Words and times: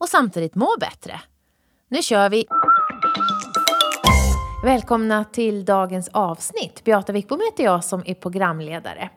och 0.00 0.08
samtidigt 0.08 0.54
må 0.54 0.68
bättre. 0.80 1.20
Nu 1.88 2.02
kör 2.02 2.30
vi! 2.30 2.46
Välkomna 4.64 5.24
till 5.24 5.64
dagens 5.64 6.08
avsnitt. 6.08 6.84
Beata 6.84 7.12
Wickbom 7.12 7.40
heter 7.50 7.64
jag 7.64 7.84
som 7.84 8.02
är 8.06 8.14
programledare. 8.14 9.10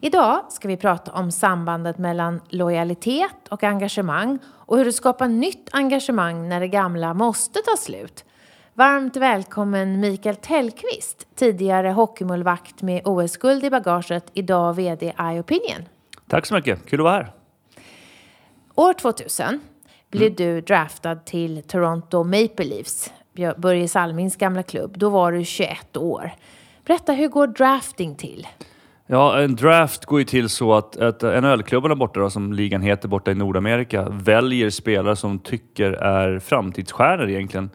Idag 0.00 0.52
ska 0.52 0.68
vi 0.68 0.76
prata 0.76 1.12
om 1.12 1.30
sambandet 1.32 1.98
mellan 1.98 2.40
lojalitet 2.48 3.48
och 3.48 3.64
engagemang 3.64 4.38
och 4.46 4.78
hur 4.78 4.84
du 4.84 4.92
skapar 4.92 5.28
nytt 5.28 5.68
engagemang 5.72 6.48
när 6.48 6.60
det 6.60 6.68
gamla 6.68 7.14
måste 7.14 7.60
ta 7.60 7.76
slut. 7.76 8.24
Varmt 8.74 9.16
välkommen 9.16 10.00
Mikael 10.00 10.36
Tellqvist, 10.36 11.26
tidigare 11.34 11.88
hockeymålvakt 11.88 12.82
med 12.82 13.02
OS-guld 13.04 13.64
i 13.64 13.70
bagaget, 13.70 14.30
idag 14.34 14.74
VD 14.74 15.14
iOpinion. 15.20 15.88
Tack 16.28 16.46
så 16.46 16.54
mycket, 16.54 16.86
kul 16.86 17.00
att 17.00 17.04
vara 17.04 17.14
här. 17.14 17.32
År 18.74 18.92
2000 18.92 19.60
blev 20.10 20.26
mm. 20.26 20.36
du 20.36 20.60
draftad 20.60 21.14
till 21.14 21.62
Toronto 21.62 22.24
Maple 22.24 22.64
Leafs, 22.64 23.12
Börje 23.56 23.88
Salmings 23.88 24.36
gamla 24.36 24.62
klubb. 24.62 24.98
Då 24.98 25.10
var 25.10 25.32
du 25.32 25.44
21 25.44 25.96
år. 25.96 26.30
Berätta, 26.86 27.12
hur 27.12 27.28
går 27.28 27.46
drafting 27.46 28.14
till? 28.14 28.46
Ja, 29.06 29.40
en 29.40 29.56
draft 29.56 30.04
går 30.04 30.18
ju 30.18 30.24
till 30.24 30.48
så 30.48 30.74
att, 30.74 30.96
att 30.96 31.22
NHL-klubbarna 31.22 31.94
borta, 31.94 32.20
då, 32.20 32.30
som 32.30 32.52
ligan 32.52 32.82
heter 32.82 33.08
borta 33.08 33.30
i 33.30 33.34
Nordamerika, 33.34 34.08
väljer 34.08 34.70
spelare 34.70 35.16
som 35.16 35.38
tycker 35.38 35.92
är 35.92 36.38
framtidsstjärnor 36.38 37.28
egentligen. 37.28 37.70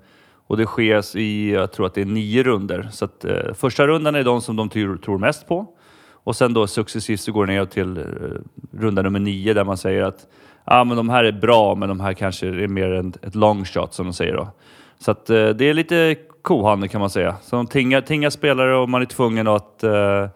Och 0.48 0.58
det 0.58 0.66
sker 0.66 1.18
i, 1.18 1.52
jag 1.52 1.72
tror 1.72 1.86
att 1.86 1.94
det 1.94 2.02
är 2.02 2.06
nio 2.06 2.44
runder. 2.44 2.90
Så 2.92 3.06
att, 3.06 3.26
eh, 3.26 3.54
första 3.54 3.88
rundan 3.88 4.16
är 4.16 4.24
de 4.24 4.42
som 4.42 4.56
de 4.56 4.70
tror, 4.70 4.98
tror 4.98 5.18
mest 5.18 5.48
på. 5.48 5.68
Och 6.12 6.36
sen 6.36 6.54
då 6.54 6.68
successivt 6.68 7.20
så 7.20 7.32
går 7.32 7.46
det 7.46 7.54
ner 7.54 7.66
till 7.66 7.98
eh, 7.98 8.04
runda 8.80 9.02
nummer 9.02 9.20
nio 9.20 9.54
där 9.54 9.64
man 9.64 9.78
säger 9.78 10.04
att 10.04 10.28
ah, 10.66 10.84
men 10.84 10.98
de 10.98 11.10
här 11.10 11.24
är 11.24 11.32
bra, 11.32 11.76
men 11.76 11.90
de 11.90 12.00
här 12.00 12.14
kanske 12.14 12.48
är 12.48 12.68
mer 12.68 12.92
en, 12.92 13.14
ett 13.22 13.36
long 13.36 13.66
shot 13.66 13.94
som 13.94 14.06
de 14.06 14.14
säger 14.14 14.34
då. 14.34 14.48
Så 15.00 15.12
att, 15.12 15.30
eh, 15.30 15.50
det 15.50 15.66
är 15.66 15.74
lite 15.74 16.16
kohandel 16.42 16.90
kan 16.90 17.02
man 17.02 17.10
säga. 17.10 17.36
Så 17.42 17.56
de 17.56 17.68
tingar, 17.68 18.02
tingar 18.02 18.30
spelare 18.30 18.76
och 18.76 18.90
man 18.90 19.02
är 19.02 19.06
tvungen 19.06 19.48
att 19.48 19.84
eh, 19.84 20.28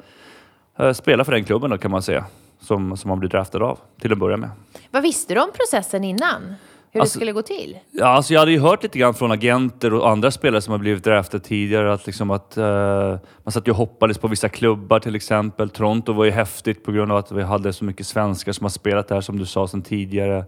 eh, 0.80 0.94
spela 0.94 1.25
för 1.25 1.31
den 1.31 1.44
klubben 1.44 1.69
då 1.69 1.78
kan 1.78 1.92
man 1.92 2.02
säga. 2.02 2.25
Som, 2.59 2.97
som 2.97 3.09
man 3.09 3.19
blir 3.19 3.30
draftad 3.30 3.64
av 3.64 3.80
till 4.02 4.11
att 4.11 4.17
börja 4.17 4.38
med. 4.38 4.50
Vad 4.92 5.03
visste 5.03 5.34
du 5.34 5.42
om 5.42 5.50
processen 5.53 6.03
innan? 6.03 6.56
Hur 6.98 7.02
alltså, 7.02 7.16
det 7.16 7.20
skulle 7.20 7.31
gå 7.31 7.42
till? 7.42 7.78
Ja, 7.92 8.06
alltså 8.06 8.34
jag 8.34 8.40
hade 8.40 8.52
ju 8.52 8.59
hört 8.59 8.84
lite 8.84 9.00
grann 9.00 9.14
från 9.14 9.31
agenter 9.31 9.94
och 9.94 10.09
andra 10.09 10.31
spelare 10.31 10.62
som 10.62 10.72
har 10.72 10.78
blivit 10.78 11.03
draftade 11.03 11.44
tidigare 11.44 11.94
att, 11.94 12.06
liksom 12.06 12.31
att 12.31 12.58
uh, 12.58 12.64
man 13.44 13.52
satt 13.52 13.67
ju 13.67 13.72
och 13.72 13.78
hoppades 13.78 14.17
på 14.17 14.28
vissa 14.28 14.50
klubbar 14.50 15.00
till 15.00 15.16
exempel. 15.16 15.70
Toronto 15.70 16.14
var 16.14 16.25
ju 16.25 16.31
häftigt 16.31 16.84
på 16.84 16.92
grund 16.92 17.12
av 17.12 17.18
att 17.18 17.31
vi 17.31 17.44
hade 17.44 17.73
så 17.73 17.86
mycket 17.86 18.08
svenskar 18.08 18.52
som 18.52 18.63
har 18.63 18.69
spelat 18.69 19.07
där 19.07 19.22
som 19.22 19.38
du 19.38 19.46
sa 19.46 19.68
sedan 19.68 19.81
tidigare. 19.81 20.46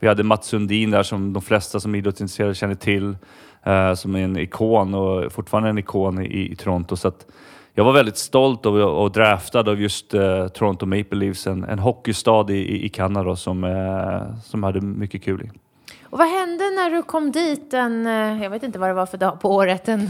Vi 0.00 0.08
hade 0.08 0.22
Mats 0.22 0.46
Sundin 0.46 0.90
där 0.90 1.02
som 1.02 1.32
de 1.32 1.42
flesta 1.42 1.80
som 1.80 1.94
idrottsintresserade 1.94 2.54
känner 2.54 2.74
till. 2.74 3.16
Uh, 3.66 3.94
som 3.94 4.14
är 4.14 4.20
en 4.20 4.36
ikon 4.36 4.94
och 4.94 5.32
fortfarande 5.32 5.68
en 5.68 5.78
ikon 5.78 6.22
i, 6.22 6.52
i 6.52 6.56
Toronto. 6.56 6.96
Så 6.96 7.08
att, 7.08 7.26
jag 7.78 7.84
var 7.84 7.92
väldigt 7.92 8.16
stolt 8.16 8.66
och, 8.66 9.02
och 9.02 9.12
draftad 9.12 9.68
av 9.68 9.80
just 9.80 10.14
uh, 10.14 10.48
Toronto 10.48 10.86
Maple 10.86 11.18
Leafs, 11.18 11.46
en, 11.46 11.64
en 11.64 11.78
hockeystad 11.78 12.50
i, 12.50 12.84
i 12.84 12.88
Kanada 12.88 13.36
som, 13.36 13.64
uh, 13.64 14.40
som 14.44 14.62
hade 14.62 14.80
mycket 14.80 15.22
kul 15.22 15.42
i. 15.42 15.50
Och 16.16 16.20
vad 16.20 16.28
hände 16.28 16.64
när 16.64 16.90
du 16.90 17.02
kom 17.02 17.32
dit 17.32 17.74
en, 17.74 18.06
eh, 18.06 18.42
jag 18.42 18.50
vet 18.50 18.62
inte 18.62 18.78
vad 18.78 18.90
det 18.90 18.94
var 18.94 19.06
för 19.06 19.18
dag 19.18 19.40
på 19.40 19.54
året, 19.54 19.88
en, 19.88 20.00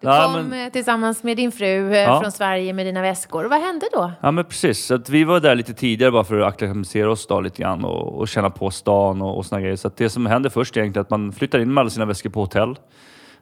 du 0.00 0.08
ja, 0.08 0.24
kom 0.24 0.48
men... 0.48 0.66
Eh, 0.66 0.72
tillsammans 0.72 1.22
med 1.22 1.36
din 1.36 1.52
fru 1.52 1.92
eh, 1.92 1.98
ja. 1.98 2.20
från 2.20 2.32
Sverige 2.32 2.72
med 2.72 2.86
dina 2.86 3.02
väskor. 3.02 3.44
Vad 3.44 3.60
hände 3.60 3.86
då? 3.92 4.12
Ja 4.20 4.30
men 4.30 4.44
precis, 4.44 4.86
så 4.86 4.94
att 4.94 5.08
vi 5.08 5.24
var 5.24 5.40
där 5.40 5.54
lite 5.54 5.74
tidigare 5.74 6.12
bara 6.12 6.24
för 6.24 6.40
att 6.40 6.48
acklimatisera 6.48 7.10
oss 7.10 7.26
då 7.26 7.40
lite 7.40 7.62
grann 7.62 7.84
och, 7.84 8.18
och 8.18 8.28
känna 8.28 8.50
på 8.50 8.70
stan 8.70 9.22
och, 9.22 9.36
och 9.36 9.46
såna 9.46 9.60
grejer. 9.60 9.76
Så 9.76 9.88
att 9.88 9.96
det 9.96 10.10
som 10.10 10.26
hände 10.26 10.50
först 10.50 10.76
är 10.76 10.80
egentligen 10.80 11.02
att 11.02 11.10
man 11.10 11.32
flyttar 11.32 11.58
in 11.58 11.74
med 11.74 11.80
alla 11.80 11.90
sina 11.90 12.06
väskor 12.06 12.30
på 12.30 12.40
hotell 12.40 12.78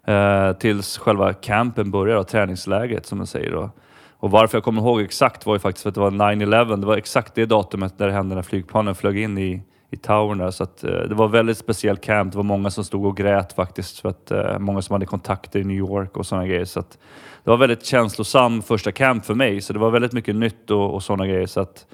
eh, 0.07 0.53
tills 0.53 0.99
själva 0.99 1.33
campen 1.33 1.91
börjar, 1.91 2.17
då, 2.17 2.25
träningsläget 2.25 3.07
som 3.07 3.19
man 3.19 3.27
säger. 3.27 3.51
Då. 3.51 3.71
Och 4.19 4.31
varför 4.31 4.57
jag 4.57 4.65
kommer 4.65 4.83
ihåg 4.83 5.01
exakt 5.01 5.47
var 5.47 5.55
ju 5.55 5.59
faktiskt 5.59 5.83
för 5.83 5.89
att 5.89 5.95
det 5.95 6.01
var 6.01 6.11
9-11. 6.11 6.77
Det 6.77 6.87
var 6.87 6.97
exakt 6.97 7.35
det 7.35 7.47
datumet 7.47 7.99
där 7.99 8.07
det 8.07 8.13
hände 8.13 8.35
när 8.35 8.43
flygplanen 8.43 8.95
flög 8.95 9.19
in 9.19 9.39
i, 9.39 9.63
i 9.91 9.97
towern 9.97 10.39
där. 10.39 10.51
Så 10.51 10.63
att, 10.63 10.85
eh, 10.85 10.91
det 10.91 11.15
var 11.15 11.29
väldigt 11.29 11.59
speciell 11.59 11.97
camp. 11.97 12.33
Det 12.33 12.37
var 12.37 12.45
många 12.45 12.71
som 12.71 12.85
stod 12.85 13.07
och 13.07 13.17
grät 13.17 13.53
faktiskt. 13.53 14.01
För 14.01 14.09
att, 14.09 14.31
eh, 14.31 14.59
många 14.59 14.83
som 14.83 14.93
hade 14.93 15.07
kontakter 15.07 15.61
i 15.61 15.65
New 15.65 15.77
York 15.77 16.17
och 16.17 16.27
sådana 16.27 16.47
grejer. 16.47 16.65
Så 16.65 16.81
att, 16.81 16.99
det 17.45 17.51
var 17.51 17.57
väldigt 17.57 17.85
känslosam 17.85 18.63
första 18.63 18.93
camp 18.93 19.25
för 19.25 19.35
mig. 19.35 19.61
Så 19.61 19.73
det 19.73 19.79
var 19.79 19.91
väldigt 19.91 20.13
mycket 20.13 20.37
nytt 20.37 20.71
och, 20.71 20.95
och 20.95 21.03
sådana 21.03 21.27
grejer. 21.27 21.47
Så 21.47 21.61
att, 21.61 21.87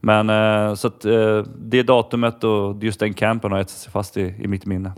men 0.00 0.30
eh, 0.30 0.74
så 0.74 0.88
att, 0.88 1.04
eh, 1.04 1.42
det 1.58 1.82
datumet 1.82 2.44
och 2.44 2.84
just 2.84 3.00
den 3.00 3.14
campen 3.14 3.52
har 3.52 3.58
etsat 3.58 3.78
sig 3.78 3.92
fast 3.92 4.16
i, 4.16 4.34
i 4.38 4.46
mitt 4.46 4.66
minne. 4.66 4.92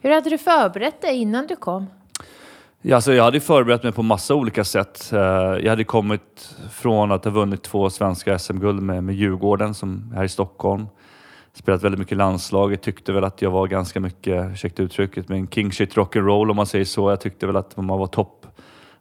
Hur 0.00 0.10
hade 0.10 0.30
du 0.30 0.38
förberett 0.38 1.00
dig 1.00 1.16
innan 1.16 1.46
du 1.46 1.56
kom? 1.56 1.86
Ja, 2.82 2.96
alltså 2.96 3.12
jag 3.12 3.24
hade 3.24 3.40
förberett 3.40 3.82
mig 3.82 3.92
på 3.92 4.02
massa 4.02 4.34
olika 4.34 4.64
sätt. 4.64 5.12
Eh, 5.12 5.18
jag 5.20 5.70
hade 5.70 5.84
kommit 5.84 6.56
från 6.70 7.12
att 7.12 7.24
ha 7.24 7.30
vunnit 7.30 7.62
två 7.62 7.90
svenska 7.90 8.38
SM-guld 8.38 8.82
med, 8.82 9.04
med 9.04 9.14
Djurgården 9.14 9.74
som 9.74 10.12
här 10.16 10.24
i 10.24 10.28
Stockholm 10.28 10.86
spelat 11.54 11.82
väldigt 11.82 11.98
mycket 11.98 12.18
landslaget, 12.18 12.82
tyckte 12.82 13.12
väl 13.12 13.24
att 13.24 13.42
jag 13.42 13.50
var 13.50 13.66
ganska 13.66 14.00
mycket, 14.00 14.52
ursäkta 14.52 14.82
uttrycket, 14.82 15.28
men 15.28 15.48
king 15.48 15.72
shit 15.72 15.94
rock'n'roll 15.94 16.50
om 16.50 16.56
man 16.56 16.66
säger 16.66 16.84
så. 16.84 17.10
Jag 17.10 17.20
tyckte 17.20 17.46
väl 17.46 17.56
att 17.56 17.76
man 17.76 17.98
var 17.98 18.06
topp. 18.06 18.46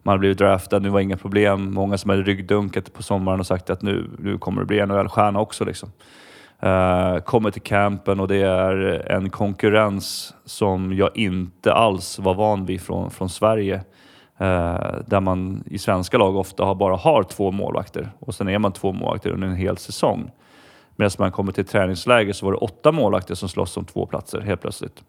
Man 0.03 0.11
hade 0.11 0.19
blivit 0.19 0.37
draftad, 0.37 0.79
nu 0.79 0.89
var 0.89 0.99
inga 0.99 1.17
problem. 1.17 1.73
Många 1.73 1.97
som 1.97 2.09
hade 2.09 2.21
ryggdunkat 2.21 2.93
på 2.93 3.03
sommaren 3.03 3.39
och 3.39 3.47
sagt 3.47 3.69
att 3.69 3.81
nu, 3.81 4.09
nu 4.19 4.37
kommer 4.37 4.61
det 4.61 4.65
bli 4.65 4.85
NHL-stjärna 4.85 5.39
också. 5.39 5.65
Liksom. 5.65 5.91
Uh, 6.63 7.19
kommer 7.19 7.51
till 7.51 7.61
campen 7.61 8.19
och 8.19 8.27
det 8.27 8.41
är 8.41 9.11
en 9.11 9.29
konkurrens 9.29 10.33
som 10.45 10.93
jag 10.93 11.17
inte 11.17 11.73
alls 11.73 12.19
var 12.19 12.33
van 12.33 12.65
vid 12.65 12.81
från, 12.81 13.11
från 13.11 13.29
Sverige. 13.29 13.75
Uh, 14.41 14.95
där 15.05 15.19
man 15.19 15.63
i 15.65 15.77
svenska 15.77 16.17
lag 16.17 16.35
ofta 16.35 16.75
bara 16.75 16.95
har 16.95 17.23
två 17.23 17.51
målvakter 17.51 18.11
och 18.19 18.35
sen 18.35 18.47
är 18.47 18.59
man 18.59 18.71
två 18.71 18.91
målvakter 18.91 19.29
under 19.29 19.47
en 19.47 19.55
hel 19.55 19.77
säsong. 19.77 20.31
Medan 20.95 21.11
man 21.19 21.31
kommer 21.31 21.51
till 21.51 21.65
träningsläger 21.65 22.33
så 22.33 22.45
var 22.45 22.53
det 22.53 22.57
åtta 22.57 22.91
målvakter 22.91 23.35
som 23.35 23.49
slåss 23.49 23.77
om 23.77 23.85
två 23.85 24.05
platser 24.05 24.41
helt 24.41 24.61
plötsligt. 24.61 25.03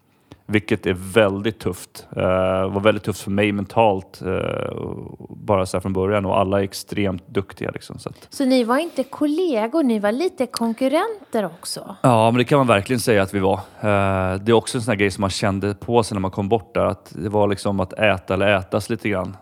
Vilket 0.47 0.85
är 0.85 0.93
väldigt 0.93 1.59
tufft. 1.59 2.07
Det 2.09 2.21
uh, 2.21 2.73
var 2.73 2.81
väldigt 2.81 3.03
tufft 3.03 3.21
för 3.21 3.31
mig 3.31 3.51
mentalt 3.51 4.21
uh, 4.25 4.39
bara 5.29 5.65
så 5.65 5.81
från 5.81 5.93
början 5.93 6.25
och 6.25 6.39
alla 6.39 6.59
är 6.59 6.63
extremt 6.63 7.27
duktiga. 7.27 7.71
Liksom, 7.71 7.99
så, 7.99 8.09
att... 8.09 8.27
så 8.29 8.45
ni 8.45 8.63
var 8.63 8.77
inte 8.77 9.03
kollegor, 9.03 9.83
ni 9.83 9.99
var 9.99 10.11
lite 10.11 10.45
konkurrenter 10.45 11.45
också? 11.45 11.95
Ja, 12.01 12.31
men 12.31 12.37
det 12.37 12.43
kan 12.43 12.57
man 12.57 12.67
verkligen 12.67 12.99
säga 12.99 13.21
att 13.23 13.33
vi 13.33 13.39
var. 13.39 13.55
Uh, 13.55 14.39
det 14.41 14.51
är 14.51 14.53
också 14.53 14.77
en 14.77 14.81
sån 14.81 14.91
här 14.91 14.99
grej 14.99 15.11
som 15.11 15.21
man 15.21 15.29
kände 15.29 15.73
på 15.73 16.03
sig 16.03 16.15
när 16.15 16.21
man 16.21 16.31
kom 16.31 16.49
bort 16.49 16.73
där. 16.73 16.85
Att 16.85 17.13
det 17.15 17.29
var 17.29 17.47
liksom 17.47 17.79
att 17.79 17.93
äta 17.93 18.33
eller 18.33 18.47
ätas 18.47 18.89
lite 18.89 19.09
grann. 19.09 19.37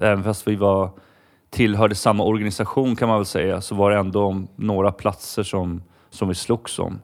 även 0.00 0.24
fast 0.24 0.48
vi 0.48 0.56
var 0.56 0.90
tillhörde 1.56 1.94
samma 1.94 2.24
organisation 2.24 2.96
kan 2.96 3.08
man 3.08 3.18
väl 3.18 3.26
säga, 3.26 3.60
så 3.60 3.74
var 3.74 3.90
det 3.90 3.96
ändå 3.96 4.42
några 4.56 4.92
platser 4.92 5.42
som, 5.42 5.82
som 6.10 6.28
vi 6.28 6.34
slogs 6.34 6.78
om. 6.78 7.00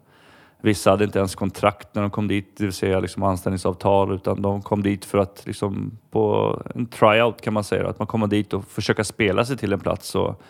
Vissa 0.60 0.90
hade 0.90 1.04
inte 1.04 1.19
ens 1.19 1.34
kontrakt 1.34 1.94
när 1.94 2.02
de 2.02 2.10
kom 2.10 2.28
dit, 2.28 2.56
det 2.56 2.64
vill 2.64 2.72
säga 2.72 3.00
liksom 3.00 3.22
anställningsavtal, 3.22 4.14
utan 4.14 4.43
de 4.43 4.62
kom 4.62 4.82
dit 4.82 5.04
för 5.04 5.19
att 5.19 5.43
liksom 5.46 5.99
på 6.10 6.56
en 6.75 6.87
tryout 6.87 7.40
kan 7.40 7.52
man 7.54 7.64
säga, 7.64 7.88
att 7.88 7.99
man 7.99 8.06
kommer 8.06 8.26
dit 8.26 8.52
och 8.52 8.64
försöka 8.64 9.04
spela 9.04 9.44
sig 9.44 9.56
till 9.56 9.72
en 9.72 9.81
plats. 9.81 10.14
Och 10.14 10.43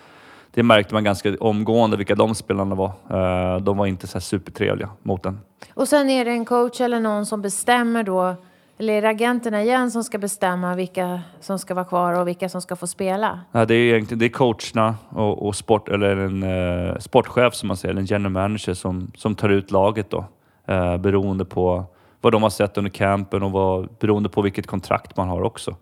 det 0.51 0.63
märkte 0.63 0.95
man 0.95 1.05
ganska 1.05 1.37
omgående 1.41 1.97
vilka 1.97 2.15
de 2.15 2.35
spelarna 2.35 2.75
var. 2.75 2.93
Eh, 3.11 3.61
de 3.61 3.77
var 3.77 3.87
inte 3.87 4.07
så 4.07 4.21
supertrevliga 4.21 4.89
mot 5.03 5.27
en. 5.27 5.41
Och 5.75 5.89
sen 5.89 6.11
är 6.11 6.25
det 6.25 6.31
en 6.31 6.45
coach 6.45 6.81
eller 6.81 7.01
någon 7.01 7.27
som 7.27 7.43
bestämmer 7.43 8.03
då 8.03 8.37
eller 8.83 8.93
är 8.93 9.03
det 9.03 9.09
agenterna 9.09 9.63
igen 9.63 9.91
som 9.91 10.05
ska 10.05 10.19
bestämma 10.19 10.75
vilka 10.75 11.21
som 11.41 11.59
ska 11.59 11.75
vara 11.75 11.85
kvar 11.85 12.21
och 12.21 12.29
vilka 12.29 12.49
som 12.49 12.63
ska 12.63 12.77
få 12.77 12.87
spela? 12.87 13.41
Ja, 13.53 13.65
det 13.65 13.75
är 13.75 13.95
egentligen 13.95 14.19
det 14.19 14.25
är 14.25 14.29
coacherna 14.29 14.97
och, 15.09 15.47
och 15.47 15.57
sport, 15.57 15.89
eller 15.89 16.17
en 16.17 16.43
eh, 16.43 16.99
sportchef 16.99 17.55
som 17.55 17.69
man 17.69 17.77
säger, 17.77 17.95
en 17.95 18.05
general 18.05 18.33
manager 18.33 18.75
som, 18.75 19.13
som 19.17 19.35
tar 19.35 19.49
ut 19.49 19.71
laget 19.71 20.11
då. 20.11 20.25
Eh, 20.67 20.97
beroende 20.97 21.45
på 21.45 21.85
vad 22.21 22.33
de 22.33 22.43
har 22.43 22.51
sett 22.51 22.79
under 22.79 22.91
campen 22.91 23.43
och 23.43 23.51
vad, 23.51 23.89
beroende 24.01 24.29
på 24.29 24.43
vilket 24.43 24.67
kontrakt 24.67 25.17
man 25.17 25.29
har 25.29 25.43
också. 25.43 25.77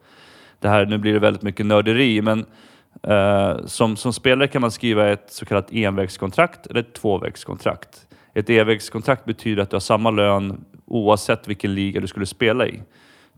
Det 0.58 0.69
här, 0.69 0.87
nu 0.87 0.99
blir 0.99 1.12
det 1.12 1.19
väldigt 1.19 1.43
mycket 1.43 1.67
nörderi, 1.67 2.23
men 2.23 2.44
eh, 3.03 3.67
som, 3.67 3.96
som 3.96 4.12
spelare 4.12 4.49
kan 4.49 4.61
man 4.61 4.70
skriva 4.70 5.08
ett 5.08 5.32
så 5.32 5.46
kallat 5.46 5.73
envägskontrakt 5.73 6.67
eller 6.67 6.81
ett 6.81 6.94
tvåvägskontrakt. 6.94 8.06
Ett 8.35 8.50
envägskontrakt 8.50 9.25
betyder 9.25 9.62
att 9.62 9.70
du 9.70 9.75
har 9.76 9.81
samma 9.81 10.11
lön 10.11 10.64
oavsett 10.90 11.48
vilken 11.48 11.75
liga 11.75 12.00
du 12.00 12.06
skulle 12.06 12.26
spela 12.26 12.66
i. 12.66 12.82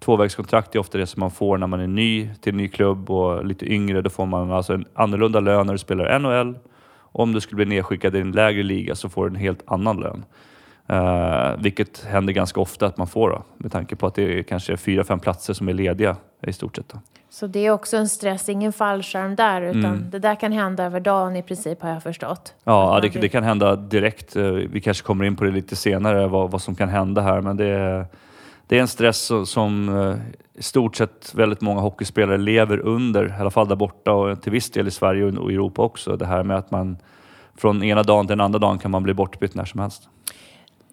Tvåvägskontrakt 0.00 0.75
är 0.75 0.78
ofta 0.78 0.99
det 0.99 1.06
som 1.06 1.20
man 1.20 1.31
får 1.31 1.58
när 1.58 1.66
man 1.66 1.81
är 1.81 1.87
ny 1.87 2.28
till 2.40 2.52
en 2.52 2.56
ny 2.56 2.69
klubb 2.69 3.10
och 3.10 3.44
lite 3.44 3.72
yngre. 3.72 4.02
Då 4.02 4.10
får 4.10 4.26
man 4.26 4.52
alltså 4.52 4.75
en 4.75 4.84
annorlunda 4.94 5.40
lön 5.40 5.66
när 5.66 5.75
du 5.75 5.78
spelar 5.78 6.19
NHL. 6.19 6.58
Om 6.94 7.32
du 7.32 7.40
skulle 7.40 7.56
bli 7.56 7.76
nedskickad 7.76 8.16
i 8.16 8.20
en 8.20 8.32
lägre 8.32 8.62
liga 8.62 8.94
så 8.94 9.08
får 9.08 9.25
du 9.25 9.37
en 9.37 9.40
helt 9.40 9.62
annan 9.66 10.00
lön. 10.00 10.25
Uh, 10.90 11.62
vilket 11.62 12.05
händer 12.05 12.32
ganska 12.32 12.61
ofta 12.61 12.87
att 12.87 12.96
man 12.96 13.06
får 13.06 13.31
då, 13.31 13.43
med 13.56 13.73
tanke 13.73 13.96
på 13.96 14.06
att 14.06 14.14
det 14.14 14.38
är 14.38 14.43
kanske 14.43 14.76
fyra, 14.76 15.05
fem 15.05 15.20
platser 15.20 15.55
som 15.55 15.69
är 15.69 15.73
lediga 15.73 16.17
i 16.46 16.52
stort 16.52 16.76
sett. 16.76 16.88
Då. 16.88 16.99
Så 17.32 17.46
det 17.46 17.67
är 17.67 17.70
också 17.70 17.96
en 17.96 18.08
stress, 18.08 18.49
ingen 18.49 18.73
fallskärm 18.73 19.37
där, 19.37 19.62
utan 19.62 19.84
mm. 19.84 20.11
det 20.11 20.19
där 20.19 20.34
kan 20.34 20.52
hända 20.52 20.84
över 20.84 21.00
dagen 21.00 21.37
i 21.37 21.43
princip 21.43 21.82
har 21.82 21.90
jag 21.90 22.02
förstått. 22.02 22.55
Ja, 22.64 22.99
det, 23.02 23.08
det, 23.08 23.29
kan 23.29 23.44
hända 23.44 23.76
direkt. 23.76 24.37
Eh, 24.37 24.44
vi 24.44 24.81
kanske 24.81 25.06
kommer 25.06 25.25
in 25.25 25.37
på 25.37 25.44
det 25.44 25.50
lite 25.50 25.76
senare, 25.76 26.26
vad, 26.26 26.50
vad 26.50 26.62
som 26.62 26.75
kan 26.75 26.88
hända 26.88 27.23
här, 27.23 27.40
men 27.40 27.56
det 27.56 27.67
är, 27.67 28.06
det 28.67 28.76
är 28.76 28.81
en 28.81 28.88
stress 28.88 29.31
som 29.44 29.99
eh, 29.99 30.17
i 30.55 30.62
stort 30.62 30.96
sett 30.96 31.34
väldigt 31.34 31.61
många 31.61 31.81
hockeyspelare 31.81 32.38
lever 32.38 32.79
under, 32.79 33.29
i 33.29 33.40
alla 33.40 33.50
fall 33.50 33.69
där 33.69 33.76
borta 33.76 34.12
och 34.12 34.43
till 34.43 34.52
viss 34.52 34.70
del 34.70 34.88
i 34.88 34.90
Sverige 34.90 35.25
och 35.25 35.52
Europa 35.52 35.82
också. 35.82 36.17
Det 36.17 36.26
här 36.26 36.43
med 36.43 36.56
att 36.56 36.70
man 36.70 36.96
från 37.56 37.82
ena 37.82 38.02
dagen 38.02 38.26
till 38.26 38.37
den 38.37 38.44
andra 38.44 38.58
dagen 38.58 38.79
kan 38.79 38.90
man 38.90 39.02
bli 39.02 39.14
bortbytt 39.14 39.55
när 39.55 39.64
som 39.64 39.81
helst. 39.81 40.08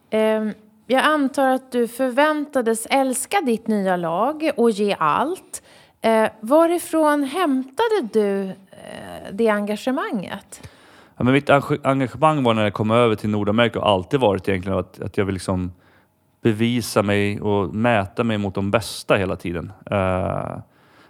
Ehm, 0.09 0.53
jag 0.87 1.03
antar 1.03 1.47
att 1.47 1.71
du 1.71 1.87
förväntades 1.87 2.87
älska 2.89 3.41
ditt 3.41 3.67
nya 3.67 3.95
lag 3.95 4.51
och 4.57 4.71
ge 4.71 4.95
allt. 4.99 5.61
Ehm, 6.01 6.29
varifrån 6.39 7.23
hämtade 7.23 8.07
du 8.13 8.43
eh, 8.45 9.33
det 9.33 9.49
engagemanget? 9.49 10.69
Ja, 11.17 11.23
men 11.23 11.33
mitt 11.33 11.49
engagemang 11.83 12.43
var 12.43 12.53
när 12.53 12.63
jag 12.63 12.73
kom 12.73 12.91
över 12.91 13.15
till 13.15 13.29
Nordamerika 13.29 13.79
och 13.79 13.89
alltid 13.89 14.19
varit 14.19 14.49
egentligen 14.49 14.79
att, 14.79 15.01
att 15.01 15.17
jag 15.17 15.25
vill 15.25 15.33
liksom 15.33 15.71
bevisa 16.41 17.03
mig 17.03 17.41
och 17.41 17.75
mäta 17.75 18.23
mig 18.23 18.37
mot 18.37 18.55
de 18.55 18.71
bästa 18.71 19.15
hela 19.15 19.35
tiden. 19.35 19.71
Uh, 19.91 20.59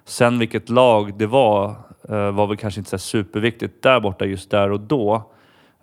sen 0.05 0.39
vilket 0.39 0.69
lag 0.69 1.17
det 1.17 1.27
var 1.27 1.69
uh, 2.09 2.31
var 2.31 2.47
väl 2.47 2.57
kanske 2.57 2.79
inte 2.79 2.89
så 2.89 2.97
superviktigt 2.97 3.83
där 3.83 3.99
borta 3.99 4.25
just 4.25 4.51
där 4.51 4.71
och 4.71 4.79
då. 4.79 5.31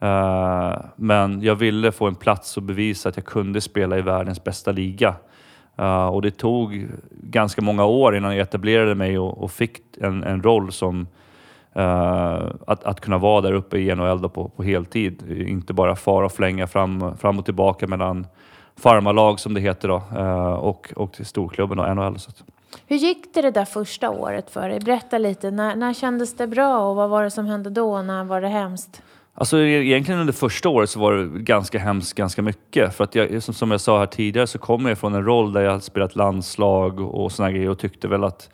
Uh, 0.03 0.79
men 0.97 1.43
jag 1.43 1.55
ville 1.55 1.93
få 1.93 2.07
en 2.07 2.15
plats 2.15 2.57
och 2.57 2.63
bevisa 2.63 3.09
att 3.09 3.17
jag 3.17 3.25
kunde 3.25 3.61
spela 3.61 3.99
i 3.99 4.03
världens 4.03 4.45
bästa 4.45 4.73
liga. 4.73 5.15
Uh, 5.81 6.07
och 6.07 6.23
det 6.23 6.31
tog 6.31 6.87
ganska 7.11 7.63
många 7.63 7.85
år 7.85 8.17
innan 8.17 8.37
jag 8.37 8.43
etablerade 8.43 8.95
mig 8.95 9.19
och, 9.19 9.43
och 9.43 9.51
fick 9.51 9.81
en, 10.01 10.25
en 10.25 10.43
roll 10.43 10.73
som 10.73 11.01
uh, 11.77 12.45
att, 12.67 12.85
att 12.85 13.01
kunna 13.01 13.19
vara 13.19 13.41
där 13.41 13.53
uppe 13.53 13.79
i 13.79 13.95
NHL 13.95 14.29
på, 14.29 14.49
på 14.49 14.63
heltid. 14.63 15.31
Inte 15.49 15.73
bara 15.73 15.97
fara 15.97 16.25
och 16.27 16.33
flänga 16.33 16.67
fram, 16.67 17.17
fram 17.17 17.39
och 17.39 17.45
tillbaka 17.45 17.87
mellan 17.87 18.27
farmarlag 18.77 19.41
som 19.41 19.55
det 19.55 19.61
heter 19.61 19.89
då, 19.89 20.03
och, 20.61 20.93
och 20.97 21.13
till 21.13 21.27
storklubben 21.27 21.79
och 21.79 21.97
NHL. 21.97 22.19
Så. 22.19 22.31
Hur 22.87 22.97
gick 22.97 23.35
det 23.35 23.43
det 23.43 23.51
där 23.51 23.65
första 23.65 24.11
året 24.11 24.51
för 24.51 24.69
dig? 24.69 24.81
Berätta 24.81 25.19
lite. 25.19 25.51
När, 25.51 25.77
när 25.77 25.95
kändes 25.95 26.37
det 26.37 26.47
bra 26.47 26.79
och 26.79 26.97
vad 26.97 27.11
var 27.11 27.25
det 27.25 27.31
som 27.31 27.47
hände 27.47 27.71
då? 27.71 28.03
När 28.03 28.25
var 28.25 28.41
det 28.41 28.49
hemskt? 28.49 29.03
Alltså 29.39 29.59
e-, 29.59 29.85
egentligen 29.85 30.21
under 30.21 30.33
första 30.33 30.69
året 30.69 30.91
så 30.91 31.01
var 31.01 31.13
det 31.13 31.27
ganska 31.41 31.79
hemskt 31.79 32.15
ganska 32.15 32.43
mycket. 32.43 32.95
För 32.95 33.05
att 33.05 33.15
jag, 33.15 33.43
som 33.43 33.71
jag 33.71 33.81
sa 33.81 33.99
här 33.99 34.07
tidigare 34.07 34.47
så 34.47 34.59
kommer 34.59 34.91
jag 34.91 34.99
från 34.99 35.15
en 35.15 35.25
roll 35.25 35.53
där 35.53 35.61
jag 35.61 35.71
hade 35.71 35.83
spelat 35.83 36.17
landslag 36.17 37.01
och 37.01 37.33
sådana 37.33 37.53
grejer 37.53 37.71
och 37.71 37.79
tyckte 37.79 38.09
väl 38.09 38.25
att 38.25 38.51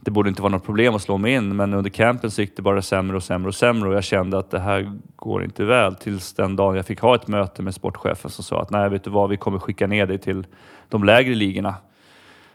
det 0.00 0.10
borde 0.10 0.28
inte 0.28 0.42
vara 0.42 0.52
något 0.52 0.64
problem 0.64 0.94
att 0.94 1.02
slå 1.02 1.18
mig 1.18 1.32
in. 1.32 1.56
Men 1.56 1.74
under 1.74 1.90
campen 1.90 2.30
så 2.30 2.40
gick 2.40 2.56
det 2.56 2.62
bara 2.62 2.82
sämre 2.82 3.16
och 3.16 3.22
sämre 3.22 3.48
och 3.48 3.54
sämre 3.54 3.88
och 3.88 3.94
jag 3.94 4.04
kände 4.04 4.38
att 4.38 4.50
det 4.50 4.58
här 4.58 4.92
går 5.16 5.44
inte 5.44 5.64
väl. 5.64 5.94
Tills 5.94 6.34
den 6.34 6.56
dagen 6.56 6.76
jag 6.76 6.86
fick 6.86 7.00
ha 7.00 7.14
ett 7.14 7.28
möte 7.28 7.62
med 7.62 7.74
sportchefen 7.74 8.30
som 8.30 8.44
sa 8.44 8.62
att 8.62 8.70
nej, 8.70 8.88
vet 8.90 9.04
du 9.04 9.10
vad, 9.10 9.30
vi 9.30 9.36
kommer 9.36 9.58
skicka 9.58 9.86
ner 9.86 10.06
dig 10.06 10.18
till 10.18 10.46
de 10.88 11.04
lägre 11.04 11.34
ligorna. 11.34 11.74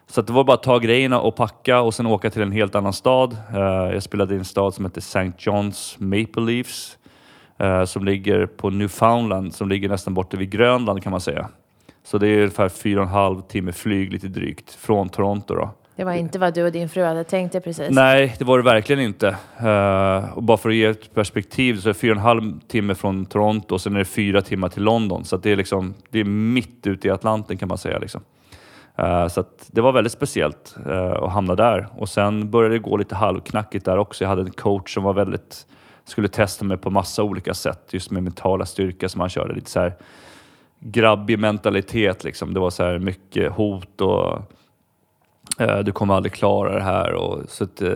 Så 0.07 0.21
det 0.21 0.33
var 0.33 0.43
bara 0.43 0.53
att 0.53 0.63
ta 0.63 0.79
grejerna 0.79 1.19
och 1.19 1.35
packa 1.35 1.81
och 1.81 1.93
sen 1.93 2.05
åka 2.05 2.29
till 2.29 2.41
en 2.41 2.51
helt 2.51 2.75
annan 2.75 2.93
stad. 2.93 3.37
Eh, 3.53 3.59
jag 3.93 4.03
spelade 4.03 4.35
i 4.35 4.37
en 4.37 4.45
stad 4.45 4.73
som 4.73 4.85
heter 4.85 4.99
St. 4.99 5.19
John's 5.19 5.95
Maple 5.97 6.41
Leafs 6.43 6.98
eh, 7.59 7.85
som 7.85 8.05
ligger 8.05 8.45
på 8.45 8.69
Newfoundland, 8.69 9.53
som 9.53 9.69
ligger 9.69 9.89
nästan 9.89 10.13
borta 10.13 10.37
vid 10.37 10.49
Grönland 10.49 11.03
kan 11.03 11.11
man 11.11 11.21
säga. 11.21 11.49
Så 12.03 12.17
det 12.17 12.27
är 12.27 12.37
ungefär 12.37 12.69
fyra 12.69 12.99
och 12.99 13.05
en 13.05 13.11
halv 13.13 13.41
timme 13.41 13.71
flyg 13.71 14.13
lite 14.13 14.27
drygt 14.27 14.73
från 14.73 15.09
Toronto 15.09 15.55
då. 15.55 15.69
Det 15.99 16.05
var 16.05 16.13
inte 16.13 16.39
vad 16.39 16.53
du 16.53 16.65
och 16.65 16.71
din 16.71 16.89
fru 16.89 17.03
hade 17.03 17.23
tänkt 17.23 17.51
dig 17.51 17.61
precis? 17.61 17.89
Nej, 17.91 18.35
det 18.39 18.45
var 18.45 18.57
det 18.57 18.63
verkligen 18.63 19.01
inte. 19.01 19.27
Uh, 19.63 20.37
och 20.37 20.43
bara 20.43 20.57
för 20.57 20.69
att 20.69 20.75
ge 20.75 20.85
ett 20.85 21.13
perspektiv 21.13 21.75
så 21.75 21.89
är 21.89 21.93
det 21.93 21.99
fyra 21.99 22.11
och 22.11 22.17
en 22.17 22.23
halv 22.23 22.59
timme 22.59 22.95
från 22.95 23.25
Toronto 23.25 23.73
och 23.73 23.81
sen 23.81 23.95
är 23.95 23.99
det 23.99 24.05
fyra 24.05 24.41
timmar 24.41 24.69
till 24.69 24.83
London. 24.83 25.25
Så 25.25 25.37
det 25.37 25.51
är 25.51 25.55
liksom, 25.55 25.93
det 26.09 26.19
är 26.19 26.23
mitt 26.23 26.87
ute 26.87 27.07
i 27.07 27.11
Atlanten 27.11 27.57
kan 27.57 27.67
man 27.67 27.77
säga. 27.77 27.99
Liksom. 27.99 28.21
Uh, 28.99 29.27
så 29.27 29.43
det 29.67 29.81
var 29.81 29.91
väldigt 29.91 30.13
speciellt 30.13 30.75
uh, 30.87 31.11
att 31.11 31.31
hamna 31.31 31.55
där. 31.55 31.87
Och 31.97 32.09
sen 32.09 32.51
började 32.51 32.75
det 32.75 32.79
gå 32.79 32.97
lite 32.97 33.15
halvknackigt 33.15 33.85
där 33.85 33.97
också. 33.97 34.23
Jag 34.23 34.29
hade 34.29 34.41
en 34.41 34.51
coach 34.51 34.93
som 34.93 35.03
var 35.03 35.13
väldigt 35.13 35.65
skulle 36.09 36.27
testa 36.27 36.65
mig 36.65 36.77
på 36.77 36.89
massa 36.89 37.23
olika 37.23 37.53
sätt, 37.53 37.87
just 37.89 38.11
med 38.11 38.23
mentala 38.23 38.65
styrka 38.65 39.09
som 39.09 39.21
han 39.21 39.29
körde. 39.29 39.53
Lite 39.53 39.69
så 39.69 39.79
här 39.79 39.93
grabbig 40.79 41.39
mentalitet 41.39 42.23
liksom. 42.23 42.53
Det 42.53 42.59
var 42.59 42.69
så 42.69 42.83
här 42.83 42.99
mycket 42.99 43.51
hot 43.51 44.01
och 44.01 44.41
eh, 45.59 45.79
du 45.79 45.91
kommer 45.91 46.13
aldrig 46.13 46.33
klara 46.33 46.75
det 46.75 46.83
här. 46.83 47.13
Och, 47.13 47.49
så 47.49 47.63
att, 47.63 47.81
eh, 47.81 47.91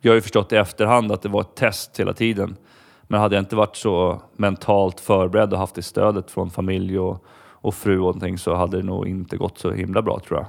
jag 0.00 0.10
har 0.10 0.14
ju 0.14 0.20
förstått 0.20 0.52
i 0.52 0.56
efterhand 0.56 1.12
att 1.12 1.22
det 1.22 1.28
var 1.28 1.40
ett 1.40 1.54
test 1.54 2.00
hela 2.00 2.12
tiden. 2.12 2.56
Men 3.02 3.20
hade 3.20 3.34
jag 3.36 3.42
inte 3.42 3.56
varit 3.56 3.76
så 3.76 4.22
mentalt 4.36 5.00
förberedd 5.00 5.52
och 5.52 5.58
haft 5.58 5.74
det 5.74 5.82
stödet 5.82 6.30
från 6.30 6.50
familj 6.50 6.98
och, 6.98 7.24
och 7.50 7.74
fru 7.74 7.94
och 7.94 8.00
någonting 8.00 8.38
så 8.38 8.54
hade 8.54 8.76
det 8.76 8.82
nog 8.82 9.08
inte 9.08 9.36
gått 9.36 9.58
så 9.58 9.70
himla 9.70 10.02
bra 10.02 10.20
tror 10.20 10.38
jag. 10.38 10.46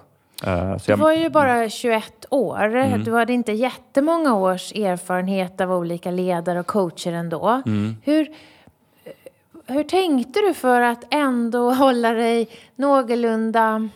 Uh, 0.47 0.77
du 0.85 0.95
var 0.95 1.11
ju 1.11 1.29
bara 1.29 1.69
21 1.69 2.25
år. 2.29 2.75
Mm. 2.75 3.03
Du 3.03 3.13
hade 3.13 3.33
inte 3.33 3.51
jättemånga 3.51 4.35
års 4.35 4.71
erfarenhet 4.71 5.61
av 5.61 5.71
olika 5.71 6.11
ledare 6.11 6.59
och 6.59 6.67
coacher 6.67 7.11
ändå. 7.11 7.61
Mm. 7.65 7.95
Hur, 8.03 8.27
hur 9.67 9.83
tänkte 9.83 10.39
du 10.39 10.53
för 10.53 10.81
att 10.81 11.13
ändå 11.13 11.71
hålla 11.73 12.13
dig 12.13 12.47
någorlunda 12.75 13.89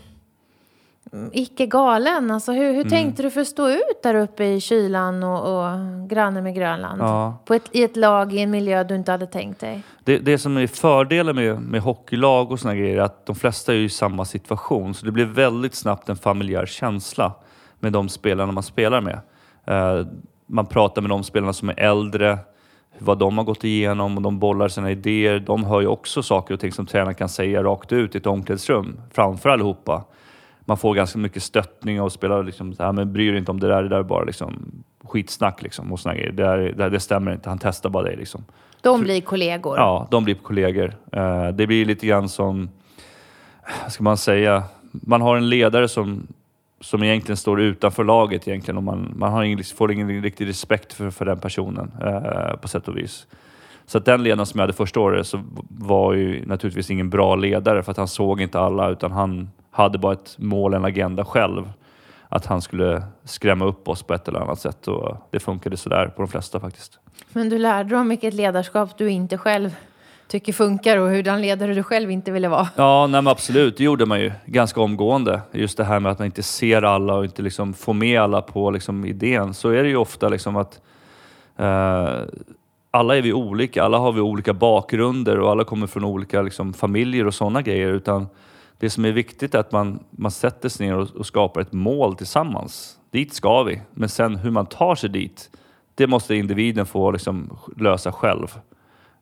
icke 1.32 1.66
galen. 1.66 2.32
Alltså 2.32 2.52
hur, 2.52 2.66
hur 2.66 2.74
mm. 2.74 2.90
tänkte 2.90 3.24
du 3.24 3.30
för 3.30 3.42
att 3.42 3.48
stå 3.48 3.70
ut 3.70 4.04
där 4.04 4.16
uppe 4.16 4.44
i 4.44 4.60
kylan 4.60 5.24
och, 5.24 5.40
och 5.40 6.10
granne 6.10 6.42
med 6.42 6.56
Grönland? 6.56 7.02
Ja. 7.02 7.38
På 7.46 7.54
ett, 7.54 7.70
I 7.72 7.84
ett 7.84 7.98
lag, 7.98 8.34
i 8.34 8.40
en 8.40 8.52
miljö 8.52 8.84
du 8.84 8.96
inte 8.96 9.12
hade 9.12 9.28
tänkt 9.28 9.60
dig? 9.60 9.84
Det, 10.04 10.18
det 10.18 10.38
som 10.38 10.58
är 10.58 10.68
fördelen 10.68 11.36
med, 11.36 11.62
med 11.62 11.82
hockeylag 11.82 12.52
och 12.52 12.60
såna 12.60 12.76
grejer 12.76 12.98
är 12.98 13.02
att 13.02 13.26
de 13.26 13.36
flesta 13.36 13.74
är 13.74 13.78
i 13.78 13.90
samma 13.90 14.26
situation. 14.26 14.94
Så 14.94 15.06
det 15.06 15.12
blir 15.12 15.26
väldigt 15.26 15.76
snabbt 15.76 16.10
en 16.10 16.16
familjär 16.16 16.66
känsla 16.66 17.32
med 17.80 17.94
de 17.94 18.10
spelarna 18.10 18.52
man 18.52 18.64
spelar 18.64 19.02
med. 19.02 19.20
Uh, 19.70 20.08
man 20.48 20.66
pratar 20.66 21.02
med 21.02 21.10
de 21.10 21.24
spelarna 21.24 21.54
som 21.54 21.70
är 21.70 21.80
äldre, 21.80 22.38
vad 23.00 23.18
de 23.18 23.38
har 23.38 23.46
gått 23.46 23.64
igenom 23.64 24.18
och 24.18 24.24
de 24.24 24.40
bollar 24.40 24.68
sina 24.68 24.92
idéer. 24.92 25.40
De 25.40 25.64
hör 25.64 25.82
ju 25.82 25.88
också 25.88 26.24
saker 26.24 26.54
och 26.54 26.60
ting 26.60 26.72
som 26.72 26.86
tränaren 26.86 27.16
kan 27.16 27.30
säga 27.30 27.64
rakt 27.64 27.92
ut 27.92 28.16
i 28.16 28.18
ett 28.18 28.28
omklädningsrum 28.28 29.02
framför 29.12 29.50
allihopa 29.50 30.04
man 30.66 30.78
får 30.78 30.96
ganska 30.96 31.20
mycket 31.20 31.44
stöttning 31.44 32.02
och 32.02 32.12
spelar 32.12 32.44
liksom 32.44 32.74
så 32.74 32.84
här, 32.84 32.92
men 32.92 33.14
bryr 33.14 33.32
dig 33.32 33.40
inte 33.40 33.52
om 33.52 33.60
det 33.60 33.68
där, 33.68 33.84
det 33.84 33.90
där 33.90 34.00
är 34.00 34.04
bara 34.04 34.24
liksom 34.24 34.84
skitsnack 35.04 35.62
liksom 35.62 35.92
och 35.92 36.00
såna 36.00 36.16
grejer. 36.16 36.32
Det, 36.32 36.46
är, 36.46 36.58
det, 36.58 36.90
det 36.90 37.00
stämmer 37.00 37.34
inte, 37.34 37.50
han 37.50 37.60
testar 37.60 37.90
bara 37.90 38.04
dig 38.04 38.16
liksom. 38.16 38.46
De 38.82 39.02
blir 39.02 39.22
kollegor? 39.22 39.78
Ja, 39.78 40.08
de 40.12 40.24
blir 40.24 40.36
kollegor. 40.36 40.94
Uh, 41.16 41.48
det 41.48 41.68
blir 41.68 41.86
lite 41.86 42.08
grann 42.08 42.30
som, 42.30 42.70
vad 43.84 43.92
ska 43.92 44.04
man 44.04 44.18
säga, 44.18 44.64
man 44.92 45.22
har 45.22 45.38
en 45.38 45.50
ledare 45.50 45.88
som, 45.88 46.28
som 46.82 47.04
egentligen 47.04 47.38
står 47.38 47.62
utanför 47.62 48.04
laget 48.04 48.48
egentligen 48.48 48.78
och 48.78 48.84
man, 48.84 49.14
man 49.16 49.32
har 49.32 49.44
ingen, 49.44 49.64
får 49.64 49.92
ingen 49.92 50.24
riktig 50.24 50.48
respekt 50.48 50.94
för, 50.94 51.10
för 51.10 51.26
den 51.26 51.40
personen 51.40 51.92
uh, 52.04 52.56
på 52.56 52.68
sätt 52.68 52.88
och 52.88 52.98
vis. 52.98 53.28
Så 53.86 53.98
att 53.98 54.06
den 54.06 54.24
ledaren 54.24 54.46
som 54.46 54.60
jag 54.60 54.64
hade 54.64 54.74
första 54.74 55.00
året 55.00 55.28
så 55.28 55.44
var 55.70 56.14
ju 56.14 56.46
naturligtvis 56.46 56.92
ingen 56.92 57.10
bra 57.10 57.36
ledare 57.36 57.84
för 57.84 57.92
att 57.92 57.98
han 57.98 58.08
såg 58.08 58.42
inte 58.42 58.60
alla 58.60 58.90
utan 58.90 59.12
han 59.12 59.50
hade 59.74 59.98
bara 59.98 60.14
ett 60.14 60.36
mål, 60.38 60.74
en 60.74 60.86
agenda 60.86 61.26
själv. 61.26 61.72
Att 62.30 62.46
han 62.46 62.62
skulle 62.62 63.04
skrämma 63.24 63.66
upp 63.66 63.88
oss 63.88 64.04
på 64.04 64.14
ett 64.14 64.28
eller 64.28 64.40
annat 64.40 64.60
sätt 64.60 64.88
och 64.88 65.18
det 65.32 65.40
funkade 65.40 65.78
sådär 65.78 66.08
på 66.16 66.22
de 66.22 66.28
flesta 66.28 66.60
faktiskt. 66.60 67.00
Men 67.34 67.50
du 67.50 67.58
lärde 67.58 67.90
dig 67.90 67.98
om 67.98 68.10
vilket 68.10 68.34
ledarskap 68.34 68.98
du 68.98 69.10
inte 69.10 69.38
själv 69.38 69.76
tycker 70.28 70.54
funkar 70.54 70.98
och 70.98 71.10
hur 71.10 71.24
den 71.24 71.42
ledare 71.42 71.74
du 71.74 71.84
själv 71.84 72.12
inte 72.12 72.32
ville 72.32 72.50
vara. 72.50 72.68
Ja, 72.76 73.08
nej, 73.08 73.24
absolut. 73.28 73.78
Det 73.78 73.84
gjorde 73.84 74.06
man 74.06 74.20
ju 74.20 74.32
ganska 74.46 74.82
omgående. 74.82 75.42
Just 75.52 75.78
det 75.78 75.84
här 75.84 76.00
med 76.00 76.12
att 76.12 76.20
man 76.20 76.26
inte 76.26 76.44
ser 76.44 76.82
alla 76.82 77.14
och 77.14 77.26
inte 77.26 77.42
liksom 77.42 77.74
får 77.74 77.94
med 77.94 78.22
alla 78.22 78.42
på 78.42 78.72
liksom 78.72 79.06
idén. 79.06 79.54
Så 79.54 79.70
är 79.70 79.84
det 79.84 79.90
ju 79.90 79.96
ofta 79.96 80.30
liksom 80.30 80.56
att 80.56 80.82
eh, 81.58 82.20
alla 82.92 83.18
är 83.18 83.22
vi 83.22 83.34
olika. 83.34 83.84
Alla 83.84 83.98
har 83.98 84.12
vi 84.12 84.22
olika 84.22 84.54
bakgrunder 84.54 85.40
och 85.40 85.52
alla 85.52 85.64
kommer 85.64 85.88
från 85.88 86.04
olika 86.04 86.42
liksom, 86.42 86.74
familjer 86.74 87.28
och 87.28 87.34
sådana 87.34 87.62
grejer. 87.62 87.90
Utan 87.90 88.28
det 88.84 88.90
som 88.90 89.06
är 89.06 89.12
viktigt 89.12 89.56
är 89.56 89.60
att 89.60 89.72
man, 89.72 90.04
man 90.12 90.32
sätter 90.32 90.70
sig 90.70 90.88
ner 90.88 90.96
och, 90.96 91.16
och, 91.16 91.26
skapar 91.26 91.62
ett 91.62 91.74
mål 91.74 92.16
tillsammans. 92.16 93.00
Dit 93.12 93.34
ska 93.34 93.64
vi. 93.64 93.82
Men 93.94 94.10
sen 94.10 94.36
hur 94.36 94.52
man 94.52 94.66
tar 94.66 94.96
sig 94.96 95.10
dit, 95.10 95.50
det 95.96 96.08
måste 96.08 96.36
individen 96.36 96.86
få 96.86 97.12
liksom 97.12 97.58
lösa 97.78 98.12
själv. 98.12 98.48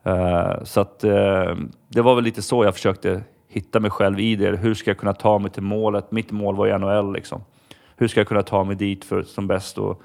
Uh, 0.07 0.63
så 0.63 0.81
att 0.81 1.03
uh, 1.03 1.55
det 1.87 2.01
var 2.01 2.15
väl 2.15 2.23
lite 2.23 2.41
så 2.41 2.63
jag 2.63 2.73
försökte 2.73 3.21
hitta 3.47 3.79
mig 3.79 3.91
själv 3.91 4.19
i 4.19 4.35
det. 4.35 4.57
Hur 4.57 4.73
ska 4.73 4.89
jag 4.89 4.97
kunna 4.97 5.13
ta 5.13 5.39
mig 5.39 5.51
till 5.51 5.63
målet? 5.63 6.11
Mitt 6.11 6.31
mål 6.31 6.55
var 6.55 6.67
i 6.67 6.77
NHL 6.77 7.13
liksom. 7.13 7.43
Hur 7.95 8.07
ska 8.07 8.19
jag 8.19 8.27
kunna 8.27 8.43
ta 8.43 8.63
mig 8.63 8.75
dit 8.75 9.05
för, 9.05 9.23
som 9.23 9.47
bäst? 9.47 9.77
Och 9.77 10.01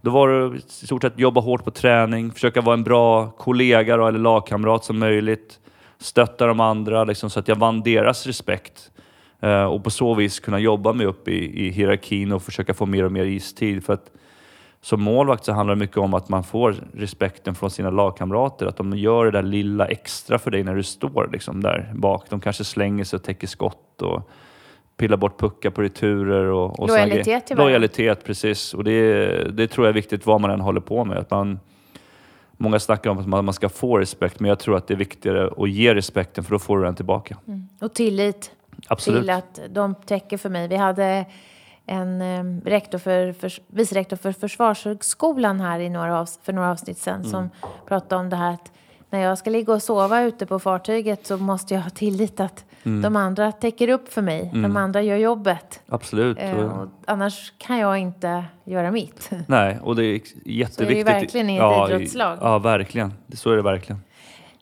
då 0.00 0.10
var 0.10 0.28
det 0.28 0.56
i 0.56 0.60
stort 0.86 1.02
sett 1.02 1.18
jobba 1.18 1.40
hårt 1.40 1.64
på 1.64 1.70
träning, 1.70 2.32
försöka 2.32 2.60
vara 2.60 2.74
en 2.74 2.84
bra 2.84 3.30
kollega 3.30 3.96
då, 3.96 4.06
eller 4.06 4.18
lagkamrat 4.18 4.84
som 4.84 4.98
möjligt, 4.98 5.60
stötta 5.98 6.46
de 6.46 6.60
andra 6.60 7.04
liksom, 7.04 7.30
så 7.30 7.40
att 7.40 7.48
jag 7.48 7.56
vann 7.56 7.82
deras 7.82 8.26
respekt. 8.26 8.90
Eh, 9.44 9.64
och 9.64 9.84
på 9.84 9.90
så 9.90 10.14
vis 10.14 10.40
kunna 10.40 10.58
jobba 10.58 10.92
mig 10.92 11.06
upp 11.06 11.28
i, 11.28 11.66
i 11.66 11.70
hierarkin 11.70 12.32
och 12.32 12.42
försöka 12.42 12.74
få 12.74 12.86
mer 12.86 13.04
och 13.04 13.12
mer 13.12 13.24
istid. 13.24 13.84
För 13.84 13.92
att 13.92 14.10
som 14.80 15.02
målvakt 15.02 15.44
så 15.44 15.52
handlar 15.52 15.74
det 15.74 15.78
mycket 15.78 15.96
om 15.96 16.14
att 16.14 16.28
man 16.28 16.44
får 16.44 16.76
respekten 16.92 17.54
från 17.54 17.70
sina 17.70 17.90
lagkamrater. 17.90 18.66
Att 18.66 18.76
de 18.76 18.96
gör 18.96 19.24
det 19.24 19.30
där 19.30 19.42
lilla 19.42 19.86
extra 19.86 20.38
för 20.38 20.50
dig 20.50 20.64
när 20.64 20.74
du 20.74 20.82
står 20.82 21.28
liksom 21.32 21.62
där 21.62 21.92
bak. 21.94 22.30
De 22.30 22.40
kanske 22.40 22.64
slänger 22.64 23.04
sig 23.04 23.16
och 23.16 23.22
täcker 23.22 23.46
skott 23.46 24.02
och 24.02 24.30
pillar 24.96 25.16
bort 25.16 25.40
puckar 25.40 25.70
på 25.70 25.82
returer. 25.82 26.44
Och, 26.44 26.80
och 26.80 26.88
Lojalitet 26.88 27.46
till. 27.46 27.56
Lojalitet, 27.56 28.24
precis. 28.24 28.74
Och 28.74 28.84
det, 28.84 29.26
det 29.52 29.66
tror 29.66 29.86
jag 29.86 29.90
är 29.90 29.94
viktigt 29.94 30.26
vad 30.26 30.40
man 30.40 30.50
än 30.50 30.60
håller 30.60 30.80
på 30.80 31.04
med. 31.04 31.18
Att 31.18 31.30
man, 31.30 31.58
många 32.56 32.78
snackar 32.78 33.10
om 33.10 33.18
att 33.18 33.26
man, 33.28 33.44
man 33.44 33.54
ska 33.54 33.68
få 33.68 33.98
respekt, 33.98 34.40
men 34.40 34.48
jag 34.48 34.58
tror 34.58 34.76
att 34.76 34.86
det 34.86 34.94
är 34.94 34.98
viktigare 34.98 35.50
att 35.56 35.70
ge 35.70 35.94
respekten 35.94 36.44
för 36.44 36.50
då 36.50 36.58
får 36.58 36.78
du 36.78 36.84
den 36.84 36.94
tillbaka. 36.94 37.36
Mm. 37.46 37.68
Och 37.80 37.94
tillit 37.94 38.53
Absolut. 38.88 39.22
till 39.22 39.30
att 39.30 39.60
de 39.70 39.94
täcker 39.94 40.36
för 40.36 40.48
mig. 40.48 40.68
Vi 40.68 40.76
hade 40.76 41.26
en 41.86 42.22
um, 42.22 42.60
rektor 42.60 42.98
för, 42.98 43.32
för, 43.32 43.52
vice 43.66 43.94
rektor 43.94 44.16
för 44.16 44.32
Försvarshögskolan 44.32 45.60
här 45.60 45.80
i 45.80 45.88
några 45.88 46.26
för 46.42 46.52
några 46.52 46.70
avsnitt 46.70 46.98
sedan 46.98 47.14
mm. 47.14 47.30
som 47.30 47.50
pratade 47.86 48.20
om 48.20 48.30
det 48.30 48.36
här 48.36 48.52
att 48.52 48.72
när 49.10 49.20
jag 49.20 49.38
ska 49.38 49.50
ligga 49.50 49.72
och 49.72 49.82
sova 49.82 50.22
ute 50.22 50.46
på 50.46 50.58
fartyget 50.58 51.26
så 51.26 51.36
måste 51.36 51.74
jag 51.74 51.80
ha 51.80 51.90
tillit 51.90 52.40
att 52.40 52.64
mm. 52.82 53.02
de 53.02 53.16
andra 53.16 53.52
täcker 53.52 53.88
upp 53.88 54.12
för 54.12 54.22
mig. 54.22 54.50
Mm. 54.52 54.62
De 54.62 54.76
andra 54.76 55.02
gör 55.02 55.16
jobbet. 55.16 55.82
Absolut. 55.88 56.38
Eh, 56.40 56.82
annars 57.04 57.52
kan 57.58 57.78
jag 57.78 57.98
inte 57.98 58.44
göra 58.64 58.90
mitt. 58.90 59.30
Nej, 59.46 59.78
och 59.82 59.96
det 59.96 60.04
är 60.04 60.12
jätteviktigt. 60.12 60.74
Så 60.74 60.82
det 60.82 61.00
är 61.00 61.04
verkligen 61.04 61.50
i 61.50 61.54
ett 61.54 61.60
ja, 61.60 61.88
idrottslag. 61.88 62.38
Ja, 62.40 62.58
verkligen. 62.58 63.14
Så 63.34 63.50
är 63.50 63.56
det 63.56 63.62
verkligen. 63.62 64.00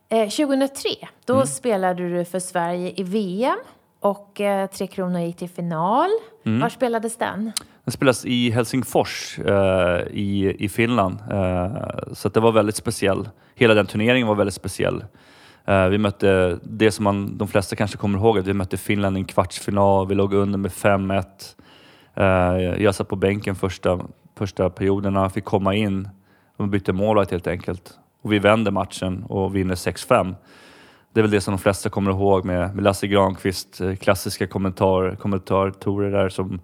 Eh, 0.09 0.29
2003, 0.29 0.89
då 1.25 1.35
mm. 1.35 1.47
spelade 1.47 2.09
du 2.09 2.25
för 2.25 2.39
Sverige 2.39 2.93
i 2.97 3.03
VM 3.03 3.59
och 4.03 4.41
eh, 4.41 4.67
Tre 4.67 4.87
Kronor 4.87 5.21
gick 5.21 5.37
till 5.37 5.49
final. 5.49 6.11
Mm. 6.45 6.61
Var 6.61 6.69
spelades 6.69 7.17
den? 7.17 7.53
Den 7.85 7.93
spelas 7.93 8.25
i 8.25 8.51
Helsingfors 8.51 9.39
eh, 9.39 10.01
i, 10.11 10.57
i 10.59 10.69
Finland. 10.69 11.19
Eh, 11.31 12.13
så 12.13 12.29
det 12.29 12.41
var 12.41 12.53
väldigt 12.53 12.77
speciell. 12.77 13.29
Hela 13.55 13.75
den 13.75 13.87
turneringen 13.87 14.29
var 14.29 14.35
väldigt 14.35 14.55
speciell. 14.55 15.05
Eh, 15.65 15.87
vi 15.87 15.99
mötte 15.99 16.59
det 16.63 16.91
som 16.91 17.05
man, 17.05 17.39
de 17.39 17.49
flesta 17.49 17.77
kanske 17.77 17.97
kommer 17.97 18.19
ihåg, 18.19 18.39
att 18.39 18.47
vi 18.47 18.53
mötte 18.53 18.77
Finland 18.77 19.17
i 19.17 19.21
en 19.21 19.25
kvartsfinal. 19.25 20.09
Vi 20.09 20.15
låg 20.15 20.35
under 20.35 20.59
med 20.59 20.71
5-1. 20.71 21.25
Eh, 22.15 22.83
jag 22.83 22.95
satt 22.95 23.09
på 23.09 23.17
bänken 23.17 23.55
första, 23.55 24.01
första 24.39 24.71
perioderna, 24.71 25.31
fick 25.31 25.45
komma 25.45 25.75
in. 25.75 26.09
De 26.57 26.71
bytte 26.71 26.93
målvakt 26.93 27.31
helt 27.31 27.47
enkelt. 27.47 27.99
Och 28.23 28.33
vi 28.33 28.39
vände 28.39 28.71
matchen 28.71 29.25
och 29.29 29.57
vinner 29.57 29.75
6-5 29.75 30.35
det 31.13 31.21
är 31.21 31.23
väl 31.23 31.31
det 31.31 31.41
som 31.41 31.53
de 31.53 31.59
flesta 31.59 31.91
kommer 31.91 32.11
ihåg 32.11 32.45
med, 32.45 32.75
med 32.75 32.85
Lasse 32.85 33.07
Granqvist, 33.07 33.81
eh, 33.81 33.95
klassiska 33.95 34.47
kommentar, 34.47 35.17
kommentatorer 35.17 36.11
där 36.11 36.29
som, 36.29 36.61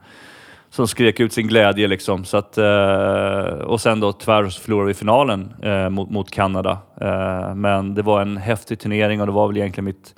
som 0.70 0.88
skrek 0.88 1.20
ut 1.20 1.32
sin 1.32 1.46
glädje. 1.48 1.88
Liksom. 1.88 2.24
Så 2.24 2.36
att, 2.36 2.58
eh, 2.58 3.64
och 3.64 3.80
sen 3.80 4.00
då 4.00 4.12
tyvärr 4.12 4.48
så 4.48 4.60
förlorade 4.60 4.88
vi 4.88 4.94
finalen 4.94 5.54
eh, 5.62 5.88
mot, 5.88 6.10
mot 6.10 6.30
Kanada. 6.30 6.78
Eh, 7.00 7.54
men 7.54 7.94
det 7.94 8.02
var 8.02 8.20
en 8.22 8.36
häftig 8.36 8.78
turnering 8.78 9.20
och 9.20 9.26
det 9.26 9.32
var 9.32 9.48
väl 9.48 9.56
egentligen 9.56 9.84
mitt 9.84 10.14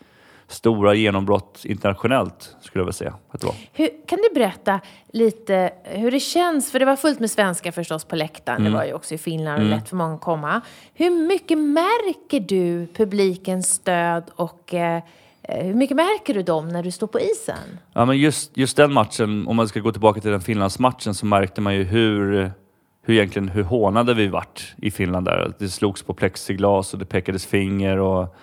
stora 0.51 0.95
genombrott 0.95 1.65
internationellt, 1.65 2.57
skulle 2.61 2.81
jag 2.81 2.85
vilja 2.85 2.93
säga 2.93 3.15
att 3.31 3.41
det 3.41 3.47
var. 3.47 3.55
Hur, 3.73 3.89
kan 4.07 4.19
du 4.19 4.35
berätta 4.35 4.81
lite 5.13 5.71
hur 5.85 6.11
det 6.11 6.21
känns? 6.21 6.73
För 6.73 6.79
det 6.79 6.85
var 6.85 6.97
fullt 6.97 7.21
med 7.21 7.31
svenskar 7.31 7.71
förstås 7.73 8.05
på 8.05 8.17
läktaren. 8.17 8.61
Mm. 8.61 8.73
Det 8.73 8.79
var 8.79 8.85
ju 8.85 8.93
också 8.93 9.15
i 9.15 9.19
Finland 9.19 9.59
och 9.59 9.67
mm. 9.67 9.79
lätt 9.79 9.89
för 9.89 9.97
många 9.97 10.15
att 10.15 10.21
komma. 10.21 10.61
Hur 10.95 11.11
mycket 11.11 11.59
märker 11.59 12.41
du 12.41 12.87
publikens 12.95 13.69
stöd 13.69 14.25
och 14.37 14.75
eh, 14.75 15.03
hur 15.43 15.75
mycket 15.75 15.97
märker 15.97 16.35
du 16.35 16.43
dem 16.43 16.69
när 16.69 16.83
du 16.83 16.91
står 16.91 17.07
på 17.07 17.21
isen? 17.21 17.79
Ja, 17.93 18.05
men 18.05 18.19
just, 18.19 18.57
just 18.57 18.77
den 18.77 18.93
matchen, 18.93 19.47
om 19.47 19.57
man 19.57 19.69
ska 19.69 19.81
gå 19.81 19.93
tillbaka 19.93 20.21
till 20.21 20.31
den 20.31 20.41
Finlandsmatchen, 20.41 21.15
så 21.15 21.27
märkte 21.27 21.61
man 21.61 21.75
ju 21.75 21.85
hur, 21.85 22.51
hur 23.03 23.15
egentligen 23.15 23.49
hur 23.49 23.63
hånade 23.63 24.15
vi 24.15 24.29
vart 24.29 24.75
i 24.77 24.91
Finland 24.91 25.27
där. 25.27 25.53
Det 25.59 25.69
slogs 25.69 26.03
på 26.03 26.15
plexiglas 26.15 26.93
och 26.93 26.99
det 26.99 27.05
pekades 27.05 27.47
finger 27.47 27.99
och 27.99 28.37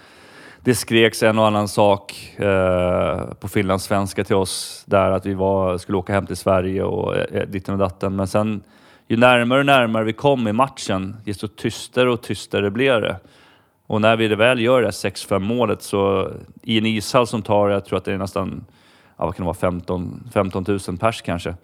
det 0.67 0.75
skreks 0.75 1.24
en 1.24 1.39
och 1.39 1.47
annan 1.47 1.67
sak 1.67 2.36
eh, 2.36 3.33
på 3.39 3.47
finlandssvenska 3.47 4.24
till 4.24 4.36
oss 4.36 4.83
där 4.86 5.12
att 5.12 5.25
vi 5.25 5.33
var, 5.33 5.77
skulle 5.77 5.97
åka 5.97 6.13
hem 6.13 6.25
till 6.25 6.36
Sverige 6.36 6.83
och 6.83 7.15
eh, 7.15 7.41
eh 7.41 7.47
ditten 7.47 7.74
och 7.74 7.79
datten. 7.79 8.15
Men 8.15 8.27
sen 8.27 8.63
ju 9.07 9.17
närmare 9.17 9.59
och 9.59 9.65
närmare 9.65 10.03
vi 10.03 10.13
kom 10.13 10.47
i 10.47 10.53
matchen, 10.53 11.17
desto 11.25 11.47
tystare 11.47 12.12
och 12.12 12.21
tystare 12.21 12.71
blev 12.71 13.01
det. 13.01 13.19
Och 13.88 14.01
när 14.01 14.17
vi 14.17 14.27
väl 14.27 14.59
gör 14.59 14.81
det 14.81 14.89
6-5 14.89 15.39
målet 15.39 15.81
så 15.81 16.31
i 16.63 16.77
en 16.77 16.86
ishall 16.86 17.27
som 17.27 17.41
tar, 17.41 17.69
jag 17.69 17.86
tror 17.86 17.97
att 17.97 18.05
det 18.05 18.13
är 18.13 18.17
nästan, 18.17 18.65
ja, 19.17 19.25
vad 19.25 19.36
kan 19.36 19.43
det 19.43 19.47
vara, 19.47 19.57
15, 19.57 20.24
15 20.33 20.65
000 20.67 20.79
pers 21.00 21.21
kanske, 21.21 21.55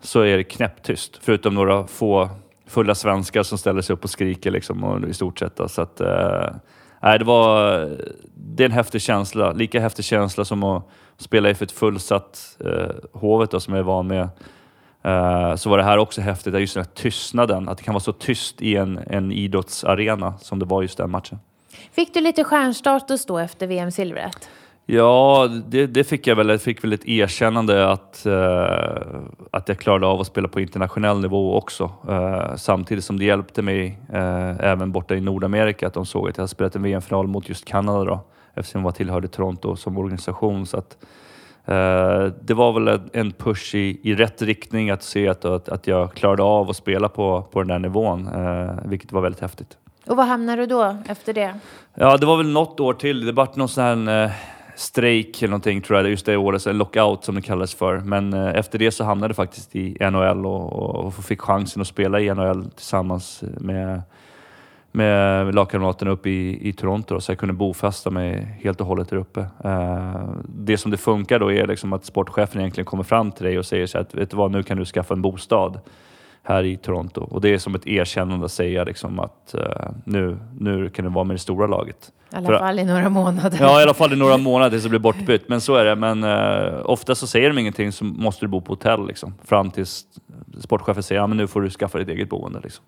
så 0.00 0.20
är 0.20 0.36
det 0.36 0.44
knäpptyst. 0.44 1.18
Förutom 1.22 1.54
några 1.54 1.86
få 1.86 2.28
fulla 2.66 2.94
svenskar 2.94 3.42
som 3.42 3.58
ställer 3.58 3.82
sig 3.82 3.94
upp 3.94 4.04
och 4.04 4.10
skriker 4.10 4.50
liksom, 4.50 4.84
och 4.84 5.08
i 5.08 5.14
stort 5.14 5.38
sett. 5.38 5.56
Då. 5.56 5.68
Så 5.68 5.82
att, 5.82 6.00
eh, 6.00 6.48
Nej, 7.04 7.18
det 7.18 7.24
var 7.24 7.78
det 8.34 8.62
är 8.62 8.64
en 8.64 8.72
häftig 8.72 9.02
känsla. 9.02 9.52
Lika 9.52 9.80
häftig 9.80 10.04
känsla 10.04 10.44
som 10.44 10.64
att 10.64 10.88
spela 11.16 11.48
inför 11.48 11.64
ett 11.64 11.72
fullsatt 11.72 12.56
eh, 12.60 13.20
Hovet 13.20 13.50
då, 13.50 13.60
som 13.60 13.74
jag 13.74 13.78
är 13.78 13.84
van 13.84 14.06
med. 14.06 14.28
Eh, 15.02 15.56
så 15.56 15.70
var 15.70 15.78
det 15.78 15.84
här 15.84 15.98
också 15.98 16.20
häftigt, 16.20 16.54
just 16.54 16.74
den 16.74 16.84
här 16.84 16.90
tystnaden. 16.94 17.68
Att 17.68 17.78
det 17.78 17.84
kan 17.84 17.94
vara 17.94 18.02
så 18.02 18.12
tyst 18.12 18.62
i 18.62 18.76
en, 18.76 18.98
en 19.06 19.32
idrottsarena 19.32 20.34
som 20.38 20.58
det 20.58 20.64
var 20.64 20.82
just 20.82 20.98
den 20.98 21.10
matchen. 21.10 21.38
Fick 21.92 22.14
du 22.14 22.20
lite 22.20 22.44
stjärnstatus 22.44 23.26
då 23.26 23.38
efter 23.38 23.66
VM-silvret? 23.66 24.48
Ja, 24.86 25.48
det, 25.66 25.86
det, 25.86 26.04
fick 26.04 26.26
jag 26.26 26.36
väl. 26.36 26.48
Jag 26.48 26.62
fick 26.62 26.84
väl 26.84 26.92
ett 26.92 27.08
erkännande 27.08 27.88
att, 27.90 28.22
uh, 28.26 29.12
att 29.50 29.68
jag 29.68 29.78
klarade 29.78 30.06
av 30.06 30.20
att 30.20 30.26
spela 30.26 30.48
på 30.48 30.60
internationell 30.60 31.20
nivå 31.20 31.56
också. 31.56 31.90
Uh, 32.08 32.56
samtidigt 32.56 33.04
som 33.04 33.18
det 33.18 33.24
hjälpte 33.24 33.62
mig 33.62 33.98
uh, 34.14 34.60
även 34.60 34.92
borta 34.92 35.14
i 35.14 35.20
Nordamerika 35.20 35.86
att 35.86 35.94
de 35.94 36.06
såg 36.06 36.28
att 36.28 36.36
jag 36.36 36.42
hade 36.42 36.48
spelat 36.48 36.76
en 36.76 36.82
VM-final 36.82 37.26
mot 37.26 37.48
just 37.48 37.64
Kanada 37.64 38.04
då, 38.04 38.20
eftersom 38.54 38.84
jag 38.84 38.94
tillhörde 38.94 39.28
Toronto 39.28 39.76
som 39.76 39.98
organisation. 39.98 40.66
Så 40.66 40.76
att, 40.76 40.96
det 42.40 42.54
var 42.54 42.72
väl 42.72 43.00
en 43.12 43.32
push 43.32 43.74
i, 43.74 44.00
i 44.02 44.14
rätt 44.14 44.42
riktning 44.42 44.90
att 44.90 45.02
se 45.02 45.28
att, 45.28 45.44
att, 45.44 45.68
att 45.68 45.86
jag 45.86 46.14
klarade 46.14 46.42
av 46.42 46.70
att 46.70 46.76
spela 46.76 47.08
på, 47.08 47.42
på 47.42 47.60
den 47.60 47.68
där 47.68 47.78
nivån, 47.78 48.30
vilket 48.84 49.12
var 49.12 49.20
väldigt 49.20 49.40
häftigt. 49.40 49.76
Och 50.06 50.16
var 50.16 50.24
hamnade 50.24 50.62
du 50.62 50.66
då 50.66 50.96
efter 51.08 51.32
det? 51.32 51.54
Ja, 51.94 52.16
det 52.16 52.26
var 52.26 52.36
väl 52.36 52.48
något 52.48 52.80
år 52.80 52.94
till. 52.94 53.26
Det 53.26 53.32
vart 53.32 53.56
någon 53.56 53.68
sån 53.68 54.08
här 54.08 54.32
strejk 54.76 55.42
eller 55.42 55.50
någonting 55.50 55.80
tror 55.80 55.98
jag, 55.98 56.10
just 56.10 56.26
det 56.26 56.36
året, 56.36 56.66
En 56.66 56.78
lockout 56.78 57.24
som 57.24 57.34
det 57.34 57.42
kallades 57.42 57.74
för. 57.74 57.98
Men 57.98 58.32
eh, 58.32 58.54
efter 58.54 58.78
det 58.78 58.90
så 58.90 59.04
hamnade 59.04 59.28
jag 59.28 59.36
faktiskt 59.36 59.76
i 59.76 59.96
NHL 60.00 60.46
och, 60.46 60.72
och, 61.06 61.14
fick 61.14 61.40
chansen 61.40 61.82
att 61.82 61.88
spela 61.88 62.20
i 62.20 62.34
NHL 62.34 62.70
tillsammans 62.70 63.44
med, 63.60 64.02
med 64.92 65.54
lagkamraterna 65.54 66.10
uppe 66.10 66.30
i, 66.30 66.68
i 66.68 66.72
Toronto. 66.72 67.20
Så 67.20 67.30
jag 67.32 67.38
kunde 67.38 67.52
bofästa 67.52 68.10
mig 68.10 68.58
helt 68.62 68.80
och 68.80 68.86
hållet 68.86 69.08
där 69.08 69.16
uppe. 69.16 69.40
Eh, 69.64 70.28
det 70.48 70.78
som 70.78 70.90
det 70.90 70.96
funkar 70.96 71.38
då 71.38 71.52
är 71.52 71.66
liksom 71.66 71.92
att 71.92 72.04
sportchefen 72.04 72.60
egentligen 72.60 72.86
kommer 72.86 73.04
fram 73.04 73.32
till 73.32 73.44
dig 73.44 73.58
och 73.58 73.66
säger 73.66 73.86
så 73.86 73.98
att 73.98 74.14
vet 74.14 74.30
du 74.30 74.36
vad, 74.36 74.50
nu 74.50 74.62
kan 74.62 74.78
du 74.78 74.84
skaffa 74.84 75.14
en 75.14 75.22
bostad 75.22 75.80
här 76.44 76.64
i 76.64 76.76
Toronto. 76.76 77.20
Och 77.20 77.40
det 77.40 77.48
är 77.48 77.58
som 77.58 77.74
ett 77.74 77.86
erkännande 77.86 78.44
att 78.44 78.52
säga 78.52 78.84
liksom 78.84 79.20
att 79.20 79.54
uh, 79.58 79.90
nu, 80.04 80.38
nu 80.58 80.90
kan 80.90 81.04
du 81.04 81.10
vara 81.10 81.24
med 81.24 81.34
det 81.34 81.40
stora 81.40 81.66
laget. 81.66 82.12
I 82.32 82.36
alla 82.36 82.46
För, 82.46 82.58
fall 82.58 82.78
i 82.78 82.84
några 82.84 83.08
månader. 83.08 83.58
Ja, 83.60 83.80
i 83.80 83.82
alla 83.82 83.94
fall 83.94 84.12
i 84.12 84.16
några 84.16 84.36
månader 84.36 84.70
tills 84.70 84.82
det 84.82 84.88
blir 84.88 85.00
bortbytt. 85.00 85.48
Men 85.48 85.60
så 85.60 85.74
är 85.74 85.84
det. 85.84 85.96
Men 85.96 86.24
uh, 86.24 86.80
ofta 86.84 87.14
så 87.14 87.26
säger 87.26 87.48
de 87.48 87.58
ingenting 87.58 87.92
så 87.92 88.04
måste 88.04 88.44
du 88.44 88.48
bo 88.48 88.60
på 88.60 88.72
hotell 88.72 89.06
liksom. 89.06 89.34
Fram 89.44 89.70
tills 89.70 90.04
sportchefen 90.60 91.02
säger 91.02 91.20
ja, 91.20 91.26
men 91.26 91.36
nu 91.36 91.46
får 91.46 91.60
du 91.60 91.70
skaffa 91.70 91.98
ditt 91.98 92.08
eget 92.08 92.28
boende. 92.28 92.60
Liksom. 92.62 92.84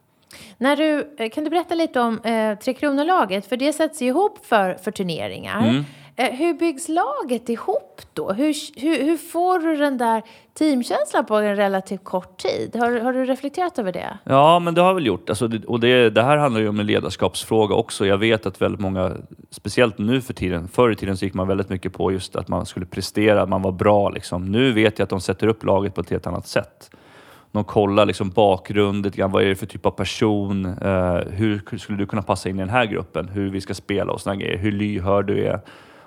När 0.59 0.77
du, 0.77 1.15
eh, 1.19 1.31
kan 1.31 1.45
du 1.45 1.51
berätta 1.51 1.75
lite 1.75 2.01
om 2.01 2.21
eh, 2.25 2.59
Tre 2.59 2.75
Kronor-laget? 2.75 3.47
För 3.47 3.57
det 3.57 3.73
sätts 3.73 4.03
ihop 4.03 4.47
för, 4.47 4.75
för 4.75 4.91
turneringar. 4.91 5.69
Mm. 5.69 5.85
Eh, 6.19 6.33
hur 6.33 6.55
byggs 6.55 6.89
laget 6.89 7.49
ihop 7.49 8.03
då? 8.13 8.33
Hur, 8.33 8.81
hur, 8.81 9.05
hur, 9.05 9.17
får 9.17 9.59
du 9.59 9.77
den 9.77 9.99
där 9.99 10.23
teamkänslan 10.55 11.27
på 11.27 11.37
en 11.37 11.57
relativt 11.57 12.05
kort 12.05 12.39
tid? 12.39 12.77
Har, 12.77 13.01
har 13.01 13.13
du 13.13 13.25
reflekterat 13.25 13.79
över 13.79 13.93
det? 13.93 14.19
Ja, 14.25 14.59
men 14.59 14.75
det 14.75 14.81
har 14.81 14.89
jag 14.89 14.95
väl 14.95 15.07
gjort. 15.07 15.29
Alltså, 15.29 15.49
det, 15.49 15.67
och 15.67 15.81
det, 15.81 16.11
det, 16.11 16.23
här 16.23 16.37
handlar 16.37 16.61
ju 16.61 16.69
om 16.69 16.81
en 16.81 16.87
ledarskapsfråga 16.87 17.75
också. 17.75 18.07
Jag 18.07 18.19
vet 18.19 18.47
att 18.47 18.63
väldigt 18.63 18.81
många, 18.81 19.13
speciellt 19.51 19.99
nu 19.99 20.21
för 20.21 20.35
tiden, 20.35 20.69
förr 20.69 20.91
i 20.91 20.97
tiden 20.97 21.17
så 21.17 21.25
gick 21.25 21.35
man 21.35 21.49
väldigt 21.49 21.69
mycket 21.69 21.93
på 21.93 22.13
just 22.13 22.37
att 22.37 22.49
man 22.49 22.67
skulle 22.67 22.87
prestera, 22.87 23.43
att 23.43 23.49
man 23.49 23.63
var 23.63 23.73
bra. 23.73 24.11
Liksom. 24.11 24.53
Nu 24.53 24.73
vet 24.73 24.99
jag 24.99 25.05
att 25.05 25.11
de 25.11 25.21
sätter 25.21 25.47
upp 25.47 25.65
laget 25.65 25.95
på 25.95 26.01
ett 26.01 26.11
helt 26.11 26.27
annat 26.27 26.47
sätt. 26.47 26.91
De 27.53 27.65
kollar 27.65 28.07
liksom 28.07 28.31
bakgrunden, 28.31 29.31
vad 29.31 29.43
är 29.43 29.47
det 29.47 29.57
för 29.57 29.67
typ 29.67 29.87
av 29.87 29.91
person? 29.91 30.67
Uh, 30.67 31.19
hur 31.31 31.79
skulle 31.79 31.99
du 31.99 32.07
kunna 32.07 32.23
passa 32.23 32.49
in 32.49 32.57
i 32.57 32.59
den 32.59 32.69
här 32.69 32.87
gruppen? 32.87 33.29
Hur 33.29 33.51
vi 33.51 33.61
ska 33.61 33.75
spela 33.75 34.13
och 34.13 34.21
sådana 34.21 34.41
grejer. 34.41 34.59
Hur 34.59 34.73
lyhörd 34.73 35.27
du 35.27 35.45
är 35.47 35.61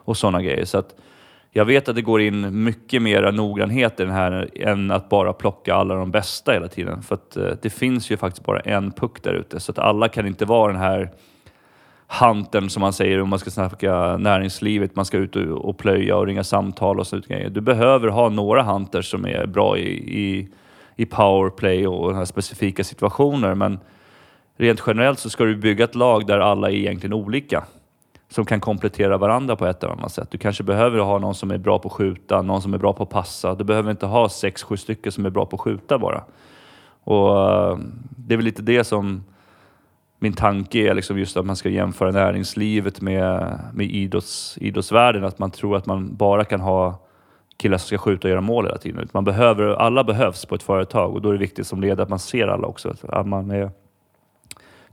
och 0.09 0.17
sådana 0.17 0.41
grejer. 0.41 0.65
Så 0.65 0.77
att 0.77 0.95
jag 1.51 1.65
vet 1.65 1.89
att 1.89 1.95
det 1.95 2.01
går 2.01 2.21
in 2.21 2.63
mycket 2.63 3.01
mer 3.01 3.31
noggrannhet 3.31 3.99
i 3.99 4.03
den 4.03 4.13
här 4.13 4.49
än 4.55 4.91
att 4.91 5.09
bara 5.09 5.33
plocka 5.33 5.75
alla 5.75 5.95
de 5.95 6.11
bästa 6.11 6.51
hela 6.51 6.67
tiden. 6.67 7.01
För 7.01 7.15
att 7.15 7.37
eh, 7.37 7.51
det 7.61 7.69
finns 7.69 8.11
ju 8.11 8.17
faktiskt 8.17 8.45
bara 8.45 8.59
en 8.59 8.91
puck 8.91 9.23
där 9.23 9.33
ute. 9.33 9.59
Så 9.59 9.71
att 9.71 9.79
alla 9.79 10.07
kan 10.07 10.27
inte 10.27 10.45
vara 10.45 10.71
den 10.71 10.81
här 10.81 11.11
hanten 12.07 12.69
som 12.69 12.81
man 12.81 12.93
säger 12.93 13.21
om 13.21 13.29
man 13.29 13.39
ska 13.39 13.49
snacka 13.49 14.17
näringslivet. 14.17 14.95
Man 14.95 15.05
ska 15.05 15.17
ut 15.17 15.35
och, 15.35 15.77
plöja 15.77 16.15
och 16.15 16.27
ringa 16.27 16.43
samtal 16.43 16.99
och 16.99 17.07
sånt 17.07 17.27
grejer. 17.27 17.49
Du 17.49 17.61
behöver 17.61 18.07
ha 18.07 18.29
några 18.29 18.63
hunters 18.63 19.11
som 19.11 19.25
är 19.25 19.45
bra 19.45 19.77
i, 19.77 19.89
i, 20.21 20.47
i 20.95 21.05
powerplay 21.05 21.87
och 21.87 22.09
den 22.09 22.17
här 22.17 22.25
specifika 22.25 22.83
situationer. 22.83 23.55
Men 23.55 23.79
rent 24.57 24.83
generellt 24.87 25.19
så 25.19 25.29
ska 25.29 25.43
du 25.43 25.55
bygga 25.55 25.83
ett 25.83 25.95
lag 25.95 26.27
där 26.27 26.39
alla 26.39 26.69
är 26.69 26.75
egentligen 26.75 27.13
olika 27.13 27.63
som 28.29 28.45
kan 28.45 28.59
komplettera 28.59 29.17
varandra 29.17 29.55
på 29.55 29.65
ett 29.65 29.83
eller 29.83 29.93
annat 29.93 30.11
sätt. 30.11 30.31
Du 30.31 30.37
kanske 30.37 30.63
behöver 30.63 30.99
ha 30.99 31.19
någon 31.19 31.35
som 31.35 31.51
är 31.51 31.57
bra 31.57 31.79
på 31.79 31.87
att 31.87 31.93
skjuta, 31.93 32.41
någon 32.41 32.61
som 32.61 32.73
är 32.73 32.77
bra 32.77 32.93
på 32.93 33.03
att 33.03 33.09
passa. 33.09 33.55
Du 33.55 33.63
behöver 33.63 33.91
inte 33.91 34.05
ha 34.05 34.29
sex, 34.29 34.63
sju 34.63 34.77
stycken 34.77 35.11
som 35.11 35.25
är 35.25 35.29
bra 35.29 35.45
på 35.45 35.55
att 35.55 35.61
skjuta 35.61 35.99
bara. 35.99 36.23
Och 37.03 37.51
eh, 37.51 37.77
Det 38.09 38.33
är 38.33 38.37
väl 38.37 38.45
lite 38.45 38.61
det 38.61 38.83
som 38.83 39.23
min 40.19 40.33
tanke 40.33 40.79
är, 40.79 40.93
liksom 40.93 41.19
just 41.19 41.37
att 41.37 41.45
man 41.45 41.55
ska 41.55 41.69
jämföra 41.69 42.11
näringslivet 42.11 43.01
med, 43.01 43.59
med 43.73 43.85
idrotts, 43.85 44.57
idrottsvärlden. 44.61 45.23
Att 45.23 45.39
man 45.39 45.51
tror 45.51 45.77
att 45.77 45.85
man 45.85 46.15
bara 46.15 46.45
kan 46.45 46.61
ha 46.61 46.99
killar 47.57 47.77
som 47.77 47.87
ska 47.87 47.97
skjuta 47.97 48.27
och 48.27 48.29
göra 48.29 48.41
mål 48.41 48.65
hela 48.65 48.77
tiden. 48.77 49.09
Man 49.13 49.23
behöver, 49.23 49.65
alla 49.65 50.03
behövs 50.03 50.45
på 50.45 50.55
ett 50.55 50.63
företag 50.63 51.13
och 51.13 51.21
då 51.21 51.29
är 51.29 51.33
det 51.33 51.39
viktigt 51.39 51.67
som 51.67 51.81
ledare 51.81 52.03
att 52.03 52.09
man 52.09 52.19
ser 52.19 52.47
alla 52.47 52.67
också. 52.67 52.93
Att 53.09 53.27
man 53.27 53.51
är, 53.51 53.71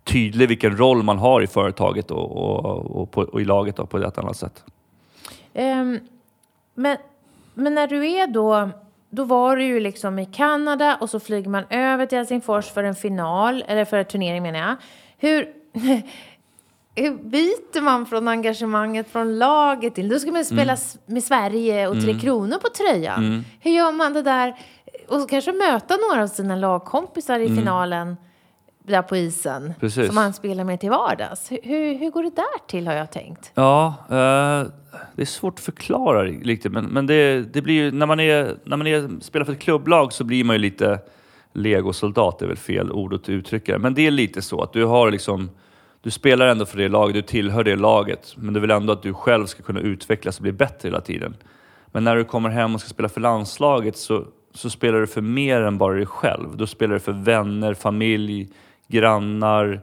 tydlig 0.06 0.48
vilken 0.48 0.76
roll 0.76 1.02
man 1.02 1.18
har 1.18 1.42
i 1.42 1.46
företaget 1.46 2.10
och, 2.10 2.36
och, 2.36 3.00
och, 3.00 3.10
på, 3.10 3.20
och 3.20 3.40
i 3.40 3.44
laget 3.44 3.76
då, 3.76 3.86
på 3.86 3.98
ett 3.98 4.18
annat 4.18 4.36
sätt. 4.36 4.64
Um, 5.54 6.00
men, 6.75 6.96
men 7.54 7.75
när 7.75 7.86
du 7.86 8.10
är 8.10 8.26
då, 8.26 8.70
då 9.10 9.25
var 9.25 9.56
du 9.56 9.64
ju 9.64 9.80
liksom 9.80 10.18
i 10.18 10.26
Kanada 10.26 10.98
och 11.00 11.10
så 11.10 11.20
flyger 11.20 11.50
man 11.50 11.64
över 11.70 12.06
till 12.06 12.18
Helsingfors 12.18 12.66
för 12.66 12.84
en 12.84 12.94
final, 12.94 13.64
eller 13.68 13.84
för 13.84 13.96
en 13.96 14.04
turnering 14.04 14.42
menar 14.42 14.58
jag. 14.58 14.76
Hur, 15.18 15.48
hur 16.94 17.16
byter 17.16 17.80
man 17.80 18.06
från 18.06 18.28
engagemanget 18.28 19.08
från 19.10 19.38
laget 19.38 19.94
till, 19.94 20.08
då 20.08 20.18
ska 20.18 20.32
man 20.32 20.44
spela 20.44 20.62
mm. 20.62 20.78
med 21.06 21.25
Sverige 21.25 21.88
och 21.88 21.94
Tre 21.94 22.10
mm. 22.10 22.20
Kronor 22.20 22.58
på 22.58 22.68
tröjan. 22.68 23.25
Mm. 23.25 23.44
Hur 23.60 23.70
gör 23.70 23.92
man 23.92 24.12
det 24.12 24.22
där? 24.22 24.56
Och 25.08 25.30
kanske 25.30 25.52
möta 25.52 25.96
några 25.96 26.22
av 26.22 26.26
sina 26.26 26.56
lagkompisar 26.56 27.38
i 27.38 27.46
mm. 27.46 27.58
finalen 27.58 28.16
där 28.86 29.02
på 29.02 29.16
isen 29.16 29.74
Precis. 29.80 30.06
som 30.06 30.16
han 30.16 30.32
spelar 30.32 30.64
med 30.64 30.80
till 30.80 30.90
vardags. 30.90 31.50
Hur, 31.50 31.98
hur 31.98 32.10
går 32.10 32.22
det 32.22 32.36
där 32.36 32.66
till 32.68 32.86
har 32.86 32.94
jag 32.94 33.10
tänkt? 33.10 33.52
Ja, 33.54 33.94
eh, 34.08 34.70
det 35.14 35.22
är 35.22 35.26
svårt 35.26 35.54
att 35.54 35.60
förklara 35.60 36.24
riktigt 36.24 36.72
men, 36.72 36.84
men 36.84 37.06
det, 37.06 37.42
det 37.52 37.62
blir 37.62 37.74
ju, 37.74 37.90
när 37.90 38.06
man, 38.06 38.20
är, 38.20 38.56
när 38.64 38.76
man 38.76 38.86
är, 38.86 39.20
spelar 39.20 39.44
för 39.46 39.52
ett 39.52 39.58
klubblag 39.58 40.12
så 40.12 40.24
blir 40.24 40.44
man 40.44 40.56
ju 40.56 40.60
lite 40.60 40.98
legosoldat, 41.52 42.38
det 42.38 42.44
är 42.44 42.48
väl 42.48 42.56
fel 42.56 42.92
ord 42.92 43.14
att 43.14 43.28
uttrycka 43.28 43.72
det. 43.72 43.78
Men 43.78 43.94
det 43.94 44.06
är 44.06 44.10
lite 44.10 44.42
så 44.42 44.62
att 44.62 44.72
du 44.72 44.84
har 44.84 45.10
liksom 45.10 45.50
du 46.06 46.10
spelar 46.10 46.46
ändå 46.46 46.66
för 46.66 46.78
det 46.78 46.88
laget, 46.88 47.14
du 47.14 47.22
tillhör 47.22 47.64
det 47.64 47.76
laget, 47.76 48.34
men 48.36 48.54
du 48.54 48.60
vill 48.60 48.70
ändå 48.70 48.92
att 48.92 49.02
du 49.02 49.14
själv 49.14 49.46
ska 49.46 49.62
kunna 49.62 49.80
utvecklas 49.80 50.36
och 50.36 50.42
bli 50.42 50.52
bättre 50.52 50.88
hela 50.88 51.00
tiden. 51.00 51.36
Men 51.86 52.04
när 52.04 52.16
du 52.16 52.24
kommer 52.24 52.48
hem 52.48 52.74
och 52.74 52.80
ska 52.80 52.88
spela 52.88 53.08
för 53.08 53.20
landslaget 53.20 53.96
så, 53.96 54.24
så 54.54 54.70
spelar 54.70 55.00
du 55.00 55.06
för 55.06 55.20
mer 55.20 55.60
än 55.60 55.78
bara 55.78 55.94
dig 55.94 56.06
själv. 56.06 56.56
Då 56.56 56.66
spelar 56.66 56.94
du 56.94 57.00
för 57.00 57.12
vänner, 57.12 57.74
familj, 57.74 58.48
grannar, 58.88 59.80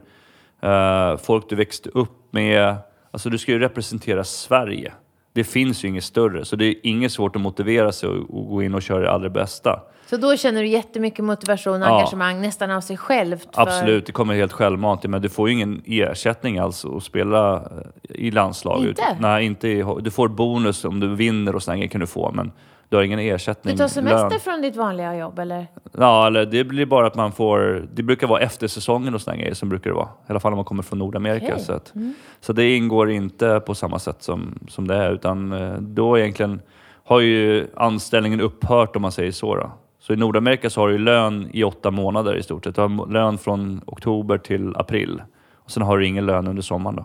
eh, 0.60 1.16
folk 1.16 1.48
du 1.48 1.56
växte 1.56 1.88
upp 1.88 2.32
med. 2.32 2.76
Alltså 3.10 3.30
du 3.30 3.38
ska 3.38 3.52
ju 3.52 3.58
representera 3.58 4.24
Sverige. 4.24 4.92
Det 5.32 5.44
finns 5.44 5.84
ju 5.84 5.88
inget 5.88 6.04
större, 6.04 6.44
så 6.44 6.56
det 6.56 6.64
är 6.64 6.74
inget 6.82 7.12
svårt 7.12 7.36
att 7.36 7.42
motivera 7.42 7.92
sig 7.92 8.08
och, 8.08 8.38
och 8.38 8.48
gå 8.48 8.62
in 8.62 8.74
och 8.74 8.82
köra 8.82 9.00
det 9.00 9.10
allra 9.10 9.30
bästa. 9.30 9.80
Så 10.06 10.16
då 10.16 10.36
känner 10.36 10.62
du 10.62 10.68
jättemycket 10.68 11.24
motivation 11.24 11.82
och 11.82 11.88
ja. 11.88 11.94
engagemang 11.94 12.40
nästan 12.40 12.70
av 12.70 12.80
sig 12.80 12.96
självt? 12.96 13.48
För... 13.54 13.62
Absolut, 13.62 14.06
det 14.06 14.12
kommer 14.12 14.34
helt 14.34 14.52
självmant. 14.52 15.04
Men 15.04 15.22
du 15.22 15.28
får 15.28 15.48
ju 15.48 15.54
ingen 15.54 15.82
ersättning 15.86 16.58
alls 16.58 16.84
att 16.84 17.02
spela 17.02 17.54
eh, 17.56 17.60
i 18.08 18.30
landslaget. 18.30 18.88
Inte? 18.88 19.16
Nej, 19.20 19.46
inte 19.46 19.68
i, 19.68 19.84
du 20.00 20.10
får 20.10 20.28
bonus 20.28 20.84
om 20.84 21.00
du 21.00 21.14
vinner 21.14 21.54
och 21.54 21.62
sådär 21.62 21.86
kan 21.86 22.00
du 22.00 22.06
få. 22.06 22.32
Men 22.32 22.52
du 22.94 22.98
har 22.98 23.04
ingen 23.04 23.18
ersättning. 23.18 23.74
Du 23.74 23.78
tar 23.78 23.88
semester 23.88 24.30
lön. 24.30 24.40
från 24.40 24.62
ditt 24.62 24.76
vanliga 24.76 25.16
jobb 25.16 25.38
eller? 25.38 25.66
Ja, 25.98 26.26
eller 26.26 26.46
det 26.46 26.64
blir 26.64 26.86
bara 26.86 27.06
att 27.06 27.14
man 27.14 27.32
får... 27.32 27.88
Det 27.94 28.02
brukar 28.02 28.26
vara 28.26 28.40
efter 28.40 28.66
säsongen 28.66 29.14
och 29.14 29.20
sådana 29.20 29.40
grejer 29.40 29.54
som 29.54 29.68
brukar 29.68 29.90
det 29.90 29.96
vara. 29.96 30.06
I 30.06 30.30
alla 30.30 30.40
fall 30.40 30.52
om 30.52 30.56
man 30.56 30.64
kommer 30.64 30.82
från 30.82 30.98
Nordamerika. 30.98 31.46
Okay. 31.46 31.58
Så, 31.58 31.72
att, 31.72 31.94
mm. 31.94 32.14
så 32.40 32.52
det 32.52 32.76
ingår 32.76 33.10
inte 33.10 33.60
på 33.66 33.74
samma 33.74 33.98
sätt 33.98 34.22
som, 34.22 34.58
som 34.68 34.88
det 34.88 34.94
är 34.94 35.12
utan 35.12 35.52
eh, 35.52 35.74
då 35.78 36.18
egentligen 36.18 36.60
har 37.04 37.20
ju 37.20 37.66
anställningen 37.76 38.40
upphört 38.40 38.96
om 38.96 39.02
man 39.02 39.12
säger 39.12 39.32
så. 39.32 39.56
Då. 39.56 39.70
Så 39.98 40.12
i 40.12 40.16
Nordamerika 40.16 40.70
så 40.70 40.80
har 40.80 40.88
du 40.88 40.98
lön 40.98 41.50
i 41.52 41.64
åtta 41.64 41.90
månader 41.90 42.36
i 42.36 42.42
stort 42.42 42.64
sett. 42.64 42.74
Du 42.74 42.80
har 42.80 43.12
lön 43.12 43.38
från 43.38 43.80
oktober 43.86 44.38
till 44.38 44.76
april. 44.76 45.22
Och 45.54 45.70
sen 45.70 45.82
har 45.82 45.98
du 45.98 46.06
ingen 46.06 46.26
lön 46.26 46.46
under 46.46 46.62
sommaren. 46.62 46.96
Då. 46.96 47.04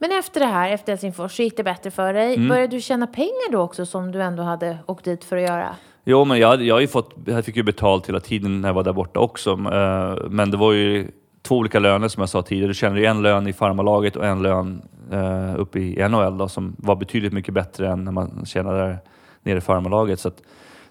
Men 0.00 0.12
efter 0.12 0.40
det 0.40 0.46
här, 0.46 0.70
efter 0.70 0.92
Helsingfors, 0.92 1.36
så 1.36 1.42
gick 1.42 1.56
det 1.56 1.64
bättre 1.64 1.90
för 1.90 2.14
dig. 2.14 2.34
Mm. 2.34 2.48
Började 2.48 2.76
du 2.76 2.80
tjäna 2.80 3.06
pengar 3.06 3.52
då 3.52 3.60
också 3.60 3.86
som 3.86 4.12
du 4.12 4.22
ändå 4.22 4.42
hade 4.42 4.78
åkt 4.86 5.04
dit 5.04 5.24
för 5.24 5.36
att 5.36 5.42
göra? 5.42 5.76
Jo, 6.04 6.24
men 6.24 6.38
jag, 6.38 6.62
jag, 6.62 6.74
har 6.74 6.80
ju 6.80 6.88
fått, 6.88 7.14
jag 7.26 7.44
fick 7.44 7.56
ju 7.56 7.62
betalt 7.62 8.08
hela 8.08 8.20
tiden 8.20 8.60
när 8.60 8.68
jag 8.68 8.74
var 8.74 8.84
där 8.84 8.92
borta 8.92 9.20
också. 9.20 9.50
Eh, 9.50 10.28
men 10.30 10.50
det 10.50 10.56
var 10.56 10.72
ju 10.72 11.10
två 11.42 11.56
olika 11.56 11.78
löner 11.78 12.08
som 12.08 12.20
jag 12.20 12.28
sa 12.28 12.42
tidigare. 12.42 12.68
Du 12.68 12.74
kände 12.74 13.00
ju 13.00 13.06
en 13.06 13.22
lön 13.22 13.46
i 13.46 13.52
farmalaget 13.52 14.16
och 14.16 14.26
en 14.26 14.42
lön 14.42 14.82
uh, 15.12 15.60
uppe 15.60 15.78
i 15.78 16.08
NHL 16.08 16.38
då, 16.38 16.48
som 16.48 16.76
var 16.78 16.96
betydligt 16.96 17.32
mycket 17.32 17.54
bättre 17.54 17.88
än 17.88 18.04
när 18.04 18.12
man 18.12 18.46
tjänade 18.46 18.78
där 18.78 18.98
nere 19.42 19.58
i 19.58 19.60
farmalaget. 19.60 20.20
Så 20.20 20.30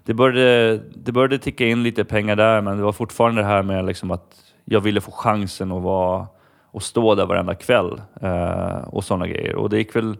det, 0.03 0.13
började, 0.13 0.77
det 0.95 1.11
började 1.11 1.37
ticka 1.37 1.65
in 1.65 1.83
lite 1.83 2.03
pengar 2.03 2.35
där, 2.35 2.61
men 2.61 2.77
det 2.77 2.83
var 2.83 2.91
fortfarande 2.91 3.41
det 3.41 3.47
här 3.47 3.63
med 3.63 3.85
liksom 3.85 4.11
att 4.11 4.35
jag 4.65 4.81
ville 4.81 5.01
få 5.01 5.11
chansen 5.11 5.71
att 5.71 5.83
vara 5.83 6.27
och 6.71 6.83
stå 6.83 7.15
där 7.15 7.25
varenda 7.25 7.55
kväll 7.55 8.01
eh, 8.21 8.87
och 8.87 9.03
sådana 9.03 9.27
grejer. 9.27 9.55
Och 9.55 9.69
det 9.69 9.77
gick 9.77 9.95
väl 9.95 10.17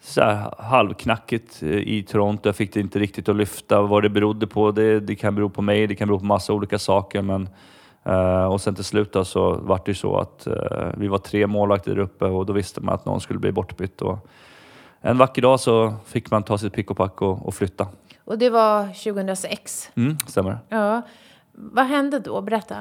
så 0.00 0.20
här 0.20 0.54
halvknackigt 0.58 1.62
eh, 1.62 1.68
i 1.68 2.02
Toronto. 2.02 2.48
Jag 2.48 2.56
fick 2.56 2.74
det 2.74 2.80
inte 2.80 2.98
riktigt 2.98 3.28
att 3.28 3.36
lyfta. 3.36 3.82
Vad 3.82 4.02
det 4.02 4.08
berodde 4.08 4.46
på, 4.46 4.70
det, 4.70 5.00
det 5.00 5.14
kan 5.14 5.34
bero 5.34 5.48
på 5.48 5.62
mig, 5.62 5.86
det 5.86 5.94
kan 5.94 6.08
bero 6.08 6.18
på 6.18 6.24
massa 6.24 6.52
olika 6.52 6.78
saker. 6.78 7.22
Men, 7.22 7.48
eh, 8.04 8.44
och 8.44 8.60
sen 8.60 8.74
till 8.74 8.84
slut 8.84 9.12
då, 9.12 9.24
så 9.24 9.52
var 9.52 9.80
det 9.84 9.90
ju 9.90 9.94
så 9.94 10.18
att 10.18 10.46
eh, 10.46 10.88
vi 10.96 11.08
var 11.08 11.18
tre 11.18 11.46
målvakter 11.46 11.94
där 11.94 12.02
uppe 12.02 12.24
och 12.24 12.46
då 12.46 12.52
visste 12.52 12.80
man 12.80 12.94
att 12.94 13.04
någon 13.04 13.20
skulle 13.20 13.38
bli 13.38 13.52
bortbytt. 13.52 14.02
Och 14.02 14.28
en 15.00 15.18
vacker 15.18 15.42
dag 15.42 15.60
så 15.60 15.94
fick 16.06 16.30
man 16.30 16.42
ta 16.42 16.58
sitt 16.58 16.72
pick 16.72 16.90
och 16.90 16.96
pack 16.96 17.22
och, 17.22 17.46
och 17.46 17.54
flytta. 17.54 17.86
Och 18.24 18.38
det 18.38 18.50
var 18.50 18.86
2006? 18.86 19.90
Mm, 19.94 20.18
stämmer. 20.26 20.58
Ja. 20.68 21.02
Vad 21.52 21.86
hände 21.86 22.18
då? 22.18 22.40
Berätta. 22.40 22.76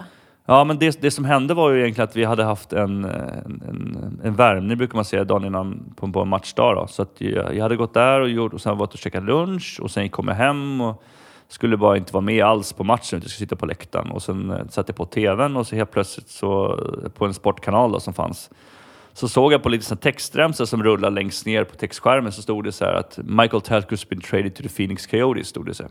Ja, 0.48 0.64
men 0.64 0.80
det, 0.80 1.02
det 1.02 1.12
som 1.12 1.26
hände 1.26 1.54
var 1.54 1.72
ju 1.72 1.82
egentligen 1.82 2.10
att 2.10 2.16
vi 2.16 2.24
hade 2.24 2.44
haft 2.44 2.74
en, 2.74 3.06
en, 3.06 3.64
en, 3.70 4.22
en 4.24 4.36
värmning, 4.36 4.78
brukar 4.78 4.96
man 4.96 5.06
säga, 5.06 5.24
dagen 5.24 5.46
innan 5.46 5.94
på, 5.96 6.12
på 6.12 6.22
en 6.22 6.28
matchdag. 6.28 6.76
Då. 6.76 6.88
Så 6.88 7.02
att 7.02 7.22
jag, 7.22 7.56
jag, 7.56 7.64
hade 7.64 7.76
gått 7.76 7.94
där 7.94 8.22
och, 8.22 8.30
gjort, 8.30 8.54
och 8.54 8.62
sen 8.62 8.78
varit 8.78 8.94
och 8.94 9.00
käkat 9.00 9.24
lunch 9.24 9.80
och 9.82 9.92
sen 9.92 10.10
kom 10.10 10.28
jag 10.28 10.36
hem 10.36 10.82
och 10.82 11.04
skulle 11.48 11.78
bara 11.78 11.98
inte 11.98 12.14
vara 12.14 12.22
med 12.22 12.44
alls 12.44 12.74
på 12.74 12.84
matchen, 12.84 13.20
jag 13.22 13.22
skulle 13.22 13.30
sitta 13.30 13.56
på 13.56 13.66
läktaren. 13.66 14.12
Och 14.12 14.24
sen 14.24 14.52
eh, 14.52 14.68
satte 14.70 14.90
jag 14.90 14.98
på 14.98 15.06
TVn 15.06 15.58
och 15.58 15.68
så 15.68 15.76
helt 15.76 15.92
plötsligt 15.92 16.30
så, 16.30 16.80
eh, 17.04 17.10
på 17.10 17.26
en 17.26 17.34
sportkanal 17.34 17.92
då, 17.92 18.00
som 18.00 18.14
fanns, 18.14 18.50
så 19.14 19.28
såg 19.28 19.54
jag 19.54 19.64
på 19.64 19.70
lite 19.70 19.96
textremsor 19.96 20.66
som 20.66 20.84
rullade 20.84 21.16
längst 21.16 21.46
ner 21.46 21.64
på 21.64 21.76
textskärmen 21.76 22.32
så 22.32 22.42
stod 22.42 22.64
det 22.64 22.72
så 22.72 22.86
här 22.86 22.94
att 22.94 23.20
Michael 23.24 23.62
Talcus 23.62 24.10
been 24.10 24.22
traded 24.22 24.56
to 24.56 24.64
the 24.64 24.70
Phoenix 24.70 25.08
Coyotes, 25.08 25.48
stod 25.48 25.66
det 25.66 25.74
så. 25.74 25.84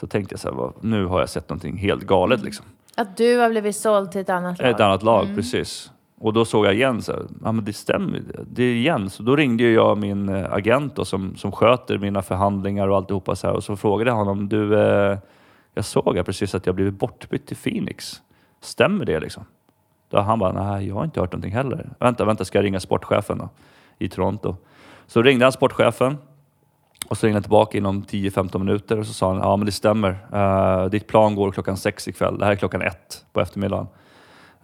Så 0.00 0.06
tänkte 0.06 0.32
jag 0.32 0.40
så 0.40 0.54
här, 0.54 0.72
nu 0.80 1.06
har 1.06 1.20
jag 1.20 1.28
sett 1.28 1.48
någonting 1.48 1.76
helt 1.76 2.02
galet 2.02 2.42
liksom. 2.42 2.66
Att 2.98 3.16
du 3.16 3.38
har 3.38 3.50
blivit 3.50 3.76
såld 3.76 4.12
till 4.12 4.20
ett 4.20 4.30
annat 4.30 4.58
lag? 4.58 4.70
Ett 4.70 4.80
annat 4.80 5.02
lag, 5.02 5.24
mm. 5.24 5.36
precis. 5.36 5.90
Och 6.18 6.32
då 6.32 6.44
såg 6.44 6.66
jag 6.66 6.74
här, 6.74 7.02
ja 7.44 7.52
men 7.52 7.64
det 7.64 7.72
stämmer, 7.72 8.22
det 8.46 8.62
är 8.62 8.74
igen. 8.74 9.10
Så 9.10 9.22
då 9.22 9.36
ringde 9.36 9.62
jag 9.62 9.98
min 9.98 10.28
eh, 10.28 10.52
agent 10.52 10.96
då, 10.96 11.04
som, 11.04 11.36
som 11.36 11.52
sköter 11.52 11.98
mina 11.98 12.22
förhandlingar 12.22 12.88
och 12.88 12.96
alltihopa 12.96 13.36
så 13.36 13.46
här, 13.46 13.54
och 13.54 13.64
så 13.64 13.76
frågade 13.76 14.10
jag 14.10 14.16
honom, 14.16 14.48
du, 14.48 14.80
eh, 14.80 15.18
jag 15.74 15.84
såg 15.84 16.26
precis 16.26 16.54
att 16.54 16.66
jag 16.66 16.74
blivit 16.74 16.94
bortbytt 16.94 17.46
till 17.46 17.56
Phoenix. 17.56 18.22
Stämmer 18.60 19.04
det 19.04 19.20
liksom? 19.20 19.44
Då 20.10 20.20
han 20.20 20.38
bara, 20.38 20.52
nej 20.52 20.88
jag 20.88 20.94
har 20.94 21.04
inte 21.04 21.20
hört 21.20 21.32
någonting 21.32 21.52
heller. 21.52 21.90
Vänta, 21.98 22.24
vänta, 22.24 22.44
ska 22.44 22.58
jag 22.58 22.64
ringa 22.64 22.80
sportchefen 22.80 23.38
då, 23.38 23.48
i 23.98 24.08
Toronto? 24.08 24.56
Så 25.06 25.22
ringde 25.22 25.44
han 25.44 25.52
sportchefen 25.52 26.16
och 27.08 27.18
så 27.18 27.26
ringde 27.26 27.36
han 27.36 27.42
tillbaka 27.42 27.78
inom 27.78 28.02
10-15 28.02 28.58
minuter 28.58 28.98
och 28.98 29.06
så 29.06 29.12
sa 29.12 29.28
han, 29.28 29.38
ja 29.38 29.56
men 29.56 29.66
det 29.66 29.72
stämmer. 29.72 30.10
Uh, 30.34 30.90
ditt 30.90 31.06
plan 31.06 31.34
går 31.34 31.52
klockan 31.52 31.76
sex 31.76 32.08
ikväll. 32.08 32.38
Det 32.38 32.44
här 32.44 32.52
är 32.52 32.56
klockan 32.56 32.82
ett 32.82 33.24
på 33.32 33.40
eftermiddagen. 33.40 33.86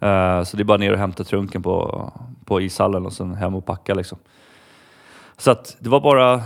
Uh, 0.03 0.43
så 0.43 0.57
det 0.57 0.63
är 0.63 0.63
bara 0.63 0.77
ner 0.77 0.91
och 0.91 0.99
hämta 0.99 1.23
trunken 1.23 1.63
på, 1.63 2.11
på 2.45 2.61
ishallen 2.61 3.05
och 3.05 3.13
sen 3.13 3.33
hem 3.33 3.55
och 3.55 3.65
packa 3.65 3.93
liksom. 3.93 4.17
Så 5.37 5.51
att 5.51 5.77
det 5.79 5.89
var 5.89 5.99
bara 5.99 6.41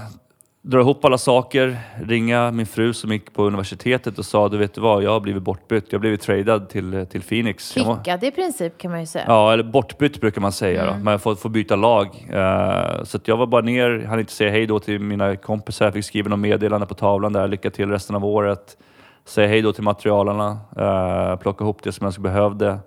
dra 0.62 0.80
ihop 0.80 1.06
alla 1.06 1.18
saker, 1.18 1.78
ringa 2.04 2.52
min 2.52 2.66
fru 2.66 2.94
som 2.94 3.12
gick 3.12 3.34
på 3.34 3.44
universitetet 3.44 4.20
och 4.20 4.26
sa 4.26 4.50
du 4.50 4.58
vet 4.58 4.74
du 4.74 4.82
vad, 4.82 5.04
jag 5.04 5.12
har 5.12 5.20
blivit 5.20 5.44
bortbytt. 5.44 5.86
Jag 5.90 5.98
har 5.98 6.00
blivit 6.00 6.22
tradad 6.22 6.70
till, 6.70 7.06
till 7.10 7.22
Phoenix. 7.22 7.72
Kickad 7.72 8.24
i 8.24 8.32
princip 8.32 8.78
kan 8.78 8.92
man 8.92 9.00
ju 9.00 9.06
säga. 9.06 9.26
Ja, 9.28 9.54
eller 9.54 9.64
bortbytt 9.64 10.22
brukar 10.22 10.42
man 10.42 10.52
säga 10.52 10.84
mm. 10.84 11.06
då. 11.06 11.12
Jag 11.12 11.22
får, 11.22 11.36
får 11.36 11.50
byta 11.50 11.76
lag. 11.76 12.06
Uh, 12.06 13.04
så 13.04 13.20
jag 13.24 13.38
var 13.38 13.48
bara 13.48 13.62
ner, 13.62 14.06
hann 14.08 14.20
inte 14.20 14.32
säga 14.32 14.52
hej 14.52 14.66
då 14.66 14.80
till 14.80 15.00
mina 15.00 15.36
kompisar. 15.36 15.86
Jag 15.86 15.94
fick 15.94 16.06
skriva 16.06 16.30
något 16.30 16.40
meddelande 16.40 16.88
på 16.88 16.94
tavlan 16.94 17.34
där, 17.34 17.48
lycka 17.48 17.70
till 17.70 17.90
resten 17.90 18.16
av 18.16 18.26
året. 18.26 18.78
Säga 19.26 19.48
hej 19.48 19.62
då 19.62 19.74
till 19.74 19.84
materialarna, 19.84 20.60
uh, 20.80 21.40
plocka 21.40 21.64
ihop 21.64 21.84
det 21.84 21.92
som 21.92 22.06
jag 22.06 22.24
behövde 22.24 22.80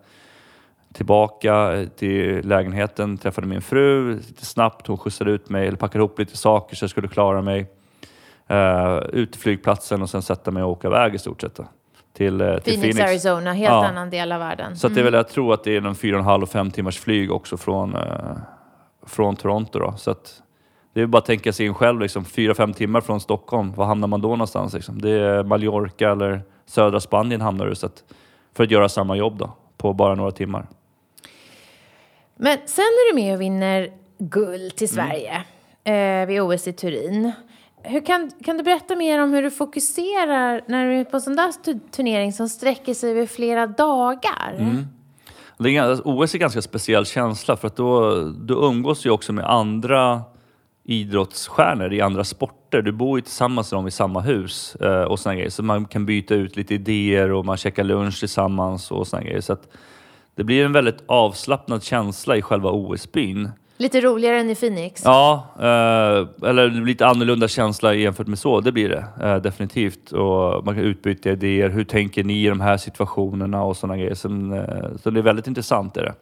tillbaka 0.94 1.84
till 1.96 2.48
lägenheten, 2.48 3.18
träffade 3.18 3.46
min 3.46 3.62
fru 3.62 4.14
lite 4.14 4.46
snabbt. 4.46 4.86
Hon 4.86 4.98
skjutsade 4.98 5.30
ut 5.30 5.48
mig, 5.48 5.66
eller 5.66 5.76
packade 5.76 5.98
ihop 5.98 6.18
lite 6.18 6.36
saker 6.36 6.76
så 6.76 6.82
jag 6.82 6.90
skulle 6.90 7.08
klara 7.08 7.42
mig. 7.42 7.66
Uh, 8.50 8.98
ut 9.12 9.32
till 9.32 9.40
flygplatsen 9.40 10.02
och 10.02 10.10
sen 10.10 10.22
sätta 10.22 10.50
mig 10.50 10.62
och 10.62 10.70
åka 10.70 10.88
iväg 10.88 11.14
i 11.14 11.18
stort 11.18 11.40
sett. 11.40 11.60
Till, 12.12 12.40
uh, 12.42 12.58
till 12.58 12.74
Phoenix, 12.74 12.96
Phoenix, 12.96 13.10
Arizona, 13.10 13.52
helt 13.52 13.70
ja. 13.70 13.86
annan 13.86 14.10
del 14.10 14.32
av 14.32 14.38
världen. 14.38 14.76
Så 14.76 14.86
mm. 14.86 14.94
det 14.94 15.00
är 15.00 15.04
väl, 15.04 15.14
jag 15.14 15.28
tror 15.28 15.54
att 15.54 15.64
det 15.64 15.76
är 15.76 15.86
en 15.86 15.94
fyra 15.94 16.16
och 16.16 16.20
en 16.20 16.26
halv, 16.26 16.46
fem 16.46 16.70
timmars 16.70 16.98
flyg 16.98 17.32
också 17.32 17.56
från, 17.56 17.96
uh, 17.96 18.02
från 19.06 19.36
Toronto. 19.36 19.78
Då. 19.78 19.94
Så 19.96 20.10
att, 20.10 20.42
det 20.92 21.00
är 21.00 21.06
bara 21.06 21.18
att 21.18 21.24
tänka 21.24 21.52
sig 21.52 21.66
in 21.66 21.74
själv, 21.74 22.00
liksom, 22.00 22.24
fyra, 22.24 22.54
fem 22.54 22.72
timmar 22.72 23.00
från 23.00 23.20
Stockholm. 23.20 23.72
Var 23.72 23.84
hamnar 23.84 24.08
man 24.08 24.20
då 24.20 24.28
någonstans? 24.28 24.74
Liksom? 24.74 25.00
Det 25.00 25.10
är 25.10 25.42
Mallorca 25.42 26.10
eller 26.10 26.42
södra 26.66 27.00
Spanien 27.00 27.40
hamnar 27.40 27.66
du 27.66 27.74
så 27.74 27.86
att, 27.86 28.04
för 28.56 28.64
att 28.64 28.70
göra 28.70 28.88
samma 28.88 29.16
jobb 29.16 29.38
då, 29.38 29.50
på 29.76 29.92
bara 29.92 30.14
några 30.14 30.30
timmar. 30.30 30.66
Men 32.42 32.58
sen 32.66 32.82
är 32.82 33.12
du 33.12 33.20
med 33.20 33.34
och 33.34 33.40
vinner 33.40 33.88
guld 34.18 34.76
till 34.76 34.98
mm. 34.98 35.06
Sverige 35.06 35.42
mm. 35.84 36.22
eh, 36.22 36.28
vid 36.28 36.40
OS 36.42 36.68
i 36.68 36.72
Turin. 36.72 37.32
Hur 37.82 38.06
kan, 38.06 38.30
kan 38.44 38.56
du 38.56 38.62
berätta 38.62 38.96
mer 38.96 39.22
om 39.22 39.32
hur 39.32 39.42
du 39.42 39.50
fokuserar 39.50 40.60
när 40.66 40.86
du 40.86 40.94
är 40.94 41.04
på 41.04 41.16
en 41.16 41.20
sån 41.20 41.36
där 41.36 41.52
turnering 41.90 42.32
som 42.32 42.48
sträcker 42.48 42.94
sig 42.94 43.10
över 43.10 43.26
flera 43.26 43.66
dagar? 43.66 44.54
Mm. 44.58 44.86
Det 45.58 45.76
är, 45.76 46.00
OS 46.04 46.34
är 46.34 46.38
en 46.38 46.40
ganska 46.40 46.62
speciell 46.62 47.06
känsla 47.06 47.56
för 47.56 47.66
att 47.66 47.76
då, 47.76 48.24
då 48.24 48.64
umgås 48.66 49.02
du 49.02 49.10
också 49.10 49.32
med 49.32 49.44
andra 49.44 50.22
idrottsstjärnor 50.84 51.92
i 51.92 52.00
andra 52.00 52.24
sporter. 52.24 52.82
Du 52.82 52.92
bor 52.92 53.18
ju 53.18 53.22
tillsammans 53.22 53.72
med 53.72 53.78
dem 53.78 53.86
i 53.88 53.90
samma 53.90 54.20
hus 54.20 54.76
eh, 54.76 55.02
och 55.02 55.18
såna 55.18 55.34
grejer. 55.34 55.50
Så 55.50 55.62
man 55.62 55.84
kan 55.84 56.06
byta 56.06 56.34
ut 56.34 56.56
lite 56.56 56.74
idéer 56.74 57.32
och 57.32 57.44
man 57.44 57.56
käkar 57.56 57.84
lunch 57.84 58.18
tillsammans 58.18 58.90
och 58.90 59.06
såna 59.06 59.22
grejer. 59.22 59.40
Så 59.40 59.52
att 59.52 59.68
det 60.34 60.44
blir 60.44 60.64
en 60.64 60.72
väldigt 60.72 61.02
avslappnad 61.06 61.82
känsla 61.82 62.36
i 62.36 62.42
själva 62.42 62.70
OS-byn. 62.70 63.48
Lite 63.76 64.00
roligare 64.00 64.40
än 64.40 64.50
i 64.50 64.54
Phoenix? 64.54 65.02
Ja, 65.04 65.46
eh, 65.58 66.48
eller 66.48 66.86
lite 66.86 67.06
annorlunda 67.06 67.48
känsla 67.48 67.94
jämfört 67.94 68.26
med 68.26 68.38
så, 68.38 68.60
det 68.60 68.72
blir 68.72 68.88
det 68.88 69.04
eh, 69.26 69.36
definitivt. 69.36 70.12
Och 70.12 70.64
man 70.64 70.74
kan 70.74 70.84
utbyta 70.84 71.30
idéer, 71.30 71.68
hur 71.68 71.84
tänker 71.84 72.24
ni 72.24 72.44
i 72.44 72.48
de 72.48 72.60
här 72.60 72.76
situationerna 72.76 73.62
och 73.62 73.76
sådana 73.76 73.96
grejer. 73.96 74.14
Som, 74.14 74.52
eh, 74.52 74.96
så 75.02 75.10
det 75.10 75.20
är 75.20 75.22
väldigt 75.22 75.46
intressant. 75.46 75.96
Är 75.96 76.02
det. 76.02 76.14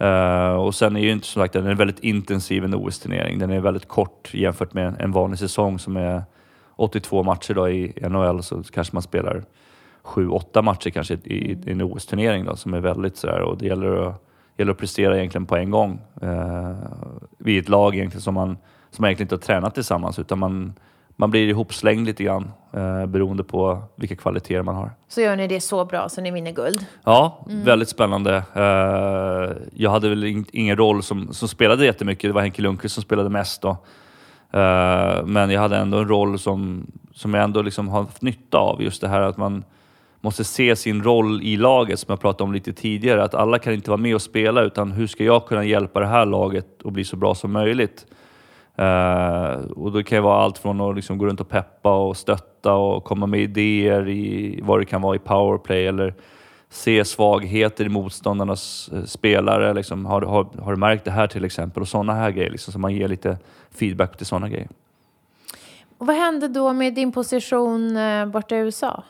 Uh, 0.00 0.54
och 0.54 0.74
sen 0.74 0.96
är 0.96 1.00
ju 1.00 1.10
inte 1.10 1.26
som 1.26 1.42
sagt 1.42 1.52
den 1.52 1.66
är 1.66 1.74
väldigt 1.74 2.00
intensiv 2.00 2.64
en 2.64 2.74
OS-turnering. 2.74 3.38
Den 3.38 3.50
är 3.50 3.60
väldigt 3.60 3.88
kort 3.88 4.34
jämfört 4.34 4.74
med 4.74 4.96
en 5.00 5.12
vanlig 5.12 5.38
säsong 5.38 5.78
som 5.78 5.96
är 5.96 6.22
82 6.76 7.22
matcher 7.22 7.54
då 7.54 7.68
i 7.68 7.92
NHL 8.08 8.42
så 8.42 8.62
kanske 8.62 8.96
man 8.96 9.02
spelar 9.02 9.44
sju, 10.04 10.28
åtta 10.28 10.62
matcher 10.62 10.90
kanske 10.90 11.14
i, 11.14 11.52
i 11.52 11.70
en 11.70 11.82
OS-turnering 11.82 12.44
då, 12.44 12.56
som 12.56 12.74
är 12.74 12.80
väldigt 12.80 13.16
sådär 13.16 13.40
och 13.40 13.58
det 13.58 13.66
gäller 13.66 14.08
att, 14.08 14.22
gäller 14.56 14.72
att 14.72 14.78
prestera 14.78 15.18
egentligen 15.18 15.46
på 15.46 15.56
en 15.56 15.70
gång. 15.70 16.00
Eh, 16.22 16.74
vid 17.38 17.62
ett 17.62 17.68
lag 17.68 17.94
egentligen 17.94 18.22
som 18.22 18.34
man, 18.34 18.56
som 18.90 19.02
man 19.02 19.08
egentligen 19.08 19.26
inte 19.26 19.34
har 19.34 19.40
tränat 19.40 19.74
tillsammans 19.74 20.18
utan 20.18 20.38
man, 20.38 20.72
man 21.16 21.30
blir 21.30 21.48
ihopslängd 21.48 22.06
lite 22.06 22.24
grann 22.24 22.50
eh, 22.72 23.06
beroende 23.06 23.44
på 23.44 23.82
vilka 23.96 24.16
kvaliteter 24.16 24.62
man 24.62 24.74
har. 24.74 24.90
Så 25.08 25.20
gör 25.20 25.36
ni 25.36 25.46
det 25.46 25.60
så 25.60 25.84
bra 25.84 26.08
så 26.08 26.20
ni 26.20 26.30
vinner 26.30 26.52
guld? 26.52 26.86
Ja, 27.04 27.44
mm. 27.48 27.64
väldigt 27.64 27.88
spännande. 27.88 28.42
Eh, 28.54 29.56
jag 29.72 29.90
hade 29.90 30.08
väl 30.08 30.24
in, 30.24 30.44
ingen 30.52 30.76
roll 30.76 31.02
som, 31.02 31.32
som 31.32 31.48
spelade 31.48 31.84
jättemycket. 31.84 32.28
Det 32.28 32.32
var 32.32 32.42
Henke 32.42 32.62
Lundqvist 32.62 32.94
som 32.94 33.02
spelade 33.02 33.30
mest 33.30 33.62
då. 33.62 33.70
Eh, 34.52 35.24
men 35.24 35.50
jag 35.50 35.60
hade 35.60 35.76
ändå 35.76 35.98
en 35.98 36.08
roll 36.08 36.38
som, 36.38 36.86
som 37.12 37.34
jag 37.34 37.44
ändå 37.44 37.62
liksom 37.62 37.88
har 37.88 38.02
haft 38.02 38.22
nytta 38.22 38.58
av. 38.58 38.82
Just 38.82 39.00
det 39.00 39.08
här 39.08 39.20
att 39.20 39.36
man 39.36 39.64
måste 40.24 40.44
se 40.44 40.76
sin 40.76 41.02
roll 41.02 41.42
i 41.42 41.56
laget 41.56 42.00
som 42.00 42.06
jag 42.12 42.20
pratade 42.20 42.44
om 42.44 42.52
lite 42.52 42.72
tidigare. 42.72 43.24
Att 43.24 43.34
alla 43.34 43.58
kan 43.58 43.72
inte 43.72 43.90
vara 43.90 44.00
med 44.00 44.14
och 44.14 44.22
spela 44.22 44.62
utan 44.62 44.92
hur 44.92 45.06
ska 45.06 45.24
jag 45.24 45.46
kunna 45.46 45.64
hjälpa 45.64 46.00
det 46.00 46.06
här 46.06 46.26
laget 46.26 46.66
att 46.84 46.92
bli 46.92 47.04
så 47.04 47.16
bra 47.16 47.34
som 47.34 47.52
möjligt? 47.52 48.06
Uh, 48.78 49.70
och 49.70 49.92
det 49.92 50.02
kan 50.04 50.22
vara 50.22 50.42
allt 50.42 50.58
från 50.58 50.80
att 50.80 50.96
liksom 50.96 51.18
gå 51.18 51.26
runt 51.26 51.40
och 51.40 51.48
peppa 51.48 51.96
och 51.96 52.16
stötta 52.16 52.74
och 52.74 53.04
komma 53.04 53.26
med 53.26 53.40
idéer 53.40 54.08
i 54.08 54.60
vad 54.62 54.80
det 54.80 54.84
kan 54.84 55.02
vara 55.02 55.16
i 55.16 55.18
powerplay 55.18 55.86
eller 55.86 56.14
se 56.70 57.04
svagheter 57.04 57.84
i 57.84 57.88
motståndarnas 57.88 58.90
eh, 58.92 59.04
spelare. 59.04 59.74
Liksom, 59.74 60.06
har, 60.06 60.22
har, 60.22 60.46
har 60.62 60.72
du 60.72 60.78
märkt 60.78 61.04
det 61.04 61.10
här 61.10 61.26
till 61.26 61.44
exempel? 61.44 61.80
Och 61.80 61.88
sådana 61.88 62.14
här 62.14 62.30
grejer, 62.30 62.50
liksom, 62.50 62.72
så 62.72 62.78
man 62.78 62.94
ger 62.94 63.08
lite 63.08 63.38
feedback 63.70 64.16
till 64.16 64.26
sådana 64.26 64.48
grejer. 64.48 64.68
Och 65.98 66.06
vad 66.06 66.16
hände 66.16 66.48
då 66.48 66.72
med 66.72 66.94
din 66.94 67.12
position 67.12 67.96
eh, 67.96 68.26
borta 68.26 68.56
i 68.56 68.58
USA? 68.58 69.02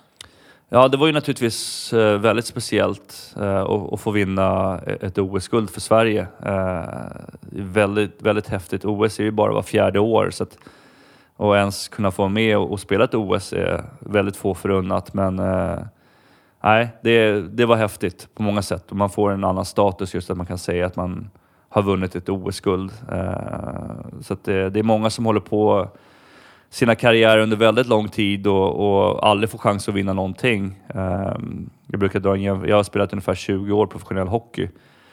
Ja, 0.69 0.89
det 0.89 0.97
var 0.97 1.07
ju 1.07 1.13
naturligtvis 1.13 1.93
eh, 1.93 2.19
väldigt 2.19 2.47
speciellt 2.47 3.35
eh, 3.41 3.63
att 3.63 4.01
få 4.01 4.11
vinna 4.11 4.81
e-, 4.87 4.97
ett 5.01 5.19
OS-guld 5.19 5.71
för 5.71 5.81
Sverige. 5.81 6.27
Eh, 6.47 6.85
väldigt, 7.51 8.23
väldigt 8.23 8.49
häftigt. 8.49 8.85
OS 8.85 9.21
är 9.21 9.25
ju 9.25 9.31
bara 9.31 9.53
var 9.53 9.63
fjärde 9.63 10.01
år 10.01 10.31
så 10.31 10.43
att, 10.43 10.59
och 11.37 11.57
ens 11.57 11.89
kunna 11.89 12.11
få 12.11 12.23
vara 12.23 12.29
med 12.29 12.59
och 12.59 12.81
spela 12.81 13.05
ett 13.05 13.15
OS 13.15 13.53
är 13.53 13.85
väldigt 13.99 14.37
få 14.37 14.55
förunnat. 14.55 15.15
Men 15.15 15.37
nej, 16.63 16.89
det, 17.03 17.41
det 17.41 17.67
var 17.67 17.77
häftigt 17.77 18.29
på 18.35 18.43
många 18.43 18.63
sätt 18.63 18.91
och 18.91 18.97
man 18.97 19.11
får 19.11 19.33
en 19.33 19.45
annan 19.45 19.65
status 19.65 20.15
just 20.15 20.31
att 20.31 20.37
man 20.37 20.47
kan 20.47 20.59
säga 20.59 20.87
att 20.87 20.97
man 20.97 21.31
har 21.69 21.83
vunnit 21.83 22.17
ett 22.17 22.29
OS-guld. 22.29 22.93
Så 24.21 24.37
det, 24.45 24.71
det 24.71 24.79
är 24.79 24.83
många 24.83 25.11
som 25.11 25.27
håller 25.27 25.41
på 25.41 25.89
sina 26.75 26.95
karriärer 26.95 27.43
under 27.43 27.57
väldigt 27.57 27.87
lång 27.87 28.09
tid 28.09 28.47
och, 28.47 28.87
och 28.87 29.29
aldrig 29.29 29.51
får 29.51 29.59
chans 29.59 29.89
att 29.89 29.95
vinna 29.95 30.13
någonting. 30.13 30.81
Um, 30.95 31.71
jag 31.87 32.01
brukar 32.01 32.21
dra 32.21 32.37
en 32.37 32.43
Jag 32.43 32.77
har 32.77 32.83
spelat 32.83 33.13
ungefär 33.13 33.35
20 33.35 33.73
år 33.73 33.87
professionell 33.87 34.29
hockey 34.29 34.69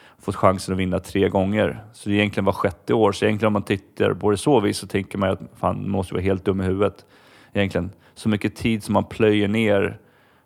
och 0.06 0.24
fått 0.24 0.36
chansen 0.36 0.74
att 0.74 0.80
vinna 0.80 1.00
tre 1.00 1.30
gånger. 1.30 1.84
Så 1.94 2.10
det 2.10 2.16
är 2.16 2.18
egentligen 2.18 2.46
var 2.46 2.54
sjätte 2.54 2.94
år. 2.94 3.12
Så 3.12 3.26
egentligen 3.26 3.48
om 3.48 3.54
man 3.54 3.64
tittar 3.64 4.14
på 4.14 4.32
det 4.32 4.38
så 4.38 4.60
vis 4.60 4.78
så 4.78 4.88
tänker 4.88 5.18
man 5.18 5.30
att 5.30 5.40
fan, 5.60 5.82
man 5.82 5.90
måste 5.90 6.14
vara 6.14 6.24
helt 6.24 6.46
dum 6.46 6.62
i 6.62 6.64
huvudet. 6.64 7.06
Egentligen. 7.54 7.92
Så 8.16 8.30
mycket 8.30 8.56
tid 8.56 8.84
som 8.84 8.94
man 8.94 9.04
plöjer 9.04 9.48
ner 9.48 9.98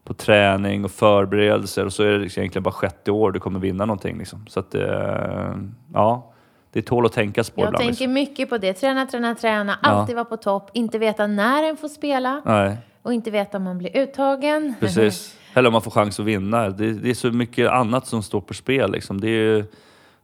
på 0.04 0.14
träning 0.14 0.86
och 0.86 0.92
förberedelser 0.92 1.86
och 1.86 1.94
så 1.94 2.04
är 2.04 2.12
det 2.12 2.18
liksom 2.18 2.42
egentligen 2.42 2.64
bara 2.64 2.72
sjätte 2.72 3.12
år 3.12 3.32
du 3.32 3.40
kommer 3.40 3.60
vinna 3.60 3.86
någonting. 3.86 4.18
Liksom. 4.18 4.48
Så 4.48 4.60
att, 4.60 4.76
uh, 4.76 5.56
ja 5.94 6.35
det 6.76 6.82
tål 6.82 7.06
att 7.06 7.14
tänkas 7.14 7.50
på 7.50 7.62
Jag 7.62 7.68
ibland. 7.68 7.78
tänker 7.78 7.92
liksom. 7.92 8.14
mycket 8.14 8.50
på 8.50 8.58
det. 8.58 8.74
Träna, 8.74 9.06
träna, 9.06 9.36
träna. 9.36 9.78
Alltid 9.82 10.14
ja. 10.14 10.16
vara 10.16 10.26
på 10.26 10.38
topp. 10.38 10.70
Inte 10.74 10.98
veta 10.98 11.28
när 11.28 11.64
en 11.64 11.78
får 11.78 11.88
spela. 11.88 12.42
Nej. 12.46 12.78
Och 13.02 13.14
inte 13.14 13.32
veta 13.32 13.58
om 13.58 13.64
man 13.64 13.78
blir 13.78 13.98
uttagen. 13.98 14.74
Precis. 14.80 15.38
Eller 15.54 15.68
om 15.68 15.74
man 15.74 15.82
får 15.82 15.92
chans 15.92 16.20
att 16.20 16.26
vinna. 16.26 16.70
Det, 16.70 16.94
det, 16.94 17.10
är 17.10 17.14
så 17.14 17.32
mycket 17.32 17.72
annat 17.72 18.08
som 18.08 18.24
står 18.24 18.42
på 18.42 18.54
spel. 18.54 18.92
Liksom. 18.92 19.22
Det 19.22 19.30
är, 19.30 19.66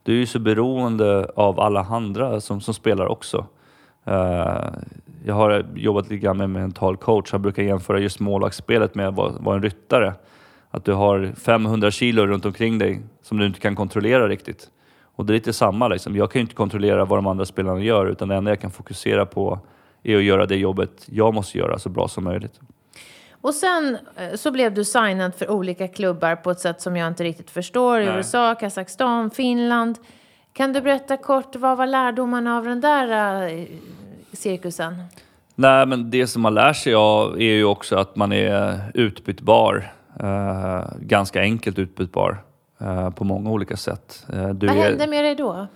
du 0.04 0.14
är 0.14 0.18
ju 0.18 0.26
så 0.26 0.40
beroende 0.40 1.32
av 1.36 1.60
alla 1.60 1.82
andra 1.82 2.42
som, 2.42 2.62
som 2.62 2.74
spelar 2.74 3.06
också. 3.06 3.46
Uh, 4.08 4.68
jag 5.26 5.34
har 5.34 5.66
jobbat 5.76 6.10
lite 6.10 6.18
grann 6.18 6.38
med 6.38 6.50
mental 6.50 6.98
coach. 6.98 7.32
Jag 7.32 7.42
brukar 7.42 7.64
jämföra 7.64 8.00
just 8.00 8.20
målvaktsspelet 8.20 8.96
med 8.96 9.08
att 9.08 9.16
vara, 9.16 9.32
vara 9.32 9.56
en 9.56 9.64
ryttare. 9.64 10.14
Att 10.72 10.86
du 10.86 10.94
har 10.94 11.32
500 11.38 11.92
kilo 11.92 12.28
runt 12.28 12.46
omkring 12.46 12.78
dig 12.78 13.02
som 13.22 13.38
du 13.38 13.46
inte 13.46 13.60
kan 13.60 13.76
kontrollera 13.76 14.28
riktigt. 14.28 14.70
Och 15.22 15.28
det 15.28 15.34
är 15.34 15.36
lite 15.36 15.54
samma 15.54 15.88
liksom. 15.88 16.16
Jag 16.16 16.32
kan 16.32 16.40
ju 16.40 16.42
inte 16.42 16.56
kontrollera 16.56 17.06
vad 17.06 17.18
de 17.18 17.28
andra 17.28 17.46
spelarna 17.46 17.80
gör 17.80 18.06
utan 18.06 18.28
det 18.28 18.36
enda 18.36 18.52
jag 18.52 18.60
kan 18.60 18.72
fokusera 18.72 19.26
på 19.26 19.60
är 20.04 20.18
att 20.18 20.24
göra 20.24 20.46
det 20.46 20.56
jobbet 20.56 21.06
jag 21.06 21.34
måste 21.34 21.58
göra 21.58 21.80
så 21.80 21.90
bra 21.90 22.08
som 22.08 22.24
möjligt. 22.24 22.60
Och 23.42 23.54
sen 23.54 23.98
eh, 24.16 24.36
så 24.36 24.52
blev 24.52 24.74
du 24.74 24.86
signad 24.86 25.36
för 25.36 25.52
olika 25.52 25.88
klubbar 25.88 26.36
på 26.36 26.52
ett 26.52 26.60
sätt 26.60 26.82
som 26.82 26.98
jag 26.98 27.08
inte 27.08 27.24
riktigt 27.24 27.52
förstår. 27.52 28.00
Nej. 28.00 28.18
USA, 28.18 28.56
Kazakstan, 28.56 29.30
Finland. 29.30 29.98
Kan 30.54 30.74
du 30.74 30.82
berätta 30.82 31.18
kort, 31.18 31.56
vad 31.56 31.78
var 31.78 31.88
lärdomarna 31.88 32.58
av 32.58 32.64
den 32.64 32.82
där 32.82 33.48
uh, 33.54 33.66
cirkusen? 34.34 35.04
Nej, 35.56 35.86
men 35.86 36.10
det 36.10 36.28
som 36.28 36.42
man 36.42 36.54
lär 36.54 36.74
sig 36.74 36.94
av 36.94 37.42
är 37.42 37.54
ju 37.54 37.64
också 37.64 37.96
att 37.96 38.16
man 38.16 38.32
är 38.32 38.80
utbytbar. 38.94 39.92
Uh, 40.24 40.84
ganska 41.00 41.42
enkelt 41.42 41.80
utbytbar. 41.80 42.38
Eh, 42.82 43.10
på 43.10 43.24
många 43.24 43.50
olika 43.50 43.78
sätt. 43.78 44.26
Uh, 44.34 44.54
Vad 44.54 44.70
hände 44.70 45.08
med 45.08 45.24
dig 45.24 45.36
då? 45.36 45.67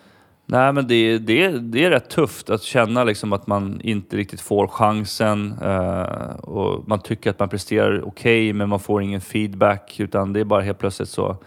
Nej, 0.46 0.74
men 0.74 0.88
det, 0.88 1.18
det, 1.18 1.50
det 1.50 1.86
är 1.86 1.90
rätt 1.90 2.10
tufft 2.10 2.50
att 2.50 2.62
känna 2.62 3.04
liksom 3.04 3.34
att 3.34 3.48
man 3.48 3.82
inte 3.82 4.18
riktigt 4.18 4.42
får 4.42 4.68
chansen 4.68 5.54
uh, 5.64 6.36
och 6.36 6.88
man 6.88 7.00
tycker 7.00 7.30
att 7.30 7.40
man 7.40 7.50
presterar 7.50 7.98
okej 7.98 8.08
okay, 8.08 8.54
men 8.54 8.70
man 8.70 8.80
får 8.80 9.02
ingen 9.02 9.22
feedback 9.22 10.00
utan 10.00 10.34
det 10.34 10.40
är 10.40 10.44
bara 10.44 10.62
helt 10.62 10.80
plötsligt 10.80 11.10
så 11.10 11.38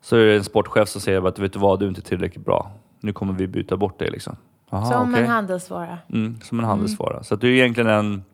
så 0.00 0.16
är 0.16 0.26
det 0.26 0.36
en 0.36 0.44
sportchef 0.44 0.88
som 0.88 1.00
säger 1.00 1.28
att 1.28 1.38
vet 1.38 1.52
du 1.52 1.58
vad, 1.58 1.78
du 1.78 1.84
är 1.84 1.88
inte 1.88 2.02
tillräckligt 2.02 2.44
bra. 2.44 2.70
Nu 3.00 3.12
kommer 3.12 3.32
vi 3.32 3.46
byta 3.46 3.76
bort 3.76 3.98
dig 3.98 4.10
liksom. 4.10 4.36
Aha, 4.70 4.90
som 4.90 5.10
okej. 5.10 5.22
en 5.22 5.30
handelsvara. 5.30 5.98
Mm, 6.12 6.40
som 6.42 6.58
en 6.58 6.64
handelsvara. 6.64 7.22
Så 7.22 7.34
att 7.34 7.40
det 7.40 7.48
är 7.48 7.50
egentligen 7.50 7.90
en, 7.90 8.24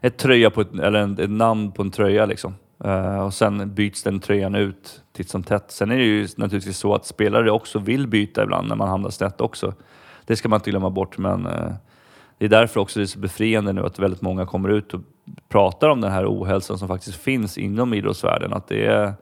ett 0.00 0.16
tröja 0.16 0.50
på 0.50 0.60
ett, 0.60 0.74
eller 0.74 1.00
en, 1.00 1.18
ett 1.18 1.30
namn 1.30 1.72
på 1.72 1.82
en 1.82 1.90
tröja 1.90 2.26
liksom. 2.26 2.54
Eh, 2.84 3.24
och 3.24 3.34
sen 3.34 3.74
byts 3.74 4.02
den 4.02 4.20
tröjan 4.20 4.54
ut 4.54 5.02
titt 5.12 5.30
som 5.30 5.42
tätt. 5.42 5.70
Sen 5.70 5.90
är 5.90 5.96
det 5.96 6.04
ju 6.04 6.28
naturligtvis 6.36 6.78
så 6.78 6.94
att 6.94 7.06
spelare 7.06 7.50
också 7.50 7.78
vill 7.78 8.06
byta 8.06 8.42
ibland 8.42 8.68
när 8.68 8.76
man 8.76 8.88
hamnar 8.88 9.10
snett 9.10 9.40
också. 9.40 9.74
Det 10.24 10.36
ska 10.36 10.48
man 10.48 10.56
inte 10.56 10.70
glömma 10.70 10.90
bort 10.90 11.18
men 11.18 11.46
eh, 11.46 11.72
det 12.38 12.44
är 12.44 12.48
därför 12.48 12.80
också 12.80 12.98
det 13.00 13.04
är 13.04 13.06
så 13.06 13.18
befriande 13.18 13.72
nu 13.72 13.86
att 13.86 13.98
väldigt 13.98 14.22
många 14.22 14.46
kommer 14.46 14.68
ut 14.68 14.94
och 14.94 15.00
pratar 15.48 15.88
om 15.88 16.00
den 16.00 16.12
här 16.12 16.26
ohälsan 16.26 16.78
som 16.78 16.88
faktiskt 16.88 17.16
finns 17.16 17.58
inom 17.58 17.94
idrottsvärlden. 17.94 18.52
Att 18.52 18.68
det 18.68 18.86
är, 18.86 19.12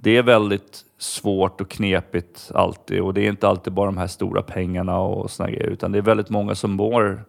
det 0.00 0.16
är 0.16 0.22
väldigt 0.22 0.84
svårt 0.98 1.60
och 1.60 1.70
knepigt 1.70 2.50
alltid 2.54 3.00
och 3.00 3.14
det 3.14 3.20
är 3.20 3.28
inte 3.28 3.48
alltid 3.48 3.72
bara 3.72 3.86
de 3.86 3.96
här 3.96 4.06
stora 4.06 4.42
pengarna 4.42 4.98
och 4.98 5.30
såna 5.30 5.50
grejer 5.50 5.66
utan 5.66 5.92
det 5.92 5.98
är 5.98 6.02
väldigt 6.02 6.30
många 6.30 6.54
som 6.54 6.70
mår, 6.70 7.24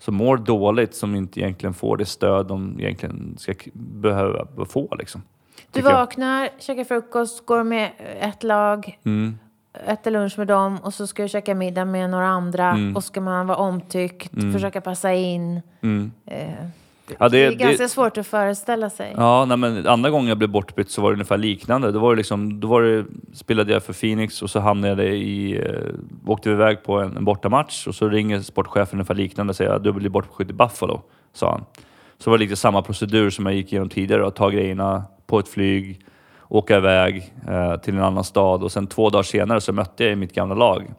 som 0.00 0.14
mår 0.14 0.36
dåligt 0.36 0.94
som 0.94 1.14
inte 1.14 1.40
egentligen 1.40 1.74
får 1.74 1.96
det 1.96 2.06
stöd 2.06 2.46
de 2.46 2.80
egentligen 2.80 3.34
ska 3.38 3.54
behöva 3.74 4.46
få 4.68 4.94
liksom. 4.98 5.22
Du 5.56 5.62
tycker 5.72 5.90
jag. 5.90 5.96
vaknar, 5.98 6.48
käkar 6.58 6.84
frukost, 6.84 7.46
går 7.46 7.62
med 7.64 7.90
ett 8.20 8.42
lag, 8.42 8.98
Mm. 9.04 9.38
äter 9.86 10.10
lunch 10.10 10.38
med 10.38 10.46
dem 10.46 10.78
och 10.82 10.94
så 10.94 11.06
ska 11.06 11.22
du 11.22 11.28
käka 11.28 11.54
middag 11.54 11.84
med 11.84 12.10
några 12.10 12.26
andra 12.28 12.76
och 12.94 13.04
ska 13.04 13.20
man 13.20 13.46
vara 13.46 13.58
omtyckt, 13.58 14.32
försöka 14.52 14.80
passa 14.80 15.12
in. 15.12 15.60
Mm. 15.82 16.12
Eh, 16.26 16.48
Ja, 17.18 17.28
det, 17.28 17.38
det- 17.38 17.46
är 17.46 17.52
ganska 17.52 17.82
det- 17.82 17.88
svårt 17.88 18.16
att 18.18 18.26
föreställa 18.26 18.90
sig. 18.90 19.14
Ja, 19.16 19.44
nej, 19.44 19.56
men 19.56 19.86
andra 19.86 20.10
gången 20.10 20.28
jag 20.28 20.38
blev 20.38 20.50
bortbytt 20.50 20.90
så 20.90 21.02
var 21.02 21.10
det 21.10 21.14
ungefär 21.14 21.38
liknande. 21.38 21.92
Då 21.92 21.98
var 21.98 22.10
det 22.10 22.16
liksom, 22.16 22.60
då 22.60 22.68
var 22.68 22.82
det, 22.82 23.04
spelade 23.32 23.72
jag 23.72 23.82
för 23.82 23.92
Phoenix 23.92 24.42
och 24.42 24.50
så 24.50 24.60
hamnade 24.60 25.04
jag 25.04 25.14
i, 25.16 25.56
eh, 25.58 26.30
åkte 26.30 26.48
vi 26.48 26.54
iväg 26.54 26.82
på 26.82 27.00
en, 27.00 27.16
en 27.16 27.24
bortamatch 27.24 27.86
och 27.86 27.94
så 27.94 28.08
ringer 28.08 28.40
sportchefen 28.40 28.98
ungefär 28.98 29.14
liknande 29.14 29.50
och 29.50 29.56
säger 29.56 29.70
att 29.70 29.84
du 29.84 29.92
blir 29.92 30.10
bortskjuten 30.10 30.54
i 30.54 30.58
Buffalo, 30.58 31.02
sa 31.32 31.50
han. 31.52 31.64
Så 32.18 32.30
var 32.30 32.38
det 32.38 32.44
lite 32.44 32.56
samma 32.56 32.82
procedur 32.82 33.30
som 33.30 33.46
jag 33.46 33.54
gick 33.54 33.72
igenom 33.72 33.88
tidigare, 33.88 34.26
att 34.26 34.36
ta 34.36 34.48
grejerna 34.50 35.04
på 35.26 35.38
ett 35.38 35.48
flyg, 35.48 36.00
åka 36.48 36.76
iväg 36.76 37.32
eh, 37.48 37.76
till 37.76 37.94
en 37.96 38.02
annan 38.02 38.24
stad 38.24 38.62
och 38.62 38.72
sen 38.72 38.86
två 38.86 39.10
dagar 39.10 39.22
senare 39.22 39.60
så 39.60 39.72
mötte 39.72 40.04
jag 40.04 40.18
mitt 40.18 40.34
gamla 40.34 40.54
lag. 40.54 40.94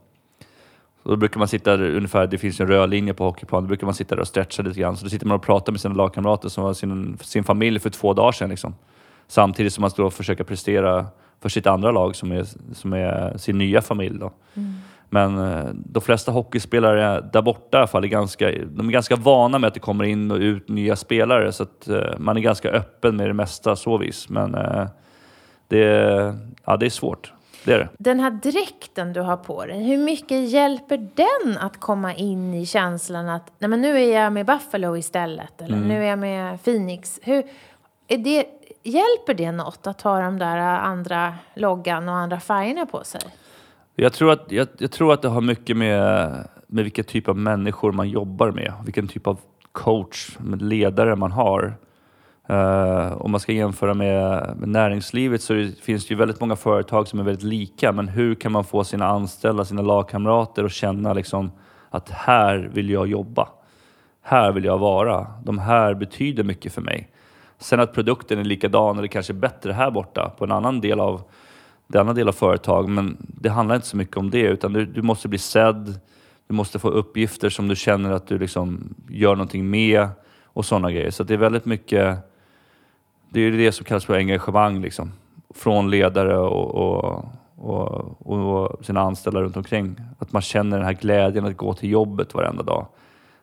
Så 1.03 1.09
då 1.09 1.15
brukar 1.15 1.39
man 1.39 1.47
sitta 1.47 1.77
där, 1.77 1.95
ungefär, 1.95 2.27
det 2.27 2.37
finns 2.37 2.59
en 2.59 2.67
röd 2.67 2.89
linje 2.89 3.13
på 3.13 3.23
hockeyplanen, 3.23 3.63
då 3.63 3.67
brukar 3.67 3.85
man 3.85 3.93
sitta 3.93 4.15
där 4.15 4.21
och 4.21 4.27
stretcha 4.27 4.63
lite 4.63 4.79
grann. 4.79 4.97
Så 4.97 5.03
då 5.03 5.09
sitter 5.09 5.25
man 5.25 5.35
och 5.35 5.43
pratar 5.43 5.71
med 5.71 5.81
sina 5.81 5.93
lagkamrater 5.93 6.49
som 6.49 6.63
var 6.63 6.73
sin, 6.73 7.17
sin 7.21 7.43
familj 7.43 7.79
för 7.79 7.89
två 7.89 8.13
dagar 8.13 8.31
sedan. 8.31 8.49
Liksom. 8.49 8.75
Samtidigt 9.27 9.73
som 9.73 9.81
man 9.81 9.91
står 9.91 10.03
och 10.03 10.13
försöker 10.13 10.43
prestera 10.43 11.05
för 11.41 11.49
sitt 11.49 11.67
andra 11.67 11.91
lag 11.91 12.15
som 12.15 12.31
är, 12.31 12.47
som 12.73 12.93
är 12.93 13.37
sin 13.37 13.57
nya 13.57 13.81
familj. 13.81 14.19
Då. 14.19 14.31
Men 15.09 15.37
eh, 15.37 15.65
de 15.73 16.01
flesta 16.01 16.31
hockeyspelare 16.31 17.29
där 17.33 17.41
borta 17.41 17.77
i 17.77 17.79
alla 17.79 17.87
fall 17.87 18.03
är 18.03 18.07
ganska, 18.07 18.51
de 18.51 18.87
är 18.87 18.91
ganska 18.91 19.15
vana 19.15 19.59
med 19.59 19.67
att 19.67 19.73
det 19.73 19.79
kommer 19.79 20.03
in 20.03 20.31
och 20.31 20.37
ut 20.37 20.69
nya 20.69 20.95
spelare. 20.95 21.51
Så 21.51 21.63
att 21.63 21.87
eh, 21.87 22.17
man 22.17 22.37
är 22.37 22.41
ganska 22.41 22.69
öppen 22.69 23.15
med 23.15 23.29
det 23.29 23.33
mesta 23.33 23.75
så 23.75 23.97
vis. 23.97 24.29
Men 24.29 24.55
eh, 24.55 24.87
det, 25.67 25.85
ja, 26.65 26.77
det 26.77 26.85
är 26.85 26.89
svårt. 26.89 27.33
Det 27.63 27.74
är 27.74 27.80
det. 27.80 27.89
Den 27.97 28.19
här 28.19 28.32
dräkten 28.32 29.13
du 29.13 29.21
har 29.21 29.38
på 29.38 29.65
dig, 29.65 29.84
hur 29.84 29.97
mycket 29.97 30.50
hjälper 30.50 30.97
den 30.97 31.58
att 31.58 31.80
komma 31.80 32.15
in 32.15 32.54
i 32.54 32.65
känslan 32.65 33.30
att 33.30 33.52
Nej, 33.60 33.69
men 33.69 33.82
nu 33.82 33.97
är 33.97 34.21
jag 34.24 34.34
med 34.34 34.45
Buffalo 34.45 34.97
istället 34.97 35.62
eller 35.62 35.78
nu 35.78 36.04
är 36.04 36.10
jag 36.10 36.19
med 36.19 36.63
Phoenix? 36.63 37.19
Hur, 37.24 37.43
är 38.08 38.17
det, 38.17 38.45
hjälper 38.84 39.34
det 39.34 39.52
något 39.52 39.88
att 39.88 40.02
ha 40.02 40.21
de 40.21 40.39
där 40.39 40.58
andra 40.58 41.36
loggan 41.54 42.10
och 42.10 42.15
andra 42.15 42.39
färgerna 42.39 42.86
på 42.86 43.04
sig? 43.04 43.21
Jag 43.95 44.13
tror 44.13 44.32
att, 44.32 44.52
jag, 44.52 44.67
jag 44.78 44.91
tror 44.91 45.13
att 45.13 45.21
det 45.21 45.28
har 45.28 45.41
mycket 45.41 45.78
med, 45.78 46.32
med 46.67 46.84
vilken 46.84 47.06
typ 47.06 47.28
av 47.28 47.38
människor 47.38 47.91
man 47.91 48.10
jobbar 48.10 48.52
med. 48.52 48.74
Vilken 48.86 49.08
typ 49.08 49.28
av 49.28 49.39
coach, 49.71 50.38
ledare 50.60 51.15
man 51.15 51.32
har. 51.32 51.76
Uh, 52.51 53.21
om 53.21 53.31
man 53.31 53.39
ska 53.39 53.51
jämföra 53.51 53.93
med, 53.93 54.53
med 54.57 54.69
näringslivet 54.69 55.41
så 55.41 55.53
det, 55.53 55.79
finns 55.79 56.07
det 56.07 56.11
ju 56.11 56.17
väldigt 56.17 56.39
många 56.39 56.55
företag 56.55 57.07
som 57.07 57.19
är 57.19 57.23
väldigt 57.23 57.43
lika. 57.43 57.91
Men 57.91 58.07
hur 58.07 58.35
kan 58.35 58.51
man 58.51 58.63
få 58.63 58.83
sina 58.83 59.07
anställda, 59.07 59.65
sina 59.65 59.81
lagkamrater 59.81 60.63
att 60.63 60.71
känna 60.71 61.13
liksom 61.13 61.51
att 61.89 62.09
här 62.09 62.69
vill 62.73 62.89
jag 62.89 63.07
jobba. 63.07 63.49
Här 64.21 64.51
vill 64.51 64.65
jag 64.65 64.77
vara. 64.77 65.27
De 65.43 65.59
här 65.59 65.93
betyder 65.93 66.43
mycket 66.43 66.73
för 66.73 66.81
mig. 66.81 67.09
Sen 67.59 67.79
att 67.79 67.93
produkten 67.93 68.39
är 68.39 68.43
likadan 68.43 68.97
eller 68.97 69.07
kanske 69.07 69.33
bättre 69.33 69.73
här 69.73 69.91
borta 69.91 70.31
på 70.37 70.43
en 70.43 70.51
annan 70.51 70.81
del 70.81 70.99
av 70.99 71.21
denna 71.87 72.13
del 72.13 72.27
av 72.27 72.33
företag, 72.33 72.89
men 72.89 73.17
det 73.19 73.49
handlar 73.49 73.75
inte 73.75 73.87
så 73.87 73.97
mycket 73.97 74.17
om 74.17 74.29
det, 74.29 74.41
utan 74.41 74.73
du, 74.73 74.85
du 74.85 75.01
måste 75.01 75.27
bli 75.27 75.39
sedd, 75.39 75.99
du 76.47 76.53
måste 76.53 76.79
få 76.79 76.89
uppgifter 76.89 77.49
som 77.49 77.67
du 77.67 77.75
känner 77.75 78.11
att 78.11 78.27
du 78.27 78.39
liksom 78.39 78.95
gör 79.09 79.35
någonting 79.35 79.69
med 79.69 80.07
och 80.43 80.65
sådana 80.65 80.91
grejer. 80.91 81.11
Så 81.11 81.23
det 81.23 81.33
är 81.33 81.37
väldigt 81.37 81.65
mycket, 81.65 82.17
det 83.33 83.39
är 83.39 83.43
ju 83.43 83.57
det 83.57 83.71
som 83.71 83.85
kallas 83.85 84.05
för 84.05 84.15
engagemang 84.15 84.81
liksom, 84.81 85.11
från 85.55 85.89
ledare 85.89 86.37
och, 86.37 86.75
och, 86.75 87.25
och, 87.57 88.15
och 88.25 88.85
sina 88.85 89.01
anställda 89.01 89.41
runt 89.41 89.57
omkring. 89.57 89.95
Att 90.19 90.31
man 90.31 90.41
känner 90.41 90.77
den 90.77 90.85
här 90.85 90.93
glädjen 90.93 91.45
att 91.45 91.57
gå 91.57 91.73
till 91.73 91.89
jobbet 91.89 92.33
varenda 92.33 92.63
dag 92.63 92.85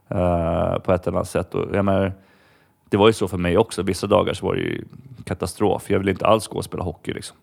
eh, 0.08 0.78
på 0.78 0.92
ett 0.92 1.06
eller 1.06 1.16
annat 1.16 1.28
sätt. 1.28 1.54
Och 1.54 1.76
jag 1.76 1.84
menar, 1.84 2.12
det 2.88 2.96
var 2.96 3.06
ju 3.06 3.12
så 3.12 3.28
för 3.28 3.38
mig 3.38 3.58
också. 3.58 3.82
Vissa 3.82 4.06
dagar 4.06 4.34
så 4.34 4.46
var 4.46 4.54
det 4.54 4.60
ju 4.60 4.84
katastrof. 5.24 5.90
Jag 5.90 5.98
ville 5.98 6.10
inte 6.10 6.26
alls 6.26 6.46
gå 6.46 6.58
och 6.58 6.64
spela 6.64 6.82
hockey 6.82 7.12
liksom. 7.12 7.36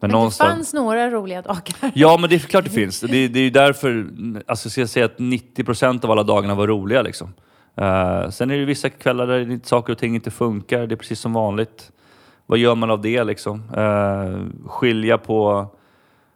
Men, 0.00 0.10
Men 0.10 0.24
det 0.24 0.30
fanns 0.30 0.74
några 0.74 1.10
roliga 1.10 1.42
dagar. 1.42 1.92
Ja, 1.94 2.16
men 2.20 2.30
det 2.30 2.36
är 2.36 2.38
klart 2.38 2.64
det 2.64 2.70
finns. 2.70 3.00
Det, 3.00 3.28
det 3.28 3.38
är 3.38 3.44
ju 3.44 3.50
därför, 3.50 4.06
alltså 4.46 4.70
ska 4.70 4.80
jag 4.80 4.90
säga 4.90 5.06
att 5.06 5.18
90 5.18 5.64
procent 5.64 6.04
av 6.04 6.10
alla 6.10 6.22
dagarna 6.22 6.54
var 6.54 6.66
roliga 6.66 7.02
liksom. 7.02 7.34
Uh, 7.80 8.30
sen 8.30 8.50
är 8.50 8.58
det 8.58 8.64
vissa 8.64 8.90
kvällar 8.90 9.26
där 9.26 9.60
saker 9.62 9.92
och 9.92 9.98
ting 9.98 10.14
inte 10.14 10.30
funkar. 10.30 10.86
Det 10.86 10.94
är 10.94 10.96
precis 10.96 11.20
som 11.20 11.32
vanligt. 11.32 11.92
Vad 12.46 12.58
gör 12.58 12.74
man 12.74 12.90
av 12.90 13.00
det 13.00 13.24
liksom? 13.24 13.62
Uh, 13.76 14.68
skilja 14.68 15.18
på 15.18 15.66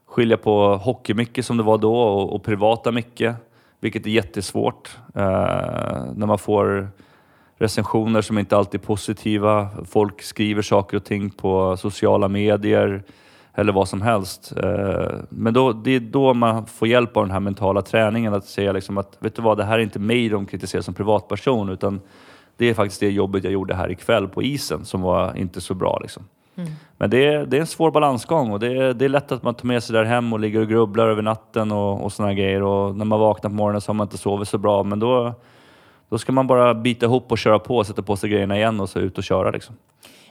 skilja 0.07 0.37
på 0.37 0.77
hockeymycket 0.77 1.47
som 1.47 1.57
det 1.57 1.63
var 1.63 1.79
då 1.79 1.97
och, 1.97 2.35
och 2.35 2.43
privata 2.43 2.93
mycket, 2.93 3.37
vilket 3.81 4.07
är 4.07 4.11
jättesvårt. 4.11 4.97
Uh, 5.17 5.23
när 6.15 6.27
man 6.27 6.39
får 6.39 6.89
recensioner 7.59 8.23
som 8.23 8.39
inte 8.39 8.57
alltid 8.57 8.81
är 8.81 8.85
positiva. 8.85 9.69
Folk 9.85 10.23
skriver 10.23 10.63
saker 10.63 10.97
och 10.97 11.05
ting 11.05 11.31
på 11.31 11.77
sociala 11.77 12.29
medier 12.29 13.03
eller 13.59 13.73
vad 13.73 13.89
som 13.89 14.03
helst. 14.03 14.53
Eh, 14.57 15.09
men 15.29 15.55
då, 15.55 15.73
det 15.73 15.91
är 15.91 16.01
då 16.01 16.35
man 16.35 16.67
får 16.67 16.89
hjälp 16.89 17.17
av 17.17 17.25
den 17.25 17.31
här 17.31 17.41
mentala 17.41 17.83
träningen 17.83 18.35
att 18.35 18.45
säga 18.45 18.73
liksom 18.73 18.99
att 18.99 19.17
vet 19.19 19.37
du 19.37 19.43
vad, 19.43 19.57
det 19.57 19.65
här 19.65 19.79
är 19.79 19.83
inte 19.83 19.99
mig 19.99 20.29
de 20.29 20.47
kritiserar 20.47 20.83
som 20.83 20.95
privatperson 20.95 21.69
utan 21.69 22.01
det 22.57 22.71
är 22.71 22.75
faktiskt 22.75 23.01
det 23.01 23.11
jobbet 23.11 23.45
jag 23.45 23.53
gjorde 23.53 23.75
här 23.75 23.91
ikväll 23.91 24.29
på 24.29 24.43
isen 24.43 24.85
som 24.85 25.03
var 25.03 25.37
inte 25.37 25.61
så 25.61 25.75
bra. 25.75 25.99
Liksom. 26.03 26.25
Men 26.97 27.11
det 27.11 27.27
är, 27.27 27.47
det 27.47 27.57
är 27.57 27.61
en 27.61 27.67
svår 27.67 27.91
balansgång 27.91 28.51
och 28.51 28.61
det 28.61 28.67
är, 28.67 28.95
det 28.95 29.05
är 29.05 29.09
lätt 29.09 29.33
att 29.33 29.43
man 29.43 29.55
tar 29.55 29.67
med 29.67 29.83
sig 29.83 29.95
där 29.95 30.05
hem 30.05 30.33
och 30.33 30.41
ligger 30.41 30.61
och 30.61 30.69
grubblar 30.69 31.09
över 31.09 31.23
natten 31.23 31.73
och, 31.73 32.05
och 32.05 32.13
såna 32.13 32.35
grejer. 32.35 32.63
Och 32.63 32.97
när 32.97 33.05
man 33.05 33.21
vaknar 33.21 33.51
på 33.51 33.57
morgonen 33.57 33.81
så 33.81 33.89
har 33.89 33.95
man 33.95 34.05
inte 34.05 34.19
sovit 34.19 34.49
så 34.49 34.59
bra. 34.59 34.83
Men 34.83 34.99
då, 34.99 35.35
då 36.09 36.19
ska 36.19 36.33
man 36.33 36.47
bara 36.47 36.75
bita 36.75 37.07
ihop 37.07 37.33
och 37.33 37.39
köra 37.39 37.59
på 37.59 37.85
sätta 37.85 38.03
på 38.03 38.17
sig 38.17 38.31
grejerna 38.31 38.57
igen 38.57 38.81
och 38.81 38.89
så 38.89 38.99
ut 38.99 39.19
och 39.19 39.25
köra. 39.25 39.51
Liksom. 39.51 39.77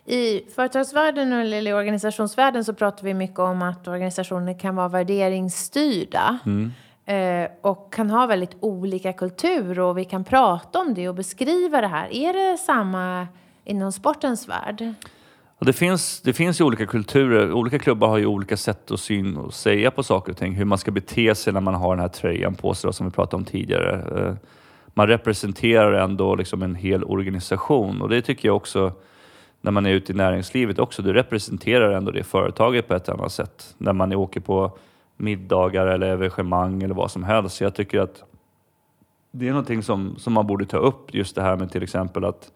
I 0.08 0.42
företagsvärlden 0.56 1.34
eller 1.34 1.68
i 1.70 1.74
organisationsvärlden 1.74 2.66
så 2.66 2.74
pratar 2.74 3.04
vi 3.04 3.14
mycket 3.14 3.40
om 3.40 3.62
att 3.62 3.88
organisationer 3.88 4.60
kan 4.60 4.76
vara 4.76 4.88
värderingsstyrda. 4.88 6.40
Eh, 7.06 7.50
och 7.62 7.94
kan 7.94 8.10
ha 8.10 8.26
väldigt 8.26 8.56
olika 8.60 9.14
kultur 9.14 9.80
och 9.80 9.98
vi 9.98 10.06
kan 10.06 10.24
prata 10.24 10.80
om 10.80 10.94
det 10.94 11.10
och 11.10 11.16
beskriva 11.16 11.82
det 11.82 11.88
här. 11.88 12.14
Är 12.14 12.34
det 12.34 12.58
samma 12.58 13.28
inom 13.64 13.92
sportens 13.92 14.48
värld? 14.48 14.94
Det, 15.60 15.74
finns, 15.74 16.22
det 16.22 16.34
finns 16.34 16.62
ju 16.62 16.66
olika 16.66 16.86
kulturer. 16.86 17.54
Olika 17.54 17.80
klubbar 17.80 18.08
har 18.08 18.18
ju 18.18 18.26
olika 18.26 18.58
sätt 18.58 18.92
att 18.92 19.00
syn 19.00 19.38
och 19.38 19.54
säga 19.54 19.92
på 19.92 20.04
saker 20.04 20.32
och 20.32 20.38
ting. 20.38 20.54
Hur 20.54 20.66
man 20.66 20.78
ska 20.78 20.92
bete 20.92 21.36
sig 21.36 21.54
när 21.54 21.62
man 21.62 21.76
har 21.76 21.96
den 21.96 22.00
här 22.00 22.08
tröjan 22.08 22.56
på 22.56 22.74
sig 22.74 22.88
då, 22.88 22.94
som 22.94 23.06
vi 23.06 23.12
pratade 23.12 23.36
om 23.36 23.46
tidigare. 23.46 24.28
Eh, 24.28 24.36
Man 24.94 25.08
representerar 25.08 25.94
ändå 25.94 26.36
liksom 26.36 26.64
en 26.64 26.76
hel 26.76 27.04
organisation 27.04 28.02
och 28.02 28.10
det 28.10 28.22
tycker 28.22 28.48
jag 28.48 28.56
också 28.56 28.92
när 29.66 29.72
man 29.72 29.86
är 29.86 29.90
ute 29.90 30.12
i 30.12 30.16
näringslivet 30.16 30.80
också. 30.80 31.02
Du 31.02 31.14
representerar 31.14 31.92
ändå 31.92 32.12
det 32.12 32.24
företaget 32.24 32.88
på 32.88 32.94
ett 32.94 33.10
annat 33.10 33.32
sätt. 33.32 33.76
När 33.78 33.94
man 33.94 34.14
åker 34.14 34.40
på 34.40 34.78
middagar 35.18 35.88
eller 35.88 36.08
evenemang 36.08 36.84
eller 36.84 36.96
vad 36.96 37.12
som 37.12 37.24
helst. 37.24 37.56
Så 37.56 37.64
jag 37.64 37.76
tycker 37.76 38.00
att 38.00 38.24
det 39.32 39.48
är 39.48 39.50
någonting 39.50 39.84
som, 39.84 40.16
som 40.18 40.34
man 40.34 40.48
borde 40.48 40.66
ta 40.66 40.78
upp. 40.78 41.14
Just 41.14 41.36
det 41.36 41.42
här 41.42 41.56
med 41.56 41.72
till 41.72 41.84
exempel 41.84 42.26
att 42.26 42.52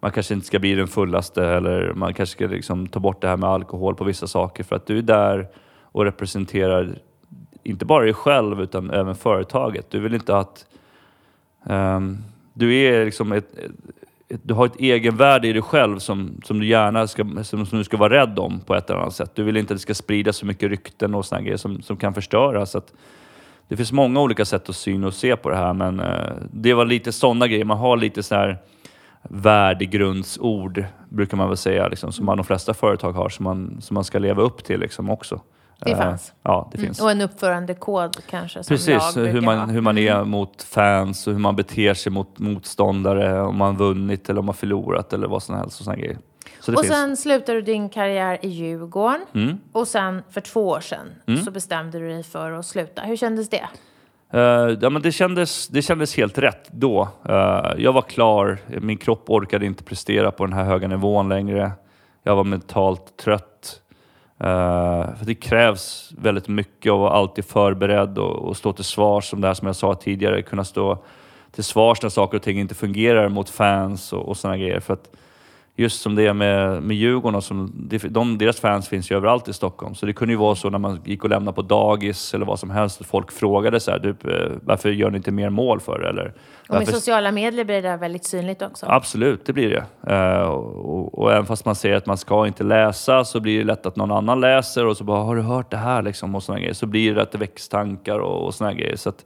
man 0.00 0.10
kanske 0.10 0.34
inte 0.34 0.46
ska 0.46 0.58
bli 0.58 0.74
den 0.74 0.88
fullaste 0.88 1.44
eller 1.44 1.92
man 1.94 2.14
kanske 2.14 2.32
ska 2.32 2.46
liksom 2.46 2.86
ta 2.86 3.00
bort 3.00 3.20
det 3.20 3.28
här 3.28 3.36
med 3.36 3.50
alkohol 3.50 3.94
på 3.94 4.04
vissa 4.04 4.26
saker 4.26 4.64
för 4.64 4.76
att 4.76 4.86
du 4.86 4.98
är 4.98 5.02
där 5.02 5.48
och 5.82 6.04
representerar 6.04 6.94
inte 7.62 7.84
bara 7.84 8.04
dig 8.04 8.14
själv 8.14 8.60
utan 8.60 8.90
även 8.90 9.14
företaget. 9.14 9.90
Du 9.90 10.00
vill 10.00 10.14
inte 10.14 10.36
att 10.36 10.66
um, 11.66 12.18
du 12.52 12.74
är 12.74 13.04
liksom 13.04 13.32
ett, 13.32 13.48
du 14.42 14.54
har 14.54 14.66
ett 14.66 14.80
egenvärde 14.80 15.48
i 15.48 15.52
dig 15.52 15.62
själv 15.62 15.98
som, 15.98 16.40
som 16.44 16.60
du 16.60 16.66
gärna 16.66 17.06
ska, 17.06 17.24
som, 17.42 17.66
som 17.66 17.78
du 17.78 17.84
ska 17.84 17.96
vara 17.96 18.14
rädd 18.14 18.38
om 18.38 18.60
på 18.60 18.74
ett 18.74 18.90
eller 18.90 19.00
annat 19.00 19.14
sätt. 19.14 19.30
Du 19.34 19.42
vill 19.42 19.56
inte 19.56 19.74
att 19.74 19.78
det 19.78 19.82
ska 19.82 19.94
spridas 19.94 20.36
så 20.36 20.46
mycket 20.46 20.70
rykten 20.70 21.14
och 21.14 21.24
såna 21.24 21.42
grejer 21.42 21.56
som, 21.56 21.82
som 21.82 21.96
kan 21.96 22.14
förstöra. 22.14 22.66
Så 22.66 22.78
att 22.78 22.92
det 23.68 23.76
finns 23.76 23.92
många 23.92 24.20
olika 24.20 24.44
sätt 24.44 24.68
att 24.68 24.76
syna 24.76 25.06
och 25.06 25.14
se 25.14 25.36
på 25.36 25.50
det 25.50 25.56
här, 25.56 25.72
men 25.72 26.00
eh, 26.00 26.32
det 26.50 26.74
var 26.74 26.84
lite 26.84 27.12
sådana 27.12 27.48
grejer. 27.48 27.64
Man 27.64 27.78
har 27.78 27.96
lite 27.96 28.22
så 28.22 28.34
här 28.34 28.58
värdegrundsord, 29.22 30.84
brukar 31.08 31.36
man 31.36 31.48
väl 31.48 31.56
säga, 31.56 31.88
liksom, 31.88 32.12
som 32.12 32.26
man, 32.26 32.36
de 32.36 32.46
flesta 32.46 32.74
företag 32.74 33.12
har, 33.12 33.28
som 33.28 33.44
man, 33.44 33.80
som 33.80 33.94
man 33.94 34.04
ska 34.04 34.18
leva 34.18 34.42
upp 34.42 34.64
till 34.64 34.80
liksom, 34.80 35.10
också. 35.10 35.40
Det 35.84 35.90
Eh, 35.90 35.98
fanns. 35.98 36.32
Ja, 36.42 36.68
det 36.72 36.78
finns. 36.78 37.00
Och 37.00 37.10
en 37.10 37.20
uppförandekod 37.20 38.16
kanske 38.30 38.62
som 38.64 38.74
Precis, 38.76 39.16
hur 39.16 39.40
man, 39.40 39.56
vara. 39.58 39.66
hur 39.66 39.80
man 39.80 39.98
är 39.98 40.14
Mm. 40.16 40.30
mot 40.30 40.62
fans 40.62 41.26
och 41.26 41.32
hur 41.32 41.40
man 41.40 41.56
beter 41.56 41.94
sig 41.94 42.12
mot 42.12 42.38
motståndare, 42.38 43.40
om 43.42 43.56
man 43.56 43.76
vunnit 43.76 44.28
eller 44.30 44.38
om 44.40 44.46
man 44.46 44.54
förlorat 44.54 45.12
eller 45.12 45.26
vad 45.28 45.42
som 45.42 45.54
helst 45.56 45.80
och 45.80 45.84
såna 45.84 45.96
grejer. 45.96 46.18
Så 46.60 46.72
Och 46.72 46.80
finns. 46.80 46.92
sen 46.94 47.16
slutade 47.16 47.58
du 47.58 47.62
din 47.62 47.88
karriär 47.88 48.38
i 48.42 48.48
Djurgården. 48.48 49.26
Mm. 49.34 49.58
Och 49.72 49.88
sen 49.88 50.22
för 50.30 50.40
två 50.40 50.68
år 50.68 50.80
sedan 50.80 51.06
så 51.44 51.50
bestämde 51.50 51.98
du 51.98 52.08
dig 52.08 52.22
för 52.22 52.52
att 52.52 52.66
sluta. 52.66 53.02
Hur 53.02 53.16
kändes 53.16 53.50
det? 53.50 53.64
Eh, 54.32 54.40
ja, 54.80 54.90
men 54.90 55.02
det, 55.02 55.12
kändes, 55.12 55.68
det 55.68 55.82
kändes 55.82 56.16
helt 56.16 56.38
rätt 56.38 56.68
då. 56.70 57.08
Eh, 57.28 57.34
jag 57.78 57.92
var 57.92 58.02
klar, 58.02 58.58
min 58.80 58.96
kropp 58.98 59.30
orkade 59.30 59.66
inte 59.66 59.84
prestera 59.84 60.30
på 60.30 60.46
den 60.46 60.52
här 60.52 60.64
höga 60.64 60.88
nivån 60.88 61.28
längre. 61.28 61.72
Jag 62.22 62.36
var 62.36 62.44
mentalt 62.44 63.16
trött. 63.16 63.80
Eh, 64.40 65.16
för 65.16 65.24
det 65.24 65.34
krävs 65.34 66.12
väldigt 66.18 66.48
mycket 66.48 66.92
av 66.92 66.96
att 66.96 67.00
vara 67.00 67.18
alltid 67.18 67.44
förberedd 67.44 68.18
och, 68.18 68.48
och 68.48 68.56
stå 68.56 68.72
till 68.72 68.84
svars, 68.84 69.24
som 69.24 69.40
det 69.40 69.46
här 69.46 69.54
som 69.54 69.66
jag 69.66 69.76
sa 69.76 69.94
tidigare, 69.94 70.42
kunna 70.42 70.64
stå 70.64 70.98
till 71.52 71.64
svars 71.64 72.02
när 72.02 72.10
saker 72.10 72.36
och 72.36 72.42
ting 72.42 72.60
inte 72.60 72.74
fungerar 72.74 73.28
mot 73.28 73.50
fans 73.50 74.12
och, 74.12 74.28
och 74.28 74.36
sådana 74.36 74.58
grejer. 74.58 74.80
För 74.80 74.94
att 74.94 75.10
just 75.76 76.02
som 76.02 76.14
det 76.14 76.26
är 76.26 76.32
med, 76.32 76.82
med 76.82 76.96
Djurgården, 76.96 77.34
och 77.36 77.44
som, 77.44 77.72
det- 77.74 77.98
de, 78.08 78.38
deras 78.38 78.60
fans 78.60 78.88
finns 78.88 79.10
ju 79.10 79.16
överallt 79.16 79.48
i 79.48 79.52
Stockholm. 79.52 79.94
Så 79.94 80.06
det 80.06 80.12
kunde 80.12 80.32
ju 80.34 80.38
vara 80.38 80.54
så 80.54 80.70
när 80.70 80.78
man 80.78 81.00
gick 81.04 81.24
och 81.24 81.30
lämnade 81.30 81.54
på 81.54 81.62
dagis 81.62 82.34
eller 82.34 82.46
vad 82.46 82.58
som 82.58 82.70
helst, 82.70 83.00
att 83.00 83.06
folk 83.06 83.32
frågade 83.32 83.80
så 83.80 83.90
här, 83.90 83.98
typ, 83.98 84.16
varför 84.62 84.90
gör 84.90 85.10
ni 85.10 85.16
inte 85.16 85.30
mer 85.30 85.50
mål 85.50 85.80
för? 85.80 86.00
Eller, 86.00 86.24
Och 86.24 86.34
med 86.68 86.78
varför, 86.78 86.92
sociala 86.92 87.32
medier 87.32 87.64
blir 87.64 87.82
det 87.82 87.88
där 87.88 87.96
väldigt 87.96 88.24
synligt 88.24 88.62
också. 88.62 88.86
Absolut, 88.88 89.46
det 89.46 89.52
blir 89.52 89.70
det. 90.00 90.12
Eh, 90.14 90.40
och, 90.42 91.18
och, 91.18 91.32
även 91.32 91.46
fast 91.46 91.64
man 91.64 91.74
säger 91.74 91.96
att 91.96 92.06
man 92.06 92.16
ska 92.18 92.46
inte 92.46 92.64
läsa 92.64 93.24
så 93.24 93.40
blir 93.40 93.58
det 93.58 93.64
lätt 93.64 93.86
att 93.86 93.96
någon 93.96 94.10
annan 94.10 94.40
läser 94.40 94.86
och 94.86 94.96
så 94.96 95.04
bara, 95.04 95.22
har 95.22 95.36
du 95.36 95.42
hört 95.42 95.70
det 95.70 95.76
här 95.76 96.02
liksom? 96.02 96.34
Och 96.34 96.42
såna 96.42 96.58
grejer. 96.58 96.72
Så 96.74 96.86
blir 96.86 97.14
det 97.14 97.22
att 97.22 97.32
det 97.32 97.38
väcks 97.38 97.68
tankar 97.68 98.18
och, 98.18 98.46
och 98.46 98.54
såna 98.54 98.72
grejer. 98.74 98.96
Så 98.96 99.08
att 99.08 99.24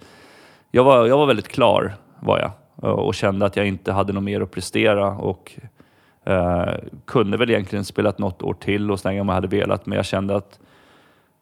jag, 0.71 0.85
var, 0.85 1.07
jag 1.07 1.19
var 1.19 1.27
väldigt 1.27 1.49
klar, 1.49 1.95
var 2.21 2.39
jag. 2.39 2.51
Och, 2.91 3.07
och 3.07 3.15
kände 3.15 3.47
att 3.47 3.57
jag 3.57 3.67
inte 3.69 3.93
hade 3.93 4.13
något 4.13 4.23
mer 4.25 4.41
att 4.41 4.51
prestera. 4.51 5.07
Och 5.07 5.53
eh, 6.29 6.75
kunde 7.05 7.37
väl 7.37 7.51
egentligen 7.51 7.85
spelat 7.85 8.19
något 8.19 8.43
år 8.43 8.55
till 8.55 8.91
och 8.91 9.01
så 9.01 9.09
om 9.09 9.15
jag 9.15 9.25
hade 9.25 9.49
velat. 9.49 9.87
Men 9.87 9.97
jag 9.97 10.07
kände 10.07 10.37
att 10.37 10.59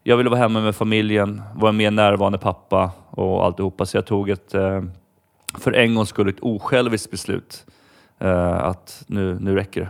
jag 0.02 0.16
ville 0.16 0.30
vara 0.30 0.40
hemma 0.40 0.60
med 0.60 0.76
familjen, 0.76 1.42
vara 1.54 1.68
en 1.68 1.76
mer 1.76 1.90
närvarande 1.90 2.38
pappa 2.38 2.90
och 3.10 3.44
alltihopa. 3.44 3.86
Så 3.86 3.96
jag 3.96 4.06
tog 4.06 4.30
ett, 4.30 4.54
eh, 4.54 4.82
för 5.58 5.72
en 5.72 5.94
gångs 5.94 6.08
skull, 6.08 6.28
ett 6.28 6.40
osjälviskt 6.40 7.10
beslut. 7.10 7.66
Eh, 8.18 8.54
att 8.54 9.04
nu, 9.06 9.38
nu 9.40 9.54
räcker 9.54 9.80
det. 9.80 9.88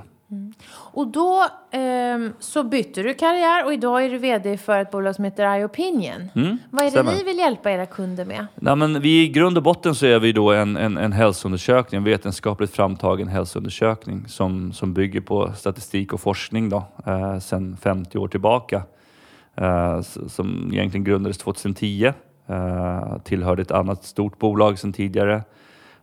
Och 0.71 1.07
då 1.09 1.45
ehm, 1.71 2.33
så 2.39 2.65
bytte 2.65 3.03
du 3.03 3.15
karriär 3.15 3.65
och 3.65 3.73
idag 3.73 4.05
är 4.05 4.11
du 4.11 4.19
VD 4.19 4.57
för 4.59 4.79
ett 4.81 4.91
bolag 4.91 5.15
som 5.15 5.25
heter 5.25 5.57
iOpinion. 5.59 6.31
Mm, 6.35 6.59
Vad 6.71 6.81
är 6.81 6.85
det 6.85 6.91
stämmer. 6.91 7.13
ni 7.13 7.25
vill 7.25 7.39
hjälpa 7.39 7.71
era 7.71 7.87
kunder 7.87 8.25
med? 8.25 8.47
Nej, 8.55 8.77
men 8.77 9.01
vi, 9.01 9.23
I 9.23 9.29
grund 9.29 9.57
och 9.57 9.63
botten 9.63 9.95
så 9.95 10.07
är 10.07 10.19
vi 10.19 10.33
då 10.33 10.53
en, 10.53 10.77
en, 10.77 10.97
en 10.97 11.13
hälsoundersökning, 11.13 11.99
en 11.99 12.05
vetenskapligt 12.05 12.71
framtagen 12.71 13.29
hälsoundersökning 13.29 14.29
som, 14.29 14.73
som 14.73 14.95
bygger 14.95 15.21
på 15.21 15.53
statistik 15.57 16.13
och 16.13 16.21
forskning 16.21 16.69
då, 16.69 16.85
eh, 17.07 17.39
sedan 17.39 17.77
50 17.83 18.19
år 18.19 18.29
tillbaka. 18.29 18.83
Eh, 19.55 20.01
som 20.29 20.71
egentligen 20.73 21.05
grundades 21.05 21.39
2010. 21.39 22.13
Eh, 22.49 23.19
tillhörde 23.25 23.63
ett 23.63 23.71
annat 23.71 24.05
stort 24.05 24.39
bolag 24.39 24.79
sedan 24.79 24.93
tidigare. 24.93 25.43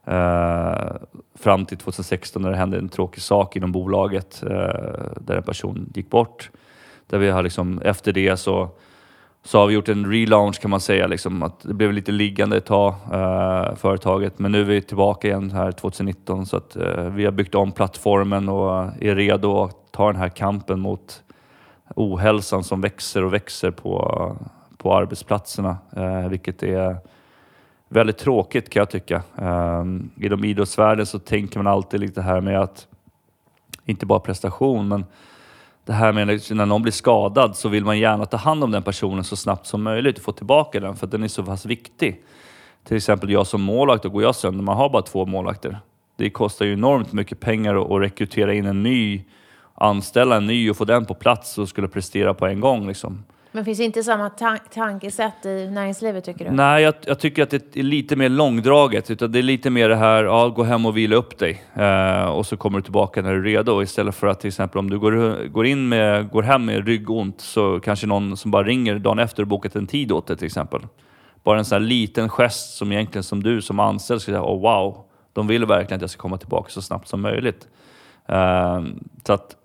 Eh, 0.08 0.96
fram 1.36 1.66
till 1.66 1.78
2016 1.78 2.42
när 2.42 2.52
det 2.52 2.58
hände 2.58 2.78
en 2.78 2.90
tråkig 2.90 3.24
sak 3.24 3.56
inom 3.56 3.72
bolaget 3.72 4.44
eh, 4.44 4.50
där 5.22 5.36
en 5.38 5.44
person 5.44 5.92
gick 5.96 6.10
bort. 6.10 6.50
Där 7.08 7.18
vi 7.18 7.30
har 7.30 7.44
liksom, 7.44 7.82
efter 7.82 8.14
det 8.14 8.38
så 8.38 8.70
så 9.46 9.60
har 9.60 9.68
vi 9.68 9.74
gjort 9.74 9.90
en 9.90 10.12
relaunch 10.12 10.62
kan 10.62 10.72
man 10.72 10.80
säga. 10.80 11.08
Liksom, 11.08 11.44
att 11.44 11.60
det 11.62 11.74
blev 11.74 11.94
lite 11.94 12.12
liggande 12.12 12.58
ett 12.58 12.66
tag, 12.66 12.94
eh, 13.12 13.76
företaget. 13.76 14.40
Men 14.40 14.52
nu 14.52 14.62
är 14.62 14.66
vi 14.66 14.82
tillbaka 14.82 15.28
igen 15.28 15.52
här 15.52 15.72
2019 15.72 16.46
så 16.46 16.58
att 16.58 16.76
eh, 16.76 17.04
vi 17.04 17.26
har 17.26 17.32
byggt 17.32 17.56
om 17.56 17.72
plattformen 17.72 18.50
och 18.50 18.86
är 19.02 19.16
redo 19.16 19.64
att 19.64 19.92
ta 19.92 20.12
den 20.12 20.22
här 20.22 20.30
kampen 20.30 20.80
mot 20.80 21.24
ohälsan 21.96 22.64
som 22.64 22.82
växer 22.82 23.24
och 23.24 23.34
växer 23.34 23.72
på, 23.72 24.32
på 24.78 24.96
arbetsplatserna. 24.96 25.78
Eh, 25.96 26.30
vilket 26.30 26.64
är 26.64 26.98
väldigt 27.94 28.18
tråkigt 28.18 28.70
kan 28.70 28.80
jag 28.80 28.90
tycka. 28.90 29.24
Eh, 29.38 29.86
inom 30.26 30.44
idrottsvärlden 30.44 31.06
så 31.06 31.20
tänker 31.20 31.60
man 31.60 31.68
alltid 31.68 32.00
lite 32.00 32.22
här 32.22 32.42
med 32.42 32.60
att 32.60 32.88
inte 33.86 34.06
bara 34.06 34.20
prestation 34.20 34.88
men 34.88 35.06
det 35.86 35.94
här 35.94 36.12
med 36.12 36.30
att 36.30 36.52
när 36.52 36.66
någon 36.66 36.82
blir 36.82 36.92
skadad 36.92 37.56
så 37.56 37.70
vill 37.70 37.86
man 37.86 38.00
gärna 38.00 38.26
ta 38.26 38.38
hand 38.38 38.64
om 38.64 38.72
den 38.72 38.84
personen 38.84 39.24
så 39.24 39.36
snabbt 39.36 39.66
som 39.68 39.84
möjligt 39.84 40.18
och 40.18 40.24
få 40.24 40.32
tillbaka 40.32 40.80
den 40.80 40.96
för 40.96 41.08
att 41.08 41.12
den 41.12 41.24
är 41.24 41.28
så 41.28 41.44
pass 41.44 41.66
viktig. 41.66 42.22
Till 42.84 42.98
exempel 42.98 43.30
jag 43.30 43.48
som 43.48 43.62
målvakt, 43.62 44.04
då 44.04 44.10
går 44.10 44.24
jag 44.24 44.36
sönder, 44.36 44.64
man 44.64 44.78
har 44.78 44.90
bara 44.90 45.02
två 45.02 45.26
målvakter. 45.26 45.80
Det 46.16 46.30
kostar 46.30 46.66
ju 46.66 46.74
enormt 46.74 47.14
mycket 47.14 47.40
pengar 47.40 47.76
att, 47.76 47.92
att 47.92 48.02
rekrytera 48.02 48.54
in 48.54 48.66
en 48.66 48.84
ny, 48.84 49.24
anställa 49.74 50.36
en 50.36 50.48
ny 50.48 50.70
och 50.70 50.78
få 50.78 50.86
den 50.86 51.06
på 51.06 51.14
plats 51.14 51.58
och 51.58 51.70
skulle 51.70 51.88
prestera 51.88 52.34
på 52.34 52.48
en 52.48 52.60
gång. 52.60 52.88
Liksom. 52.88 53.24
Men 53.56 53.66
finns 53.66 53.80
inte 53.80 54.04
samma 54.04 54.30
ta- 54.30 54.58
tankesätt 54.74 55.46
i 55.46 55.70
näringslivet 55.72 56.24
tycker 56.24 56.46
du? 56.46 56.52
Nej, 56.52 56.84
jag, 56.84 56.94
jag 57.06 57.20
tycker 57.20 57.44
att 57.44 57.50
det 57.50 57.78
är 57.78 57.84
lite 57.84 58.16
mer 58.16 58.30
långdraget. 58.30 59.12
Utan 59.12 59.32
det 59.32 59.40
är 59.40 59.44
lite 59.44 59.70
mer 59.70 59.90
det 59.90 59.96
här, 59.96 60.24
ja, 60.24 60.48
gå 60.48 60.64
hem 60.64 60.86
och 60.86 60.98
vila 60.98 61.16
upp 61.16 61.38
dig. 61.38 61.64
Eh, 61.74 62.24
och 62.24 62.46
så 62.46 62.58
kommer 62.58 62.78
du 62.78 62.84
tillbaka 62.84 63.22
när 63.22 63.34
du 63.34 63.40
är 63.40 63.44
redo. 63.44 63.82
Istället 63.82 64.16
för 64.16 64.28
att 64.28 64.40
till 64.40 64.48
exempel 64.48 64.80
om 64.80 64.90
du 64.90 65.00
går, 65.00 65.48
går, 65.48 65.66
in 65.66 65.90
med, 65.90 66.30
går 66.30 66.44
hem 66.44 66.66
med 66.66 66.88
ryggont 66.88 67.42
så 67.42 67.80
kanske 67.80 68.08
någon 68.08 68.38
som 68.38 68.52
bara 68.52 68.64
ringer 68.64 69.00
dagen 69.00 69.20
efter 69.20 69.44
och 69.44 69.48
bokat 69.48 69.76
en 69.76 69.88
tid 69.88 70.12
åt 70.12 70.28
dig 70.28 70.38
till 70.38 70.46
exempel. 70.46 70.82
Bara 71.44 71.58
en 71.58 71.66
sån 71.66 71.76
här 71.76 71.88
liten 71.88 72.30
gest 72.30 72.78
som 72.78 72.92
egentligen 72.92 73.24
som 73.24 73.44
du 73.44 73.62
som 73.62 73.80
anställd 73.80 74.22
skulle 74.22 74.38
säga, 74.38 74.46
oh, 74.46 74.62
wow, 74.62 75.06
de 75.34 75.48
vill 75.48 75.66
verkligen 75.66 75.96
att 75.96 76.02
jag 76.02 76.10
ska 76.10 76.22
komma 76.22 76.38
tillbaka 76.38 76.70
så 76.70 76.82
snabbt 76.82 77.08
som 77.08 77.22
möjligt. 77.22 77.68
Eh, 78.28 78.84
så 79.28 79.34
att 79.34 79.56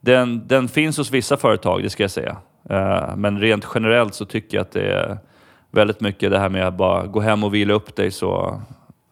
den, 0.00 0.46
den 0.46 0.68
finns 0.68 0.98
hos 0.98 1.10
vissa 1.10 1.36
företag, 1.36 1.82
det 1.82 1.90
ska 1.90 2.02
jag 2.02 2.10
säga. 2.10 2.36
Eh, 2.70 3.16
men 3.16 3.40
rent 3.40 3.66
generellt 3.74 4.14
så 4.14 4.24
tycker 4.24 4.56
jag 4.56 4.62
att 4.62 4.72
det 4.72 4.92
är 4.92 5.18
väldigt 5.70 6.00
mycket 6.00 6.30
det 6.30 6.38
här 6.38 6.48
med 6.48 6.66
att 6.66 6.74
bara 6.74 7.06
gå 7.06 7.20
hem 7.20 7.44
och 7.44 7.54
vila 7.54 7.74
upp 7.74 7.96
dig 7.96 8.10
så, 8.10 8.60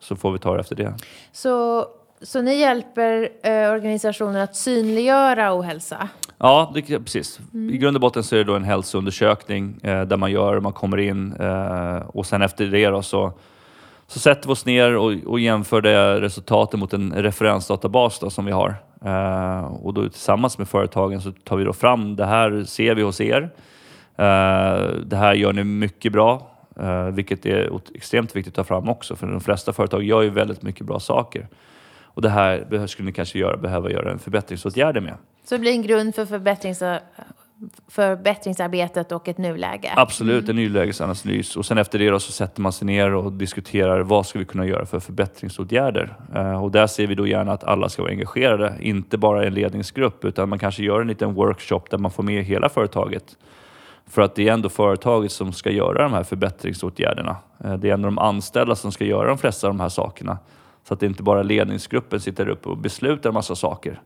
så 0.00 0.16
får 0.16 0.32
vi 0.32 0.38
ta 0.38 0.54
det 0.54 0.60
efter 0.60 0.76
det. 0.76 0.94
Så, 1.32 1.86
så 2.22 2.42
ni 2.42 2.54
hjälper 2.54 3.28
eh, 3.42 3.70
organisationer 3.70 4.40
att 4.40 4.56
synliggöra 4.56 5.58
ohälsa? 5.58 6.08
Ja, 6.38 6.72
det, 6.74 6.82
precis. 6.82 7.40
I 7.52 7.76
grund 7.76 7.96
och 7.96 8.00
botten 8.00 8.24
så 8.24 8.34
är 8.34 8.38
det 8.38 8.44
då 8.44 8.54
en 8.54 8.64
hälsoundersökning 8.64 9.80
eh, 9.82 10.02
där 10.02 10.16
man 10.16 10.30
gör, 10.30 10.60
man 10.60 10.72
kommer 10.72 10.98
in 10.98 11.32
eh, 11.32 11.96
och 11.96 12.26
sen 12.26 12.42
efter 12.42 12.66
det 12.66 12.88
då 12.88 13.02
så, 13.02 13.32
så 14.06 14.18
sätter 14.18 14.48
vi 14.48 14.52
oss 14.52 14.66
ner 14.66 14.96
och, 14.96 15.12
och 15.26 15.40
jämför 15.40 15.80
det 15.80 16.20
resultatet 16.20 16.80
mot 16.80 16.92
en 16.92 17.12
referensdatabas 17.12 18.18
då, 18.18 18.30
som 18.30 18.44
vi 18.44 18.52
har. 18.52 18.76
Eh, 19.04 19.64
och 19.64 19.94
då 19.94 20.08
tillsammans 20.08 20.58
med 20.58 20.68
företagen 20.68 21.20
så 21.20 21.32
tar 21.32 21.56
vi 21.56 21.64
då 21.64 21.72
fram 21.72 22.16
det 22.16 22.26
här 22.26 22.64
ser 22.64 22.94
vi 22.94 23.02
hos 23.02 23.20
er. 23.20 23.42
Eh, 24.16 24.90
det 25.06 25.16
här 25.16 25.34
gör 25.34 25.52
ni 25.52 25.64
mycket 25.64 26.12
bra, 26.12 26.50
eh, 26.80 27.06
vilket 27.06 27.46
är 27.46 27.80
extremt 27.94 28.36
viktigt 28.36 28.58
att 28.58 28.66
ta 28.66 28.74
fram 28.74 28.88
också 28.88 29.16
för 29.16 29.26
de 29.26 29.40
flesta 29.40 29.72
företag 29.72 30.02
gör 30.02 30.22
ju 30.22 30.30
väldigt 30.30 30.62
mycket 30.62 30.86
bra 30.86 31.00
saker. 31.00 31.48
Och 32.02 32.22
det 32.22 32.28
här 32.28 32.86
skulle 32.86 33.06
ni 33.06 33.12
kanske 33.12 33.38
göra, 33.38 33.56
behöva 33.56 33.90
göra 33.90 34.12
en 34.12 34.18
förbättringsåtgärder 34.18 35.00
med. 35.00 35.14
Så 35.44 35.54
det 35.54 35.58
blir 35.58 35.72
en 35.72 35.82
grund 35.82 36.14
för 36.14 36.26
förbättrings, 36.26 36.82
förbättringsarbetet 37.88 39.12
och 39.12 39.28
ett 39.28 39.38
nuläge? 39.38 39.92
Absolut, 39.96 40.48
en 40.48 40.56
nulägesanalys. 40.56 41.56
Och 41.56 41.66
sen 41.66 41.78
efter 41.78 41.98
det 41.98 42.10
då 42.10 42.20
så 42.20 42.32
sätter 42.32 42.60
man 42.60 42.72
sig 42.72 42.86
ner 42.86 43.14
och 43.14 43.32
diskuterar 43.32 44.00
vad 44.00 44.26
ska 44.26 44.38
vi 44.38 44.44
kunna 44.44 44.66
göra 44.66 44.86
för 44.86 45.00
förbättringsåtgärder. 45.00 46.16
Eh, 46.34 46.64
och 46.64 46.70
där 46.70 46.86
ser 46.86 47.06
vi 47.06 47.14
då 47.14 47.26
gärna 47.26 47.52
att 47.52 47.64
alla 47.64 47.88
ska 47.88 48.02
vara 48.02 48.12
engagerade, 48.12 48.74
inte 48.80 49.18
bara 49.18 49.46
en 49.46 49.54
ledningsgrupp 49.54 50.24
utan 50.24 50.48
man 50.48 50.58
kanske 50.58 50.82
gör 50.82 51.00
en 51.00 51.08
liten 51.08 51.34
workshop 51.34 51.82
där 51.90 51.98
man 51.98 52.10
får 52.10 52.22
med 52.22 52.44
hela 52.44 52.68
företaget. 52.68 53.36
För 54.06 54.22
att 54.22 54.34
det 54.34 54.48
är 54.48 54.52
ändå 54.52 54.68
företaget 54.68 55.32
som 55.32 55.52
ska 55.52 55.70
göra 55.70 56.02
de 56.02 56.12
här 56.12 56.22
förbättringsåtgärderna. 56.22 57.36
Eh, 57.64 57.74
det 57.74 57.90
är 57.90 57.94
ändå 57.94 58.06
de 58.06 58.18
anställda 58.18 58.74
som 58.74 58.92
ska 58.92 59.04
göra 59.04 59.28
de 59.28 59.38
flesta 59.38 59.66
av 59.66 59.74
de 59.74 59.80
här 59.80 59.88
sakerna. 59.88 60.38
Så 60.88 60.94
att 60.94 61.00
det 61.00 61.06
inte 61.06 61.22
bara 61.22 61.42
ledningsgruppen 61.42 62.20
sitter 62.20 62.48
uppe 62.48 62.68
och 62.68 62.78
beslutar 62.78 63.30
en 63.30 63.34
massa 63.34 63.54
saker. 63.54 64.00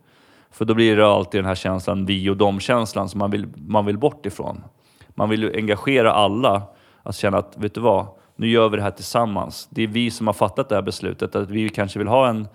För 0.52 0.64
då 0.64 0.74
blir 0.74 0.96
det 0.96 1.06
alltid 1.06 1.38
den 1.38 1.46
här 1.48 1.54
känslan, 1.54 2.06
vi 2.06 2.30
och 2.30 2.36
dom-känslan 2.36 3.08
som 3.08 3.18
man 3.18 3.30
vill, 3.30 3.46
man 3.56 3.86
vill 3.86 3.98
bort 3.98 4.26
ifrån. 4.26 4.64
Man 5.08 5.28
vill 5.28 5.42
ju 5.42 5.56
engagera 5.56 6.12
alla 6.12 6.62
att 7.02 7.16
känna 7.16 7.38
att, 7.38 7.56
vet 7.56 7.74
du 7.74 7.80
vad, 7.80 8.06
nu 8.36 8.48
gör 8.48 8.68
vi 8.68 8.76
det 8.76 8.82
här 8.82 8.90
tillsammans. 8.90 9.68
Det 9.70 9.82
är 9.82 9.86
vi 9.86 10.10
som 10.10 10.26
har 10.26 10.34
fattat 10.34 10.68
det 10.68 10.74
här 10.74 10.82
beslutet, 10.82 11.36
att 11.36 11.50
vi 11.50 11.68
kanske 11.68 11.98
vill 11.98 12.08
ha 12.08 12.28
en 12.28 12.48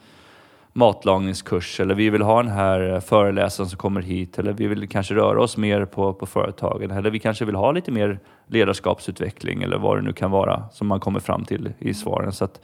matlagningskurs 0.74 1.80
eller 1.80 1.96
vi 1.96 2.10
vill 2.10 2.22
ha 2.22 2.44
den 2.44 2.52
här 2.52 3.00
föreläsaren 3.00 3.70
som 3.70 3.78
kommer 3.78 4.02
hit 4.02 4.40
eller 4.40 4.54
vi 4.54 4.68
vill 4.68 4.90
kanske 4.90 5.16
röra 5.16 5.42
oss 5.42 5.58
mer 5.58 5.86
på, 5.86 6.14
på 6.14 6.26
företagen 6.26 6.92
eller 6.92 7.10
vi 7.10 7.20
kanske 7.20 7.46
vill 7.46 7.56
ha 7.56 7.72
lite 7.72 7.92
mer 7.92 8.20
ledarskapsutveckling 8.48 9.64
eller 9.64 9.78
vad 9.78 9.98
det 9.98 10.02
nu 10.02 10.14
kan 10.14 10.32
vara 10.32 10.64
som 10.72 10.88
man 10.88 11.00
kommer 11.00 11.20
fram 11.20 11.46
till 11.46 11.74
i 11.80 11.94
svaren. 11.94 12.32
Så 12.32 12.46
att 12.46 12.62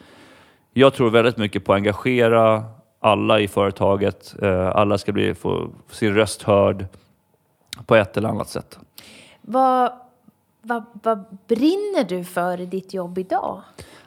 jag 0.74 0.94
tror 0.94 1.10
väldigt 1.10 1.38
mycket 1.38 1.66
på 1.66 1.74
att 1.74 1.78
engagera 1.78 2.64
alla 3.04 3.40
i 3.40 3.48
företaget. 3.48 4.36
Eh, 4.42 4.76
alla 4.76 4.98
ska 4.98 5.12
bli, 5.12 5.36
få 5.36 5.70
sin 5.92 6.16
röst 6.16 6.44
hörd 6.44 6.86
på 7.86 7.96
ett 7.96 8.18
eller 8.18 8.30
annat 8.30 8.50
sätt. 8.50 8.80
Vad, 9.42 9.92
vad, 10.62 10.84
vad 11.04 11.26
brinner 11.48 12.04
du 12.04 12.24
för 12.24 12.62
i 12.62 12.66
ditt 12.66 12.94
jobb 12.94 13.18
idag? 13.18 13.62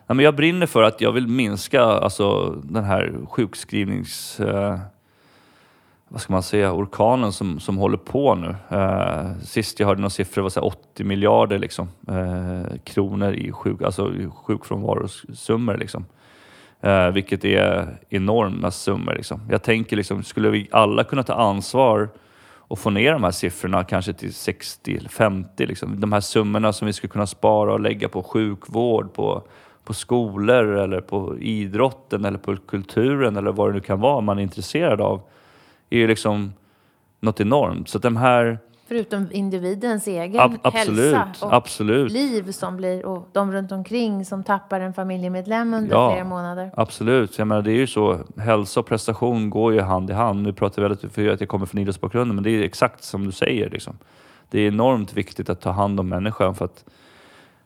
Ja, 0.06 0.14
men 0.14 0.24
jag 0.24 0.36
brinner 0.36 0.66
för 0.66 0.82
att 0.82 1.00
jag 1.00 1.12
vill 1.12 1.28
minska 1.28 1.82
alltså, 1.82 2.50
den 2.64 2.84
här 2.84 3.14
sjukskrivnings... 3.28 4.40
Eh, 4.40 4.78
vad 6.08 6.20
ska 6.20 6.32
man 6.32 6.42
säga, 6.42 6.72
orkanen 6.72 7.32
som, 7.32 7.60
som 7.60 7.76
håller 7.76 7.96
på 7.96 8.34
nu. 8.34 8.56
Eh, 8.68 9.38
sist 9.42 9.80
jag 9.80 9.86
hörde 9.86 10.00
någon 10.00 10.10
siffra 10.10 10.42
var 10.42 10.50
så 10.50 10.60
80 10.60 11.04
miljarder 11.04 11.58
liksom, 11.58 11.88
eh, 12.08 12.78
kronor 12.84 13.32
i, 13.32 13.52
sjuk, 13.52 13.82
alltså, 13.82 14.12
sjukfrånvarosummor. 14.44 15.76
Liksom. 15.76 16.04
Eh, 16.80 17.10
vilket 17.10 17.44
är 17.44 17.98
enorma 18.08 18.70
summor. 18.70 19.14
Liksom. 19.14 19.40
Jag 19.50 19.62
tänker, 19.62 19.96
liksom, 19.96 20.22
skulle 20.22 20.50
vi 20.50 20.68
alla 20.70 21.04
kunna 21.04 21.22
ta 21.22 21.34
ansvar 21.34 22.08
och 22.68 22.78
få 22.78 22.90
ner 22.90 23.12
de 23.12 23.24
här 23.24 23.30
siffrorna 23.30 23.84
kanske 23.84 24.12
till 24.12 24.34
60 24.34 24.96
eller 24.96 25.08
50. 25.08 25.66
Liksom. 25.66 26.00
De 26.00 26.12
här 26.12 26.20
summorna 26.20 26.72
som 26.72 26.86
vi 26.86 26.92
skulle 26.92 27.10
kunna 27.10 27.26
spara 27.26 27.72
och 27.72 27.80
lägga 27.80 28.08
på 28.08 28.22
sjukvård, 28.22 29.14
på 29.14 29.42
på 29.86 29.94
skolor 29.94 30.76
eller 30.76 31.00
på 31.00 31.38
idrotten 31.38 32.24
eller 32.24 32.38
på 32.38 32.56
kulturen 32.56 33.36
eller 33.36 33.52
vad 33.52 33.68
det 33.68 33.74
nu 33.74 33.80
kan 33.80 34.00
vara 34.00 34.20
man 34.20 34.38
är 34.38 34.42
intresserad 34.42 35.00
av 35.00 35.20
är 35.90 35.98
ju 35.98 36.06
liksom 36.06 36.52
något 37.20 37.40
enormt. 37.40 37.88
Så 37.88 37.98
de 37.98 38.16
här... 38.16 38.58
Förutom 38.88 39.28
individens 39.30 40.06
egen 40.06 40.40
Ab 40.40 40.58
absolut, 40.62 41.14
hälsa 41.14 41.46
och 41.46 41.54
absolut. 41.54 42.12
liv 42.12 42.52
som 42.52 42.76
blir 42.76 43.06
och 43.06 43.28
de 43.32 43.52
runt 43.52 43.72
omkring 43.72 44.24
som 44.24 44.44
tappar 44.44 44.80
en 44.80 44.94
familjemedlem 44.94 45.74
under 45.74 45.96
ja, 45.96 46.12
flera 46.12 46.24
månader. 46.24 46.70
Absolut, 46.76 47.38
jag 47.38 47.48
menar 47.48 47.62
det 47.62 47.72
är 47.72 47.76
ju 47.76 47.86
så. 47.86 48.18
Hälsa 48.36 48.80
och 48.80 48.86
prestation 48.86 49.50
går 49.50 49.72
ju 49.72 49.80
hand 49.80 50.10
i 50.10 50.12
hand. 50.12 50.42
Nu 50.42 50.52
pratar 50.52 50.82
jag 50.82 50.88
väldigt 50.88 51.12
för 51.12 51.28
att 51.28 51.40
jag 51.40 51.48
kommer 51.48 51.66
från 51.66 51.80
idrottsbakgrunden 51.80 52.34
men 52.34 52.44
det 52.44 52.50
är 52.50 52.62
exakt 52.62 53.04
som 53.04 53.26
du 53.26 53.32
säger. 53.32 53.70
Liksom. 53.70 53.98
Det 54.50 54.60
är 54.60 54.68
enormt 54.68 55.12
viktigt 55.12 55.50
att 55.50 55.60
ta 55.60 55.70
hand 55.70 56.00
om 56.00 56.08
människan 56.08 56.54
för 56.54 56.64
att 56.64 56.84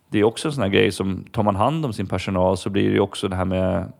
det 0.09 0.19
är 0.19 0.25
också 0.25 0.49
en 0.49 0.55
sån 0.55 0.63
här 0.63 0.71
grej 0.71 0.93
som, 0.93 1.25
tar 1.33 1.43
man 1.43 1.57
hand 1.57 1.85
om 1.85 1.93
sin 1.93 2.07
personal 2.07 2.57
så 2.57 2.71
blir 2.71 2.89
det 2.89 2.95
ju 2.95 3.01
också 3.01 3.29
det 3.29 3.37
här 3.37 3.45
med 3.45 3.93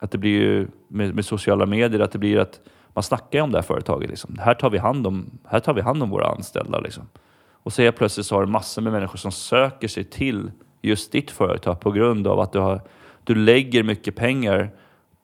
att 0.00 0.10
det 0.10 0.18
blir 0.18 0.40
ju 0.40 0.68
med, 0.88 1.14
med 1.14 1.24
sociala 1.24 1.66
medier, 1.66 2.00
att 2.00 2.12
det 2.12 2.18
blir 2.18 2.38
att 2.38 2.60
man 2.98 3.02
snackar 3.02 3.38
ju 3.38 3.42
om 3.42 3.52
det 3.52 3.58
här 3.58 3.62
företaget. 3.62 4.10
Liksom. 4.10 4.38
Här, 4.40 4.54
tar 4.54 4.70
vi 4.70 4.78
hand 4.78 5.06
om, 5.06 5.30
här 5.44 5.60
tar 5.60 5.74
vi 5.74 5.80
hand 5.80 6.02
om 6.02 6.10
våra 6.10 6.26
anställda. 6.26 6.80
Liksom. 6.80 7.08
Och 7.62 7.72
så 7.72 7.82
helt 7.82 7.96
plötsligt 7.96 8.26
så 8.26 8.34
har 8.34 8.40
du 8.40 8.52
massor 8.52 8.82
med 8.82 8.92
människor 8.92 9.16
som 9.16 9.32
söker 9.32 9.88
sig 9.88 10.04
till 10.04 10.50
just 10.82 11.12
ditt 11.12 11.30
företag 11.30 11.80
på 11.80 11.90
grund 11.90 12.26
av 12.26 12.40
att 12.40 12.52
du, 12.52 12.58
har, 12.58 12.80
du 13.24 13.34
lägger 13.34 13.82
mycket 13.82 14.16
pengar 14.16 14.70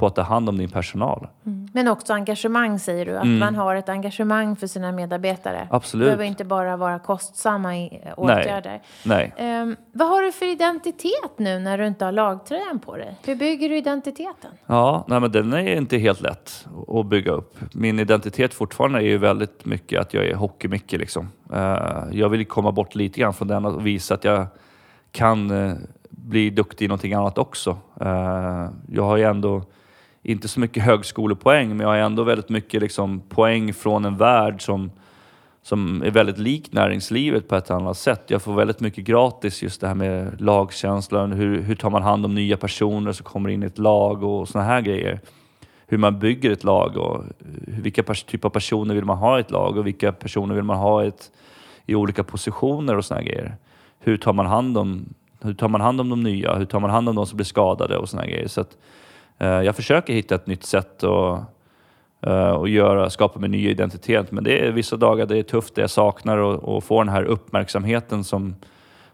på 0.05 0.09
att 0.09 0.15
ta 0.15 0.23
hand 0.23 0.49
om 0.49 0.59
din 0.59 0.69
personal. 0.69 1.27
Mm. 1.47 1.69
Men 1.73 1.89
också 1.89 2.13
engagemang 2.13 2.79
säger 2.79 3.07
du, 3.07 3.17
att 3.17 3.25
mm. 3.25 3.39
man 3.39 3.55
har 3.55 3.77
ett 3.77 3.89
engagemang 3.89 4.57
för 4.57 4.67
sina 4.67 4.93
medarbetare. 4.93 5.69
Absolut. 5.71 6.05
Det 6.05 6.07
behöver 6.07 6.25
inte 6.25 6.45
bara 6.45 6.77
vara 6.77 6.99
kostsamma 6.99 7.77
eh, 7.77 7.89
åtgärder. 8.17 8.83
Nej. 9.03 9.35
Nej. 9.39 9.63
Um, 9.63 9.77
vad 9.93 10.09
har 10.09 10.23
du 10.23 10.33
för 10.33 10.53
identitet 10.53 11.39
nu 11.39 11.59
när 11.59 11.79
du 11.79 11.87
inte 11.87 12.05
har 12.05 12.13
lagtröjan 12.13 12.79
på 12.79 12.97
dig? 12.97 13.19
Hur 13.25 13.35
bygger 13.35 13.69
du 13.69 13.77
identiteten? 13.77 14.51
Ja, 14.67 15.05
nej, 15.09 15.21
men 15.21 15.33
den 15.33 15.53
är 15.53 15.77
inte 15.77 15.99
helt 15.99 16.21
lätt 16.21 16.67
att 16.89 17.07
bygga 17.07 17.33
upp. 17.33 17.59
Min 17.73 17.99
identitet 17.99 18.55
fortfarande 18.55 18.99
är 18.99 19.03
ju 19.03 19.19
väldigt 19.19 19.65
mycket 19.65 20.01
att 20.01 20.15
jag 20.15 20.27
är 20.27 20.35
hockey-Micke 20.35 20.99
liksom. 20.99 21.29
Uh, 21.53 22.05
jag 22.13 22.29
vill 22.29 22.47
komma 22.47 22.73
bort 22.73 22.95
lite 22.95 23.21
grann 23.21 23.35
från 23.35 23.49
den 23.49 23.65
och 23.65 23.87
visa 23.87 24.15
att 24.15 24.25
jag 24.25 24.47
kan 25.13 25.51
uh, 25.51 25.77
bli 26.11 26.51
duktig 26.51 26.85
i 26.85 26.89
någonting 26.89 27.13
annat 27.13 27.39
också. 27.39 27.71
Uh, 28.03 28.69
jag 28.89 29.03
har 29.03 29.17
ju 29.17 29.25
ändå 29.25 29.63
inte 30.27 30.49
så 30.49 30.61
mycket 30.61 30.83
högskolepoäng, 30.83 31.69
men 31.69 31.81
jag 31.81 31.89
har 31.89 31.97
ändå 31.97 32.23
väldigt 32.23 32.49
mycket 32.49 32.83
liksom, 32.83 33.21
poäng 33.21 33.75
från 33.75 34.05
en 34.05 34.17
värld 34.17 34.63
som, 34.63 34.91
som 35.63 36.03
är 36.03 36.11
väldigt 36.11 36.39
lik 36.39 36.73
näringslivet 36.73 37.49
på 37.49 37.57
ett 37.57 37.71
annat 37.71 37.97
sätt. 37.97 38.23
Jag 38.27 38.43
får 38.43 38.55
väldigt 38.55 38.81
mycket 38.81 39.05
gratis 39.05 39.63
just 39.63 39.81
det 39.81 39.89
här 39.89 39.95
med 39.95 40.41
lagkänslan, 40.41 41.33
hur, 41.33 41.63
hur 41.63 41.75
tar 41.75 41.91
man 41.91 42.03
hand 42.03 42.25
om 42.25 42.35
nya 42.35 42.57
personer 42.57 43.13
som 43.13 43.25
kommer 43.25 43.51
in 43.51 43.63
i 43.63 43.67
ett 43.67 43.79
lag 43.79 44.23
och 44.23 44.49
sådana 44.49 44.69
här 44.69 44.81
grejer. 44.81 45.21
Hur 45.87 45.99
man 45.99 46.19
bygger 46.19 46.51
ett 46.51 46.65
lag 46.65 46.97
och 46.97 47.25
vilka 47.67 48.03
typer 48.03 48.49
av 48.49 48.51
personer 48.51 48.95
vill 48.95 49.05
man 49.05 49.19
ha 49.19 49.39
i 49.39 49.41
ett 49.41 49.51
lag 49.51 49.77
och 49.77 49.87
vilka 49.87 50.13
personer 50.13 50.55
vill 50.55 50.65
man 50.65 50.77
ha 50.77 51.05
ett, 51.05 51.31
i 51.87 51.95
olika 51.95 52.25
positioner 52.25 52.97
och 52.97 53.05
sådana 53.05 53.23
här 53.23 53.29
grejer. 53.29 53.57
Hur 53.99 54.17
tar 54.17 54.33
man 54.33 54.47
hand 54.47 54.79
om 54.79 55.15
hur 55.41 55.55
tar 55.55 55.69
man 55.69 55.81
hand 55.81 56.01
om 56.01 56.11
de 56.11 56.23
nya? 56.23 56.55
Hur 56.55 56.65
tar 56.65 56.81
man 56.81 56.91
hand 56.91 57.09
om 57.09 57.17
de 57.17 57.27
som 57.27 57.37
blir 57.37 57.45
skadade 57.45 57.97
och 57.97 58.09
sådana 58.09 58.23
här 58.23 58.33
grejer? 58.33 58.49
Så 58.49 58.61
att, 58.61 58.77
Eh, 59.39 59.49
jag 59.49 59.77
försöker 59.77 60.13
hitta 60.13 60.35
ett 60.35 60.47
nytt 60.47 60.65
sätt 60.65 61.03
att 61.05 61.55
att 62.27 62.67
eh, 62.67 62.73
göra, 62.73 63.11
skapa 63.11 63.39
min 63.39 63.51
nya 63.51 63.71
identitet. 63.71 64.33
Men 64.33 64.45
det 64.45 64.67
är 64.67 64.71
vissa 64.71 64.97
dagar 64.97 65.27
det 65.27 65.39
är 65.39 65.43
tufft, 65.43 65.75
det 65.75 65.81
jag 65.81 65.91
saknar 65.91 66.39
och 66.39 66.85
få 66.85 67.03
den 67.03 67.13
här 67.13 67.25
uppmärksamheten 67.25 68.25
som, 68.25 68.55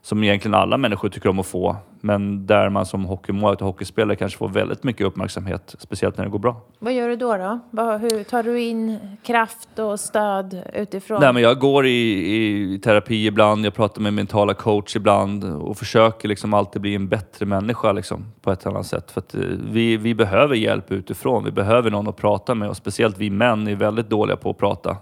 som 0.02 0.24
egentligen 0.24 0.54
alla 0.54 0.76
människor 0.76 1.08
tycker 1.08 1.28
om 1.28 1.38
att 1.38 1.46
få. 1.46 1.76
Men 2.02 2.46
där 2.46 2.68
man 2.68 2.86
som 2.86 3.04
hockeymålvakt 3.04 3.62
och 3.62 3.66
hockeyspelare 3.66 4.16
kanske 4.16 4.38
får 4.38 4.48
väldigt 4.48 4.84
mycket 4.84 5.06
uppmärksamhet, 5.06 5.74
speciellt 5.78 6.16
när 6.16 6.24
det 6.24 6.30
går 6.30 6.38
bra. 6.38 6.60
Vad 6.78 6.92
gör 6.92 7.08
du 7.08 7.16
då? 7.16 7.60
då? 7.70 7.82
Hur 7.82 8.24
tar 8.24 8.42
du 8.42 8.60
in 8.60 8.98
kraft 9.22 9.78
och 9.78 10.00
stöd 10.00 10.62
utifrån? 10.74 11.20
Nej, 11.20 11.32
men 11.32 11.42
jag 11.42 11.58
går 11.58 11.86
i, 11.86 12.34
i 12.74 12.78
terapi 12.78 13.26
ibland, 13.26 13.66
jag 13.66 13.74
pratar 13.74 14.02
med 14.02 14.14
mentala 14.14 14.54
coach 14.54 14.96
ibland 14.96 15.44
och 15.44 15.76
försöker 15.76 16.28
liksom 16.28 16.54
alltid 16.54 16.82
bli 16.82 16.94
en 16.94 17.08
bättre 17.08 17.46
människa 17.46 17.92
liksom, 17.92 18.32
på 18.42 18.52
ett 18.52 18.66
annat 18.66 18.86
sätt. 18.86 19.10
För 19.10 19.22
eh, 19.34 19.40
vi, 19.70 19.96
vi 19.96 20.14
behöver 20.14 20.54
hjälp 20.54 20.92
utifrån, 20.92 21.44
vi 21.44 21.50
behöver 21.50 21.90
någon 21.90 22.08
att 22.08 22.16
prata 22.16 22.54
med 22.54 22.68
och 22.68 22.76
speciellt 22.76 23.18
vi 23.18 23.30
män 23.30 23.68
är 23.68 23.74
väldigt 23.74 24.10
dåliga 24.10 24.36
på 24.36 24.50
att 24.50 24.58
prata, 24.58 24.96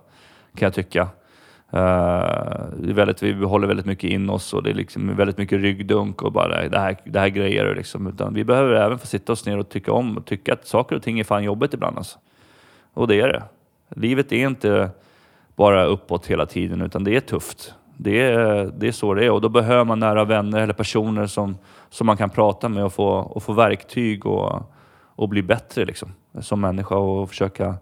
kan 0.55 0.66
jag 0.66 0.74
tycka. 0.74 1.09
Uh, 1.75 2.95
väldigt, 2.95 3.23
vi 3.23 3.45
håller 3.45 3.66
väldigt 3.66 3.87
mycket 3.87 4.11
in 4.11 4.31
oss 4.31 4.55
och 4.55 4.62
det 4.62 4.71
är 4.71 4.75
liksom 4.75 5.16
väldigt 5.16 5.39
mycket 5.39 5.61
ryggdunk 5.61 6.23
och 6.23 6.33
bara 6.33 6.69
det 6.69 6.79
här, 6.79 6.97
det 7.05 7.21
här 7.21 7.29
grejer. 7.29 7.75
Liksom. 7.75 8.07
Utan 8.07 8.35
vi 8.35 8.45
behöver 8.45 8.75
även 8.75 8.99
få 8.99 9.07
sitta 9.07 9.33
oss 9.33 9.47
ner 9.47 9.59
och 9.59 9.69
tycka 9.69 9.93
om 9.93 10.16
och 10.16 10.27
tycka 10.27 10.53
att 10.53 10.66
saker 10.66 10.97
och 10.97 11.03
ting 11.03 11.21
är 11.21 11.25
fan 11.25 11.45
jobbigt 11.45 11.75
ibland. 11.75 11.99
Alltså. 11.99 12.19
Och 12.95 13.09
det 13.09 13.21
är 13.21 13.29
det. 13.29 13.43
Livet 13.89 14.33
är 14.33 14.47
inte 14.47 14.91
bara 15.57 15.85
uppåt 15.85 16.27
hela 16.27 16.47
tiden 16.47 16.83
utan 16.83 17.05
det 17.05 17.16
är 17.16 17.21
tufft. 17.21 17.75
Det 17.97 18.21
är, 18.21 18.73
det 18.79 18.89
är 18.89 18.93
så 18.93 19.14
det 19.14 19.25
är 19.25 19.31
och 19.31 19.41
då 19.41 19.49
behöver 19.49 19.85
man 19.85 19.99
nära 19.99 20.25
vänner 20.25 20.61
eller 20.61 20.75
personer 20.75 21.27
som, 21.27 21.59
som 21.91 22.07
man 22.07 22.16
kan 22.16 22.31
prata 22.31 22.69
med 22.69 22.85
och 22.85 22.93
få, 22.93 23.09
och 23.09 23.43
få 23.43 23.53
verktyg 23.53 24.27
och, 24.27 24.73
och 25.16 25.29
bli 25.29 25.43
bättre 25.43 25.85
liksom, 25.85 26.12
som 26.41 26.61
människa 26.61 26.97
och 26.97 27.29
försöka 27.29 27.75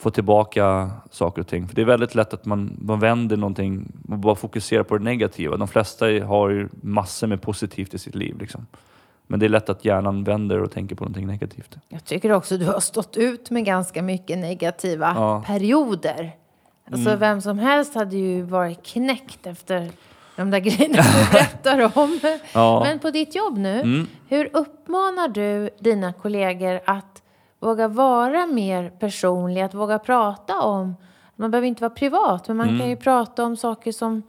få 0.00 0.10
tillbaka 0.10 0.90
saker 1.10 1.40
och 1.42 1.48
ting. 1.48 1.68
För 1.68 1.74
det 1.74 1.80
är 1.80 1.86
väldigt 1.86 2.14
lätt 2.14 2.34
att 2.34 2.44
man, 2.44 2.76
man 2.80 3.00
vänder 3.00 3.36
någonting 3.36 3.92
och 4.08 4.18
bara 4.18 4.34
fokuserar 4.34 4.82
på 4.82 4.98
det 4.98 5.04
negativa. 5.04 5.56
De 5.56 5.68
flesta 5.68 6.06
har 6.06 6.50
ju 6.50 6.68
massor 6.82 7.26
med 7.26 7.42
positivt 7.42 7.94
i 7.94 7.98
sitt 7.98 8.14
liv. 8.14 8.38
Liksom. 8.38 8.66
Men 9.26 9.40
det 9.40 9.46
är 9.46 9.50
lätt 9.50 9.68
att 9.68 9.84
hjärnan 9.84 10.24
vänder 10.24 10.62
och 10.62 10.70
tänker 10.70 10.96
på 10.96 11.04
någonting 11.04 11.26
negativt. 11.26 11.76
Jag 11.88 12.04
tycker 12.04 12.32
också 12.32 12.54
att 12.54 12.60
du 12.60 12.66
har 12.66 12.80
stått 12.80 13.16
ut 13.16 13.50
med 13.50 13.64
ganska 13.64 14.02
mycket 14.02 14.38
negativa 14.38 15.12
ja. 15.16 15.42
perioder. 15.46 16.36
Alltså 16.92 17.08
mm. 17.08 17.20
vem 17.20 17.40
som 17.40 17.58
helst 17.58 17.94
hade 17.94 18.16
ju 18.16 18.42
varit 18.42 18.82
knäckt 18.82 19.46
efter 19.46 19.90
de 20.36 20.50
där 20.50 20.58
grejerna 20.58 21.02
du 21.02 21.32
berättar 21.32 21.98
om. 21.98 22.20
Ja. 22.52 22.80
Men 22.84 22.98
på 22.98 23.10
ditt 23.10 23.34
jobb 23.34 23.58
nu, 23.58 23.80
mm. 23.80 24.06
hur 24.28 24.50
uppmanar 24.52 25.28
du 25.28 25.70
dina 25.78 26.12
kollegor 26.12 26.80
att 26.84 27.22
våga 27.60 27.88
vara 27.88 28.46
mer 28.46 28.90
personlig, 28.90 29.60
att 29.60 29.74
våga 29.74 29.98
prata 29.98 30.60
om... 30.60 30.96
Man 31.36 31.50
behöver 31.50 31.68
inte 31.68 31.82
vara 31.82 31.90
privat, 31.90 32.48
men 32.48 32.56
man 32.56 32.68
mm. 32.68 32.80
kan 32.80 32.88
ju 32.88 32.96
prata 32.96 33.44
om 33.44 33.56
saker 33.56 33.92
som 33.92 34.22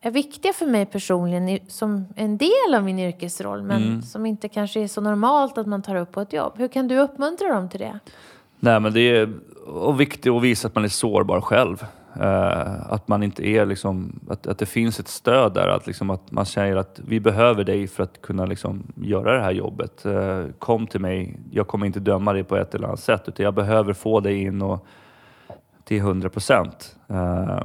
är 0.00 0.10
viktiga 0.10 0.52
för 0.52 0.66
mig 0.66 0.86
personligen 0.86 1.58
som 1.68 2.06
en 2.16 2.38
del 2.38 2.74
av 2.76 2.84
min 2.84 2.98
yrkesroll 2.98 3.62
men 3.62 3.82
mm. 3.82 4.02
som 4.02 4.26
inte 4.26 4.48
kanske 4.48 4.80
är 4.80 4.88
så 4.88 5.00
normalt 5.00 5.58
att 5.58 5.66
man 5.66 5.82
tar 5.82 5.96
upp 5.96 6.12
på 6.12 6.20
ett 6.20 6.32
jobb. 6.32 6.52
Hur 6.56 6.68
kan 6.68 6.88
du 6.88 6.98
uppmuntra 6.98 7.54
dem 7.54 7.68
till 7.68 7.80
det? 7.80 7.98
Nej, 8.60 8.80
men 8.80 8.92
det 8.92 9.00
är 9.00 9.28
viktigt 9.92 10.32
att 10.32 10.42
visa 10.42 10.68
att 10.68 10.74
man 10.74 10.84
är 10.84 10.88
sårbar 10.88 11.40
själv. 11.40 11.84
Uh, 12.16 12.92
att 12.92 13.08
man 13.08 13.22
inte 13.22 13.46
är 13.46 13.66
liksom, 13.66 14.20
att, 14.28 14.46
att 14.46 14.58
det 14.58 14.66
finns 14.66 15.00
ett 15.00 15.08
stöd 15.08 15.54
där, 15.54 15.68
att, 15.68 15.86
liksom, 15.86 16.10
att 16.10 16.30
man 16.30 16.46
säger 16.46 16.76
att 16.76 17.00
vi 17.06 17.20
behöver 17.20 17.64
dig 17.64 17.86
för 17.86 18.02
att 18.02 18.22
kunna 18.22 18.46
liksom, 18.46 18.92
göra 18.94 19.32
det 19.36 19.42
här 19.42 19.52
jobbet. 19.52 20.06
Uh, 20.06 20.44
kom 20.58 20.86
till 20.86 21.00
mig, 21.00 21.38
jag 21.50 21.66
kommer 21.66 21.86
inte 21.86 22.00
döma 22.00 22.32
dig 22.32 22.44
på 22.44 22.56
ett 22.56 22.74
eller 22.74 22.86
annat 22.86 23.00
sätt 23.00 23.22
utan 23.26 23.44
jag 23.44 23.54
behöver 23.54 23.92
få 23.92 24.20
dig 24.20 24.42
in 24.42 24.62
och, 24.62 24.86
till 25.84 25.98
100 25.98 26.28
procent. 26.28 26.96
Uh, 27.10 27.62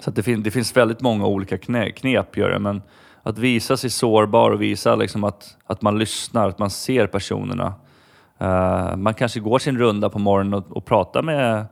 så 0.00 0.10
det, 0.10 0.22
fin 0.22 0.42
det 0.42 0.50
finns 0.50 0.76
väldigt 0.76 1.00
många 1.00 1.26
olika 1.26 1.58
knä 1.58 1.90
knep 1.90 2.36
gör 2.36 2.50
det, 2.50 2.58
men 2.58 2.82
att 3.22 3.38
visa 3.38 3.76
sig 3.76 3.90
sårbar 3.90 4.50
och 4.50 4.62
visa 4.62 4.94
liksom, 4.94 5.24
att, 5.24 5.56
att 5.66 5.82
man 5.82 5.98
lyssnar, 5.98 6.48
att 6.48 6.58
man 6.58 6.70
ser 6.70 7.06
personerna 7.06 7.74
man 8.96 9.14
kanske 9.14 9.40
går 9.40 9.58
sin 9.58 9.78
runda 9.78 10.10
på 10.10 10.18
morgonen 10.18 10.54
och, 10.54 10.76
och 10.76 10.84
pratar 10.84 11.22
med, 11.22 11.66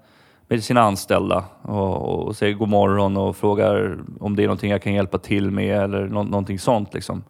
med 0.49 0.65
sina 0.65 0.81
anställda 0.81 1.45
och, 1.63 2.27
och, 2.27 2.37
säger 2.37 2.55
god 2.55 2.69
morgon 2.69 3.17
och 3.17 3.37
frågar 3.37 3.99
om 4.21 4.37
det 4.37 4.43
är 4.43 4.47
någonting 4.47 4.71
jag 4.71 4.83
kan 4.83 4.95
hjälpa 4.95 5.19
till 5.19 5.51
med 5.51 5.83
eller 5.83 6.07
no 6.07 6.23
någonting 6.23 6.59
sånt. 6.59 6.95
Liksom. 6.95 7.25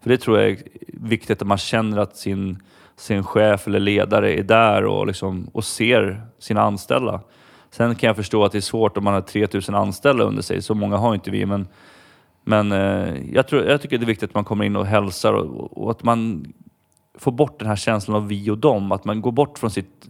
För 0.00 0.10
det 0.10 0.18
tror 0.18 0.40
jag 0.40 0.50
är 0.50 0.58
viktigt 0.86 1.42
att 1.42 1.48
man 1.48 1.58
känner 1.58 1.98
att 1.98 2.16
sin, 2.16 2.62
sin 2.96 3.24
chef 3.24 3.66
eller 3.66 3.80
ledare 3.80 4.38
är 4.38 4.42
där 4.42 4.84
och, 4.84 5.06
liksom, 5.06 5.50
och 5.52 5.64
ser 5.64 6.22
sina 6.38 6.62
anställda. 6.62 7.20
Sen 7.70 7.94
kan 7.94 8.06
jag 8.06 8.16
förstå 8.16 8.44
att 8.44 8.52
det 8.52 8.58
är 8.58 8.62
svårt 8.62 8.96
om 8.96 9.04
man 9.04 9.14
har 9.14 9.20
3000 9.20 9.74
anställda 9.74 10.24
under 10.24 10.42
sig. 10.42 10.62
Så 10.62 10.74
många 10.74 10.96
har 10.96 11.14
inte 11.14 11.30
vi. 11.30 11.46
Men, 11.46 11.68
men 12.44 12.72
eh, 12.72 13.32
jag, 13.32 13.48
tror, 13.48 13.64
jag 13.64 13.82
tycker 13.82 13.98
det 13.98 14.04
är 14.04 14.06
viktigt 14.06 14.30
att 14.30 14.34
man 14.34 14.44
kommer 14.44 14.64
in 14.64 14.76
och 14.76 14.86
hälsar 14.86 15.32
och, 15.32 15.82
och, 15.82 15.90
att 15.90 16.02
man 16.02 16.46
får 17.18 17.32
bort 17.32 17.58
den 17.58 17.68
här 17.68 17.76
känslan 17.76 18.16
av 18.16 18.28
vi 18.28 18.50
och 18.50 18.58
dem. 18.58 18.92
Att 18.92 19.04
man 19.04 19.22
går 19.22 19.32
bort 19.32 19.58
från 19.58 19.70
sitt... 19.70 20.08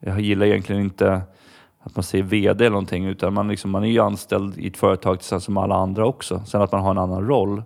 Jag 0.00 0.20
gillar 0.20 0.46
egentligen 0.46 0.82
inte 0.82 1.22
att 1.82 1.96
man 1.96 2.02
säger 2.02 2.24
VD 2.24 2.64
eller 2.64 2.70
någonting 2.70 3.06
utan 3.06 3.34
man, 3.34 3.48
liksom, 3.48 3.70
man 3.70 3.84
är 3.84 3.88
ju 3.88 4.00
anställd 4.00 4.58
i 4.58 4.66
ett 4.66 4.76
företag 4.76 5.18
tillsammans 5.18 5.44
som 5.44 5.56
alla 5.56 5.74
andra 5.74 6.06
också. 6.06 6.42
Sen 6.46 6.62
att 6.62 6.72
man 6.72 6.80
har 6.80 6.90
en 6.90 6.98
annan 6.98 7.26
roll. 7.26 7.58
Uh, 7.58 7.64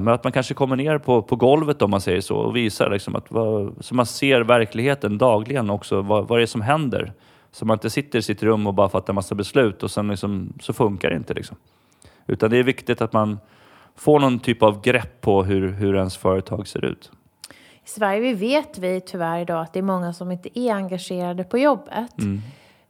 men 0.00 0.08
att 0.08 0.24
man 0.24 0.32
kanske 0.32 0.54
kommer 0.54 0.76
ner 0.76 0.98
på, 0.98 1.22
på 1.22 1.36
golvet 1.36 1.82
om 1.82 1.90
man 1.90 2.00
säger 2.00 2.20
så 2.20 2.36
och 2.36 2.56
visar 2.56 2.90
liksom 2.90 3.16
att 3.16 3.30
vad, 3.30 3.74
så 3.80 3.94
man 3.94 4.06
ser 4.06 4.40
verkligheten 4.40 5.18
dagligen 5.18 5.70
också. 5.70 6.02
Vad, 6.02 6.28
vad 6.28 6.38
är 6.38 6.40
det 6.40 6.46
som 6.46 6.60
händer? 6.60 7.12
Så 7.52 7.66
man 7.66 7.74
inte 7.74 7.90
sitter 7.90 8.18
i 8.18 8.22
sitt 8.22 8.42
rum 8.42 8.66
och 8.66 8.74
bara 8.74 8.88
fattar 8.88 9.12
massa 9.12 9.34
beslut 9.34 9.82
och 9.82 9.90
sen 9.90 10.08
liksom, 10.08 10.52
så 10.60 10.72
funkar 10.72 11.10
det 11.10 11.16
inte. 11.16 11.34
Liksom. 11.34 11.56
Utan 12.26 12.50
det 12.50 12.56
är 12.56 12.62
viktigt 12.62 13.02
att 13.02 13.12
man 13.12 13.38
får 13.96 14.20
någon 14.20 14.38
typ 14.38 14.62
av 14.62 14.80
grepp 14.80 15.20
på 15.20 15.44
hur, 15.44 15.68
hur 15.72 15.96
ens 15.96 16.16
företag 16.16 16.68
ser 16.68 16.84
ut. 16.84 17.10
I 17.84 17.88
Sverige 17.88 18.34
vet 18.34 18.78
vi 18.78 19.00
tyvärr 19.00 19.40
idag 19.40 19.60
att 19.60 19.72
det 19.72 19.78
är 19.78 19.82
många 19.82 20.12
som 20.12 20.30
inte 20.30 20.58
är 20.58 20.74
engagerade 20.74 21.44
på 21.44 21.58
jobbet. 21.58 22.18
Mm. 22.18 22.40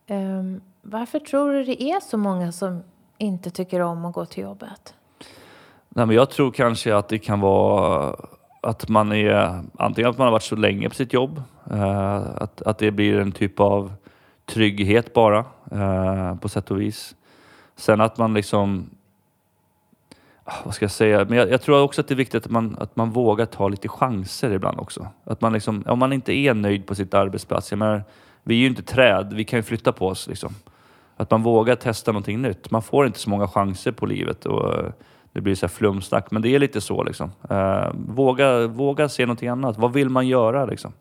Um, 0.09 0.61
varför 0.83 1.19
tror 1.19 1.53
du 1.53 1.65
det 1.65 1.83
är 1.83 2.01
så 2.01 2.17
många 2.17 2.53
som 2.53 2.83
inte 3.19 3.51
tycker 3.51 3.81
om 3.81 4.05
att 4.05 4.15
gå 4.15 4.27
till 4.27 4.43
jobbet? 4.43 4.95
Nej, 5.89 6.07
men 6.07 6.17
jag 6.17 6.31
tror 6.31 6.51
kanske 6.51 6.97
att 6.97 7.09
det 7.09 7.19
kan 7.19 7.41
vara 7.41 8.17
att 8.61 8.89
man 8.89 9.13
är 9.13 9.63
antingen 9.79 10.11
att 10.11 10.19
man 10.19 10.25
har 10.25 10.33
varit 10.33 10.43
så 10.43 10.57
länge 10.57 10.89
på 10.89 10.95
sitt 10.95 11.13
jobb, 11.13 11.43
uh, 11.73 12.43
att, 12.43 12.63
att 12.63 12.79
det 12.79 12.91
blir 12.91 13.19
en 13.19 13.33
typ 13.33 13.61
av 13.61 13.93
trygghet 14.45 15.13
bara 15.13 15.45
uh, 15.73 16.37
på 16.37 16.49
sätt 16.49 16.71
och 16.71 16.81
vis. 16.81 17.15
Sen 17.77 18.01
att 18.01 18.19
man 18.19 18.35
liksom 18.35 18.91
ah, 20.45 20.55
vad 20.65 20.75
ska 20.75 20.85
jag 20.85 20.93
säga? 20.93 21.25
Men 21.25 21.39
jag, 21.39 21.51
jag, 21.51 21.63
tror 21.63 21.83
också 21.83 22.01
att 22.01 22.09
det 22.09 22.15
är 22.15 22.17
viktigt 22.17 22.45
att 22.45 22.51
man, 22.51 22.77
att 22.81 22.97
man 22.97 23.11
vågar 23.11 23.47
ta 23.47 23.69
lite 23.69 23.89
chanser 23.89 24.51
ibland 24.51 24.81
också. 24.81 25.09
Att 25.25 25.41
man 25.41 25.53
liksom, 25.53 25.85
om 25.87 25.99
man 25.99 26.13
inte 26.13 26.33
är 26.33 26.55
nöjd 26.55 26.87
på 26.87 26.95
sitt 26.95 27.15
arbetsplats, 27.15 27.73
jag 27.73 27.79
menar, 27.79 28.03
vi 28.45 28.55
är 28.55 28.59
ju 28.59 28.67
inte 28.67 28.83
träd, 28.83 29.33
vi 29.33 29.45
kan 29.45 29.59
ju 29.59 29.63
flytta 29.63 29.93
på 29.93 30.07
oss. 30.07 30.29
Liksom. 30.29 30.55
Att 31.17 31.31
man 31.31 31.43
vågar 31.43 31.77
testa 31.77 32.13
någonting 32.13 32.43
nytt. 32.43 32.71
Man 32.71 32.83
får 32.83 33.07
inte 33.07 33.19
så 33.19 33.31
många 33.31 33.49
chanser 33.49 33.93
på 33.93 34.07
livet 34.07 34.47
och 34.47 34.75
eh, 34.75 34.91
det 35.33 35.41
blir 35.41 35.55
så 35.55 35.67
här 35.67 35.71
flumsnack, 35.71 36.31
men 36.31 36.43
det 36.43 36.55
är 36.55 36.59
lite 36.59 36.81
så. 36.81 37.03
Liksom. 37.03 37.33
Eh, 37.51 37.93
våga, 37.95 38.67
våga 38.67 39.09
se 39.09 39.27
någonting 39.27 39.49
annat. 39.49 39.79
Vad 39.79 39.93
vill 39.93 40.09
man 40.09 40.29
göra? 40.29 40.67
Liksom? 40.67 40.93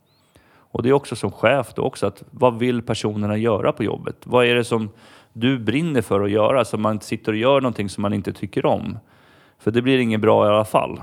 Och 0.74 0.84
det 0.84 0.90
är 0.90 0.94
också 0.94 1.16
som 1.16 1.32
chef 1.32 1.74
då 1.74 1.82
också, 1.82 2.08
att 2.08 2.24
vad 2.32 2.60
vill 2.60 2.82
personerna 2.82 3.38
göra 3.38 3.72
på 3.72 3.84
jobbet? 3.84 4.16
Vad 4.24 4.46
är 4.46 4.56
det 4.56 4.64
som 4.64 4.90
du 5.34 5.60
brinner 5.60 6.02
för 6.02 6.22
att 6.22 6.32
göra 6.32 6.66
så 6.66 6.78
man 6.78 6.94
inte 6.94 7.06
sitter 7.06 7.32
och 7.32 7.38
gör 7.38 7.62
någonting 7.62 7.90
som 7.90 8.02
man 8.02 8.14
inte 8.14 8.34
tycker 8.34 8.66
om? 8.66 8.98
För 9.60 9.72
det 9.72 9.82
blir 9.82 9.98
inget 9.98 10.22
bra 10.22 10.46
i 10.46 10.50
alla 10.50 10.66
fall. 10.66 11.02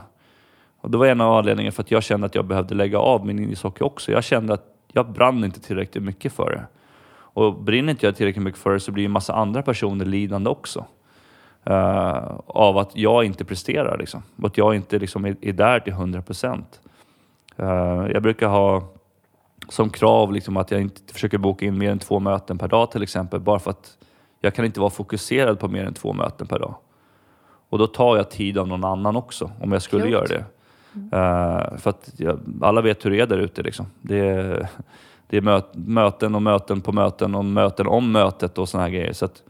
Och 0.80 0.90
det 0.90 0.98
var 0.98 1.06
en 1.06 1.20
av 1.20 1.32
anledningarna 1.32 1.72
för 1.72 1.82
att 1.82 1.90
jag 1.90 2.02
kände 2.02 2.26
att 2.26 2.34
jag 2.34 2.44
behövde 2.44 2.74
lägga 2.74 2.98
av 2.98 3.26
min 3.26 3.50
ishockey 3.50 3.84
också. 3.84 4.12
Jag 4.12 4.24
kände 4.24 4.54
att 4.54 4.64
jag 4.92 5.12
brann 5.12 5.44
inte 5.44 5.60
tillräckligt 5.60 6.04
mycket 6.04 6.32
för 6.32 6.50
det. 6.50 6.66
Och 7.12 7.62
brinner 7.62 7.90
inte 7.90 8.06
jag 8.06 8.16
tillräckligt 8.16 8.44
mycket 8.44 8.60
för 8.60 8.72
det 8.72 8.80
så 8.80 8.92
blir 8.92 9.04
en 9.04 9.10
massa 9.10 9.32
andra 9.34 9.62
personer 9.62 10.04
lidande 10.04 10.50
också. 10.50 10.84
Uh, 11.70 12.40
av 12.46 12.78
att 12.78 12.96
jag 12.96 13.24
inte 13.24 13.44
presterar 13.44 13.98
liksom. 13.98 14.22
Att 14.42 14.58
jag 14.58 14.74
inte 14.74 14.98
liksom 14.98 15.24
är, 15.24 15.36
är 15.40 15.52
där 15.52 15.80
till 15.80 15.92
100 15.92 16.22
procent. 16.22 16.80
Uh, 17.60 18.06
jag 18.12 18.22
brukar 18.22 18.48
ha 18.48 18.82
som 19.68 19.90
krav 19.90 20.32
liksom 20.32 20.56
att 20.56 20.70
jag 20.70 20.80
inte 20.80 21.12
försöker 21.12 21.38
boka 21.38 21.66
in 21.66 21.78
mer 21.78 21.90
än 21.90 21.98
två 21.98 22.20
möten 22.20 22.58
per 22.58 22.68
dag 22.68 22.90
till 22.90 23.02
exempel. 23.02 23.40
Bara 23.40 23.58
för 23.58 23.70
att 23.70 23.98
jag 24.40 24.54
kan 24.54 24.64
inte 24.64 24.80
vara 24.80 24.90
fokuserad 24.90 25.58
på 25.58 25.68
mer 25.68 25.84
än 25.84 25.94
två 25.94 26.12
möten 26.12 26.46
per 26.46 26.58
dag. 26.58 26.74
Och 27.68 27.78
då 27.78 27.86
tar 27.86 28.16
jag 28.16 28.30
tid 28.30 28.58
av 28.58 28.68
någon 28.68 28.84
annan 28.84 29.16
också, 29.16 29.50
om 29.60 29.72
jag 29.72 29.82
skulle 29.82 30.02
Klokt. 30.02 30.12
göra 30.12 30.38
det. 30.38 30.44
Mm. 30.94 31.06
Uh, 31.06 31.76
för 31.78 31.90
att 31.90 32.10
ja, 32.16 32.36
alla 32.60 32.80
vet 32.80 33.04
hur 33.04 33.10
det 33.10 33.20
är 33.20 33.26
där 33.26 33.38
ute. 33.38 33.62
Liksom. 33.62 33.86
Det 34.00 34.18
är, 34.18 34.68
det 35.26 35.36
är 35.36 35.40
möt, 35.40 35.66
möten 35.72 36.34
och 36.34 36.42
möten 36.42 36.80
på 36.80 36.92
möten 36.92 37.34
och 37.34 37.44
möten 37.44 37.86
om 37.86 38.12
mötet 38.12 38.58
och 38.58 38.68
sådana 38.68 38.86
här 38.86 38.94
grejer. 38.94 39.12
Så 39.12 39.24
att 39.24 39.42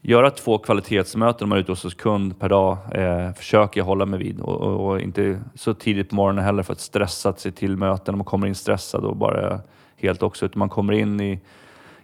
göra 0.00 0.30
två 0.30 0.58
kvalitetsmöten 0.58 1.44
om 1.44 1.48
man 1.48 1.58
är 1.58 1.62
ute 1.62 1.72
hos 1.72 1.84
en 1.84 1.90
kund 1.90 2.38
per 2.38 2.48
dag 2.48 2.78
eh, 2.92 3.32
försöker 3.32 3.80
jag 3.80 3.84
hålla 3.84 4.06
mig 4.06 4.18
vid 4.18 4.40
och, 4.40 4.60
och, 4.60 4.88
och, 4.88 5.00
inte 5.00 5.40
så 5.54 5.74
tidigt 5.74 6.08
på 6.08 6.14
morgonen 6.14 6.44
heller 6.44 6.62
för 6.62 6.72
att 6.72 6.80
stressa 6.80 7.32
sig 7.32 7.52
till 7.52 7.76
möten. 7.76 8.14
Om 8.14 8.18
man 8.18 8.24
kommer 8.24 8.46
in 8.46 8.54
stressad 8.54 9.04
och 9.04 9.16
bara 9.16 9.60
helt 9.96 10.22
också, 10.22 10.46
utan 10.46 10.58
man 10.58 10.68
kommer 10.68 10.92
in 10.92 11.20
i, 11.20 11.40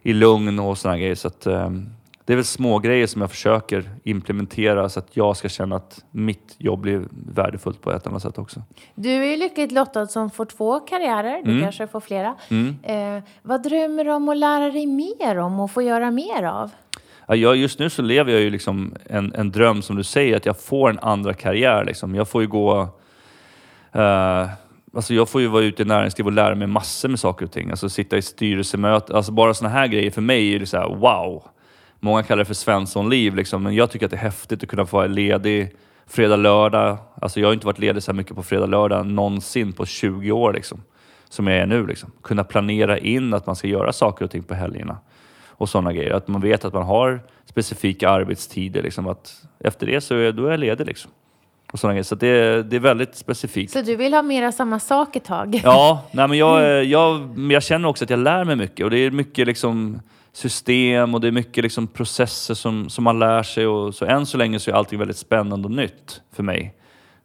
i 0.03 0.13
lugn 0.13 0.59
och 0.59 0.79
sådana 0.79 0.99
grejer. 0.99 1.15
Så 1.15 1.29
att, 1.29 1.47
eh, 1.47 1.71
det 2.25 2.33
är 2.33 2.37
väl 2.37 2.45
små 2.45 2.79
grejer 2.79 3.07
som 3.07 3.21
jag 3.21 3.31
försöker 3.31 3.91
implementera 4.05 4.89
så 4.89 4.99
att 4.99 5.17
jag 5.17 5.37
ska 5.37 5.49
känna 5.49 5.77
att 5.77 6.05
mitt 6.11 6.55
jobb 6.59 6.81
blir 6.81 7.03
värdefullt 7.11 7.81
på 7.81 7.93
ett 7.93 8.07
annat 8.07 8.23
sätt 8.23 8.39
också. 8.39 8.63
Du 8.95 9.11
är 9.11 9.25
ju 9.25 9.37
lyckligt 9.37 9.73
lottad 9.73 10.07
som 10.07 10.31
får 10.31 10.45
två 10.45 10.81
karriärer, 10.81 11.43
du 11.45 11.51
mm. 11.51 11.63
kanske 11.63 11.87
får 11.87 12.01
flera. 12.01 12.35
Mm. 12.49 12.77
Eh, 12.83 13.23
vad 13.43 13.63
drömmer 13.63 14.05
du 14.05 14.13
om 14.13 14.29
att 14.29 14.37
lära 14.37 14.71
dig 14.71 14.87
mer 14.87 15.39
om 15.39 15.61
och 15.61 15.71
få 15.71 15.83
göra 15.83 16.11
mer 16.11 16.43
av? 16.43 16.71
Ja, 17.27 17.35
jag, 17.37 17.57
just 17.57 17.79
nu 17.79 17.91
så 17.91 18.03
lever 18.03 18.33
jag 18.33 18.41
ju 18.41 18.51
liksom 18.51 18.95
en, 19.05 19.35
en 19.35 19.51
dröm 19.51 19.83
som 19.83 19.97
du 19.97 20.05
säger, 20.05 20.37
att 20.37 20.47
jag 20.47 20.61
får 20.61 20.91
en 20.91 20.99
andra 20.99 21.35
karriär. 21.35 21.85
Liksom. 21.85 22.15
Jag 22.15 22.29
får 22.29 22.43
ju 22.43 22.49
gå... 22.49 22.89
Uh, 23.97 24.49
Alltså 24.97 25.15
jag 25.15 25.29
får 25.29 25.41
ju 25.41 25.47
vara 25.47 25.63
ute 25.63 25.83
i 25.83 25.85
näringsliv 25.85 26.27
och 26.27 26.33
lära 26.33 26.55
mig 26.55 26.67
massor 26.67 27.09
med 27.09 27.21
saker 27.21 27.45
och 27.45 27.53
ting. 27.53 27.71
Alltså 27.71 27.89
sitta 27.89 28.17
i 28.17 28.23
styrelsemöten. 28.23 29.17
Alltså 29.17 29.33
bara 29.33 29.55
sådana 29.55 29.75
här 29.75 29.87
grejer 29.87 30.11
för 30.11 30.21
mig 30.21 30.55
är 30.55 30.59
det 30.59 30.67
så 30.67 30.77
här, 30.77 30.89
wow. 30.89 31.43
Många 32.05 32.23
kallar 32.23 32.39
det 32.39 32.45
för 32.45 32.55
Svenssonliv, 32.55 33.35
liksom, 33.35 33.63
men 33.63 33.75
jag 33.75 33.91
tycker 33.91 34.07
att 34.07 34.11
det 34.11 34.17
är 34.17 34.21
häftigt 34.21 34.63
att 34.63 34.69
kunna 34.69 34.87
få 34.87 34.97
vara 34.97 35.07
ledig 35.07 35.73
fredag, 36.07 36.37
lördag. 36.37 36.99
Alltså 37.21 37.41
jag 37.41 37.49
har 37.49 37.53
inte 37.53 37.67
varit 37.67 37.79
ledig 37.79 38.03
så 38.03 38.13
här 38.13 38.17
mycket 38.17 38.37
på 38.37 38.43
fredag, 38.43 38.67
lördag 38.67 39.07
någonsin 39.07 39.73
på 39.73 39.87
20 39.87 40.31
år 40.31 40.53
liksom, 40.53 40.83
som 41.29 41.47
jag 41.47 41.59
är 41.59 41.67
nu. 41.67 41.87
Liksom. 41.87 42.13
Kunna 42.23 42.45
planera 42.45 42.99
in 42.99 43.35
att 43.35 43.47
man 43.47 43.57
ska 43.57 43.69
göra 43.69 43.93
saker 43.93 44.25
och 44.25 44.31
ting 44.31 44.43
på 44.43 44.55
helgerna 44.55 44.99
och 45.49 45.69
sådana 45.69 45.93
grejer. 45.93 46.11
Att 46.13 46.29
man 46.29 46.41
vet 46.41 46.65
att 46.65 46.73
man 46.73 46.83
har 46.83 47.21
specifika 47.47 48.11
arbetstider. 48.11 48.83
Liksom, 48.83 49.07
att 49.07 49.43
efter 49.61 49.87
det 49.87 50.01
så 50.01 50.15
är, 50.15 50.33
då 50.33 50.47
är 50.47 50.51
jag 50.51 50.61
ledig. 50.61 50.87
Liksom. 50.87 51.11
Och 51.73 51.79
sådana 51.79 51.95
grejer. 51.95 52.05
Så 52.05 52.15
det, 52.15 52.63
det 52.63 52.77
är 52.77 52.81
väldigt 52.81 53.17
specifikt. 53.17 53.73
Så 53.73 53.83
du 53.83 53.97
vill 53.97 54.15
ha 54.15 54.23
mera 54.23 54.53
samma 54.53 54.81
sak 54.81 55.17
ett 55.17 55.25
tag? 55.25 55.61
Ja, 55.65 56.05
nej, 56.13 56.29
men 56.29 56.39
jag, 56.39 56.65
mm. 56.65 56.91
jag, 56.91 57.35
jag 57.53 57.63
känner 57.63 57.89
också 57.89 58.05
att 58.05 58.11
jag 58.11 58.19
lär 58.19 58.45
mig 58.45 58.57
mycket 58.57 58.85
och 58.85 58.91
det 58.91 58.99
är 58.99 59.11
mycket 59.11 59.47
liksom 59.47 60.01
system 60.37 61.15
och 61.15 61.21
det 61.21 61.29
är 61.29 61.33
mycket 61.33 61.65
liksom 61.65 61.87
processer 61.87 62.55
som, 62.55 62.89
som 62.89 63.05
man 63.05 63.19
lär 63.19 63.43
sig. 63.43 63.67
Och, 63.67 63.95
så 63.95 64.05
än 64.05 64.27
så 64.27 64.39
länge 64.39 64.59
så 64.59 64.71
är 64.71 64.75
allting 64.75 64.99
väldigt 64.99 65.17
spännande 65.17 65.67
och 65.67 65.75
nytt 65.75 66.21
för 66.33 66.43
mig. 66.43 66.75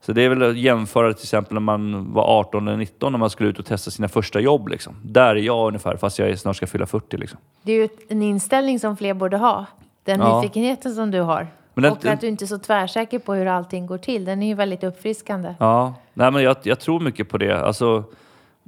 Så 0.01 0.13
det 0.13 0.21
är 0.21 0.29
väl 0.29 0.43
att 0.43 0.57
jämföra 0.57 1.13
till 1.13 1.23
exempel 1.23 1.53
när 1.53 1.61
man 1.61 2.13
var 2.13 2.23
18 2.23 2.67
eller 2.67 2.77
19 2.77 3.11
när 3.11 3.19
man 3.19 3.29
skulle 3.29 3.49
ut 3.49 3.59
och 3.59 3.65
testa 3.65 3.91
sina 3.91 4.07
första 4.07 4.39
jobb. 4.39 4.67
Liksom. 4.67 4.95
Där 5.03 5.35
är 5.35 5.41
jag 5.41 5.67
ungefär, 5.67 5.97
fast 5.97 6.19
jag 6.19 6.39
snart 6.39 6.55
ska 6.55 6.67
fylla 6.67 6.85
40. 6.85 7.17
Liksom. 7.17 7.39
Det 7.61 7.71
är 7.71 7.75
ju 7.75 7.89
en 8.09 8.21
inställning 8.21 8.79
som 8.79 8.97
fler 8.97 9.13
borde 9.13 9.37
ha. 9.37 9.65
Den 10.03 10.19
ja. 10.19 10.41
nyfikenheten 10.41 10.95
som 10.95 11.11
du 11.11 11.19
har. 11.19 11.47
Den, 11.73 11.91
och 11.91 12.05
att 12.05 12.21
du 12.21 12.27
inte 12.27 12.45
är 12.45 12.47
så 12.47 12.59
tvärsäker 12.59 13.19
på 13.19 13.33
hur 13.33 13.45
allting 13.45 13.85
går 13.85 13.97
till. 13.97 14.25
Den 14.25 14.43
är 14.43 14.47
ju 14.47 14.53
väldigt 14.53 14.83
uppfriskande. 14.83 15.55
Ja, 15.59 15.93
Nej, 16.13 16.31
men 16.31 16.43
jag, 16.43 16.57
jag 16.63 16.79
tror 16.79 16.99
mycket 16.99 17.29
på 17.29 17.37
det. 17.37 17.61
Alltså, 17.61 18.03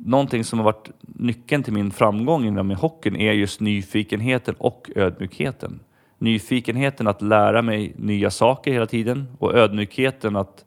någonting 0.05 0.43
som 0.43 0.59
har 0.59 0.63
varit 0.63 0.91
nyckeln 1.01 1.63
till 1.63 1.73
min 1.73 1.91
framgång 1.91 2.45
inom 2.45 2.71
hockeyn 2.71 3.15
är 3.15 3.31
just 3.31 3.59
nyfikenheten 3.59 4.55
och 4.57 4.89
ödmjukheten. 4.95 5.79
Nyfikenheten 6.17 7.07
att 7.07 7.21
lära 7.21 7.61
mig 7.61 7.93
nya 7.95 8.29
saker 8.29 8.71
hela 8.71 8.85
tiden 8.85 9.27
och 9.39 9.55
ödmjukheten 9.55 10.35
att, 10.35 10.65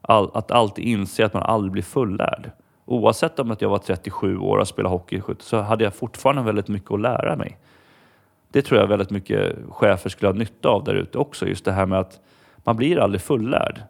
all, 0.00 0.30
att 0.34 0.50
alltid 0.50 0.84
inse 0.84 1.26
att 1.26 1.34
man 1.34 1.42
aldrig 1.42 1.72
blir 1.72 1.82
fullärd. 1.82 2.50
Oavsett 2.84 3.38
om 3.38 3.50
att 3.50 3.62
jag 3.62 3.68
var 3.68 3.78
37 3.78 4.38
år 4.38 4.58
och 4.58 4.68
spelade 4.68 4.94
hockey 4.94 5.22
så 5.38 5.60
hade 5.60 5.84
jag 5.84 5.94
fortfarande 5.94 6.42
väldigt 6.42 6.68
mycket 6.68 6.90
att 6.90 7.00
lära 7.00 7.36
mig. 7.36 7.58
Det 8.50 8.62
tror 8.62 8.80
jag 8.80 8.86
väldigt 8.86 9.10
mycket 9.10 9.56
chefer 9.70 10.10
skulle 10.10 10.28
ha 10.28 10.34
nytta 10.34 10.68
av 10.68 10.84
där 10.84 10.94
ute 10.94 11.18
också. 11.18 11.46
Just 11.46 11.64
det 11.64 11.72
här 11.72 11.86
med 11.86 11.98
att 11.98 12.20
man 12.56 12.76
blir 12.76 12.98
aldrig 12.98 13.20
fullärd. 13.20 13.82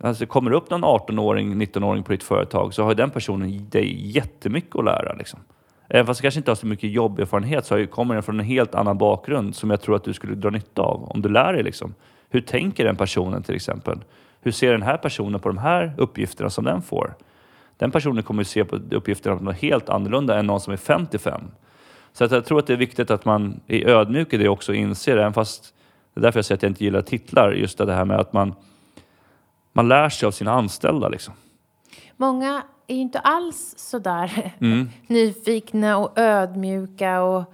Alltså 0.00 0.26
kommer 0.26 0.50
det 0.50 0.56
upp 0.56 0.70
någon 0.70 0.84
18-åring, 0.84 1.62
19-åring 1.62 2.02
på 2.02 2.12
ditt 2.12 2.22
företag 2.22 2.74
så 2.74 2.82
har 2.82 2.94
den 2.94 3.10
personen 3.10 3.68
dig 3.70 4.10
jättemycket 4.16 4.76
att 4.76 4.84
lära. 4.84 5.12
Liksom. 5.12 5.40
Även 5.88 6.06
fast 6.06 6.20
du 6.20 6.22
kanske 6.22 6.40
inte 6.40 6.50
har 6.50 6.56
så 6.56 6.66
mycket 6.66 6.90
jobberfarenhet 6.90 7.66
så 7.66 7.86
kommer 7.86 8.14
den 8.14 8.22
från 8.22 8.40
en 8.40 8.46
helt 8.46 8.74
annan 8.74 8.98
bakgrund 8.98 9.56
som 9.56 9.70
jag 9.70 9.80
tror 9.80 9.96
att 9.96 10.04
du 10.04 10.12
skulle 10.12 10.34
dra 10.34 10.50
nytta 10.50 10.82
av 10.82 11.04
om 11.04 11.22
du 11.22 11.28
lär 11.28 11.52
dig. 11.52 11.62
Liksom. 11.62 11.94
Hur 12.30 12.40
tänker 12.40 12.84
den 12.84 12.96
personen 12.96 13.42
till 13.42 13.54
exempel? 13.54 13.98
Hur 14.40 14.52
ser 14.52 14.72
den 14.72 14.82
här 14.82 14.96
personen 14.96 15.40
på 15.40 15.48
de 15.48 15.58
här 15.58 15.94
uppgifterna 15.96 16.50
som 16.50 16.64
den 16.64 16.82
får? 16.82 17.14
Den 17.76 17.90
personen 17.90 18.22
kommer 18.22 18.42
att 18.42 18.48
se 18.48 18.64
på 18.64 18.76
uppgifterna 18.90 19.36
på 19.36 19.44
något 19.44 19.56
helt 19.56 19.88
annorlunda 19.88 20.38
än 20.38 20.46
någon 20.46 20.60
som 20.60 20.72
är 20.72 20.76
55. 20.76 21.40
Så 22.12 22.24
att 22.24 22.30
jag 22.30 22.44
tror 22.44 22.58
att 22.58 22.66
det 22.66 22.72
är 22.72 22.76
viktigt 22.76 23.10
att 23.10 23.24
man 23.24 23.60
är 23.66 23.88
ödmjuk 23.88 24.32
i 24.32 24.36
det 24.36 24.48
också 24.48 24.72
och 24.72 24.76
inser, 24.76 25.16
även 25.16 25.32
fast 25.32 25.74
det 26.14 26.20
är 26.20 26.22
därför 26.22 26.38
jag 26.38 26.44
säger 26.44 26.56
att 26.56 26.62
jag 26.62 26.70
inte 26.70 26.84
gillar 26.84 27.02
titlar, 27.02 27.52
just 27.52 27.78
det 27.78 27.92
här 27.92 28.04
med 28.04 28.20
att 28.20 28.32
man, 28.32 28.54
man 29.76 29.88
lär 29.88 30.08
sig 30.08 30.26
av 30.26 30.30
sina 30.30 30.52
anställda. 30.52 31.08
Liksom. 31.08 31.34
Många 32.16 32.62
är 32.86 32.94
ju 32.94 33.00
inte 33.00 33.18
alls 33.18 33.74
sådär 33.76 34.52
mm. 34.60 34.88
nyfikna 35.06 35.98
och 35.98 36.18
ödmjuka 36.18 37.22
och 37.22 37.44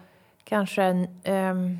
kanske 0.45 1.09
um, 1.25 1.79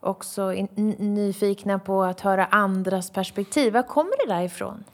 också 0.00 0.52
in, 0.52 0.68
nyfikna 0.98 1.78
på 1.78 2.02
att 2.02 2.20
höra 2.20 2.46
andras 2.46 3.10
perspektiv. 3.10 3.72
Var 3.72 3.82
kommer 3.82 4.26
det 4.26 4.34
där 4.34 4.42
ifrån? 4.42 4.84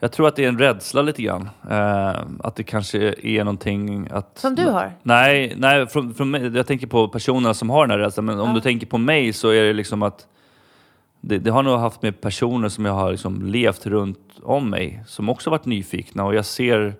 Jag 0.00 0.12
tror 0.12 0.28
att 0.28 0.36
det 0.36 0.44
är 0.44 0.48
en 0.48 0.58
rädsla 0.58 1.02
lite 1.02 1.22
grann. 1.22 1.48
Eh, 1.70 2.20
att 2.40 2.56
det 2.56 2.62
kanske 2.62 3.14
är 3.22 3.44
någonting 3.44 4.08
att... 4.10 4.38
Som 4.38 4.54
du 4.54 4.62
har? 4.62 4.92
Nej, 5.02 5.54
nej 5.56 5.86
från, 5.86 6.14
från 6.14 6.30
mig, 6.30 6.56
jag 6.56 6.66
tänker 6.66 6.86
på 6.86 7.08
personerna 7.08 7.54
som 7.54 7.70
har 7.70 7.86
den 7.86 7.90
här 7.90 7.98
rädslan. 7.98 8.24
Men 8.24 8.40
om 8.40 8.54
du 8.54 8.60
tänker 8.60 8.86
på 8.86 8.98
mig 8.98 9.32
så 9.32 9.50
är 9.50 9.62
det 9.64 9.72
liksom 9.72 10.02
att 10.02 10.26
det, 11.28 11.38
det, 11.38 11.50
har 11.50 11.62
nog 11.62 11.78
haft 11.78 12.02
med 12.02 12.20
personer 12.20 12.68
som 12.68 12.84
jag 12.84 12.92
har 12.92 13.10
liksom 13.10 13.42
levt 13.42 13.86
runt 13.86 14.32
om 14.42 14.70
mig 14.70 15.02
som 15.06 15.28
också 15.28 15.50
varit 15.50 15.64
nyfikna 15.64 16.24
och 16.24 16.34
jag 16.34 16.44
ser 16.44 16.94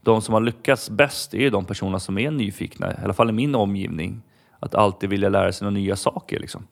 de 0.00 0.22
som 0.22 0.34
har 0.34 0.40
lyckats 0.40 0.90
bäst 0.90 1.34
är 1.34 1.50
de 1.50 1.64
personer 1.64 1.98
som 1.98 2.18
är 2.18 2.30
nyfikna, 2.30 2.92
i 2.92 3.04
alla 3.04 3.12
fall 3.12 3.30
i 3.30 3.32
min 3.32 3.54
omgivning. 3.54 4.22
Att 4.60 4.74
alltid 4.74 5.10
vilja 5.10 5.28
lära 5.28 5.52
sig 5.52 5.64
några 5.64 5.78
nya 5.78 5.96
saker. 5.96 6.40
Liksom. 6.40 6.66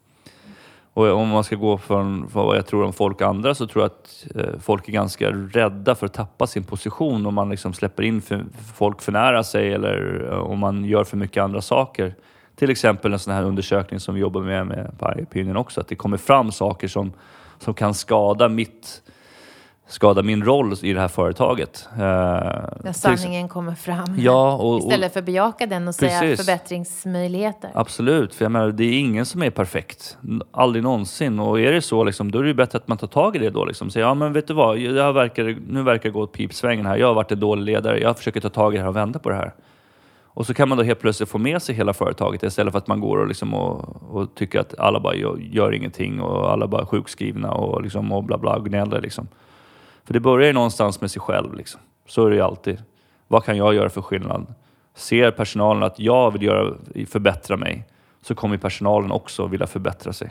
Och 0.92 1.08
om 1.08 1.28
man 1.28 1.44
ska 1.44 1.56
gå 1.56 1.78
från 1.78 2.28
vad 2.32 2.56
jag 2.56 2.66
tror 2.66 2.84
om 2.84 2.92
folk 2.92 3.20
och 3.20 3.28
andra 3.28 3.54
så 3.54 3.66
tror 3.66 3.84
jag 3.84 3.90
att 3.90 4.26
eh, 4.34 4.60
folk 4.60 4.88
är 4.88 4.92
ganska 4.92 5.30
rädda 5.30 5.94
för 5.94 6.06
att 6.06 6.14
tappa 6.14 6.46
sin 6.46 6.64
position 6.64 7.26
om 7.26 7.34
man 7.34 7.50
liksom 7.50 7.72
släpper 7.72 8.02
in 8.02 8.22
för, 8.22 8.44
folk 8.74 9.02
för 9.02 9.12
nära 9.12 9.44
sig 9.44 9.72
eller 9.72 10.28
eh, 10.32 10.38
om 10.38 10.58
man 10.58 10.84
gör 10.84 11.04
för 11.04 11.16
mycket 11.16 11.42
andra 11.42 11.62
saker. 11.62 12.14
Till 12.56 12.70
exempel 12.70 13.12
en 13.12 13.18
sån 13.18 13.34
här 13.34 13.42
undersökning 13.42 14.00
som 14.00 14.14
vi 14.14 14.20
jobbar 14.20 14.40
med 14.40 14.66
med 14.66 14.90
Opinion 15.00 15.56
också, 15.56 15.80
att 15.80 15.88
det 15.88 15.96
kommer 15.96 16.16
fram 16.16 16.52
saker 16.52 16.88
som, 16.88 17.12
som 17.58 17.74
kan 17.74 17.94
skada 17.94 18.48
mitt 18.48 19.02
skada 19.88 20.22
min 20.22 20.44
roll 20.44 20.74
i 20.82 20.92
det 20.92 21.00
här 21.00 21.08
företaget. 21.08 21.88
Eh, 21.92 21.98
När 21.98 22.92
sanningen 22.92 23.48
kommer 23.48 23.74
fram. 23.74 24.16
Ja, 24.18 24.56
och, 24.56 24.78
Istället 24.78 25.12
för 25.12 25.20
att 25.20 25.26
bejaka 25.26 25.66
den 25.66 25.88
och 25.88 25.96
precis. 25.98 26.18
säga 26.18 26.36
förbättringsmöjligheter. 26.36 27.70
Absolut, 27.74 28.34
för 28.34 28.44
jag 28.44 28.52
menar, 28.52 28.68
det 28.70 28.84
är 28.84 28.98
ingen 28.98 29.26
som 29.26 29.42
är 29.42 29.50
perfekt. 29.50 30.18
Aldrig 30.50 30.82
någonsin. 30.84 31.40
Och 31.40 31.60
är 31.60 31.72
det 31.72 31.82
så, 31.82 32.04
liksom, 32.04 32.30
då 32.30 32.38
är 32.38 32.42
det 32.42 32.54
bättre 32.54 32.78
att 32.78 32.88
man 32.88 32.98
tar 32.98 33.06
tag 33.06 33.36
i 33.36 33.38
det 33.38 33.50
då. 33.50 33.64
Liksom. 33.64 33.90
Säger, 33.90 34.06
ja 34.06 34.14
men 34.14 34.32
vet 34.32 34.46
du 34.46 34.54
vad, 34.54 34.78
jag 34.78 35.12
verkar, 35.12 35.56
nu 35.68 35.82
verkar 35.82 36.08
det 36.08 36.12
gå 36.12 36.20
åt 36.20 36.32
pipsvängen 36.32 36.86
här. 36.86 36.96
Jag 36.96 37.06
har 37.06 37.14
varit 37.14 37.32
en 37.32 37.40
dålig 37.40 37.64
ledare. 37.64 38.00
Jag 38.00 38.18
försöker 38.18 38.40
ta 38.40 38.48
tag 38.48 38.74
i 38.74 38.76
det 38.76 38.82
här 38.82 38.88
och 38.88 38.96
vända 38.96 39.18
på 39.18 39.30
det 39.30 39.36
här. 39.36 39.52
Och 40.36 40.46
så 40.46 40.54
kan 40.54 40.68
man 40.68 40.78
då 40.78 40.84
helt 40.84 41.00
plötsligt 41.00 41.28
få 41.28 41.38
med 41.38 41.62
sig 41.62 41.74
hela 41.74 41.92
företaget 41.92 42.42
istället 42.42 42.72
för 42.72 42.78
att 42.78 42.86
man 42.86 43.00
går 43.00 43.18
och, 43.18 43.26
liksom 43.28 43.54
och, 43.54 44.02
och 44.10 44.34
tycker 44.34 44.60
att 44.60 44.78
alla 44.78 45.00
bara 45.00 45.14
gör, 45.14 45.36
gör, 45.36 45.74
ingenting 45.74 46.20
och 46.20 46.52
alla 46.52 46.66
bara 46.66 46.82
är 46.82 46.86
sjukskrivna 46.86 47.52
och, 47.52 47.82
liksom 47.82 48.12
och 48.12 48.24
bla 48.24 48.38
bla 48.38 48.58
gnäller. 48.58 49.00
Liksom. 49.00 49.28
För 50.04 50.14
det 50.14 50.20
börjar 50.20 50.46
ju 50.46 50.52
någonstans 50.52 51.00
med 51.00 51.10
sig 51.10 51.20
själv. 51.22 51.54
Liksom. 51.54 51.80
Så 52.08 52.26
är 52.26 52.30
det 52.30 52.36
ju 52.36 52.42
alltid. 52.42 52.82
Vad 53.28 53.44
kan 53.44 53.56
jag 53.56 53.74
göra 53.74 53.88
för 53.88 54.02
skillnad? 54.02 54.54
Ser 54.94 55.30
personalen 55.30 55.82
att 55.82 55.98
jag 55.98 56.30
vill 56.30 56.42
göra, 56.42 56.74
förbättra 57.08 57.56
mig 57.56 57.84
så 58.22 58.34
kommer 58.34 58.56
personalen 58.56 59.12
också 59.12 59.46
vilja 59.46 59.66
förbättra 59.66 60.12
sig. 60.12 60.30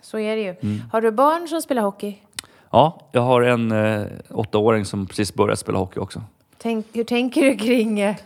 Så 0.00 0.18
är 0.18 0.36
det 0.36 0.42
ju. 0.42 0.54
Mm. 0.60 0.82
Har 0.92 1.00
du 1.00 1.10
barn 1.10 1.48
som 1.48 1.62
spelar 1.62 1.82
hockey? 1.82 2.18
Ja, 2.70 3.00
jag 3.12 3.22
har 3.22 3.42
en 3.42 3.72
eh, 3.72 4.06
åttaåring 4.30 4.84
som 4.84 5.06
precis 5.06 5.34
börjat 5.34 5.58
spela 5.58 5.78
hockey 5.78 6.00
också. 6.00 6.22
Tänk, 6.58 6.86
hur 6.92 7.04
tänker 7.04 7.42
du 7.42 7.56
kring 7.56 8.00
eh, 8.00 8.16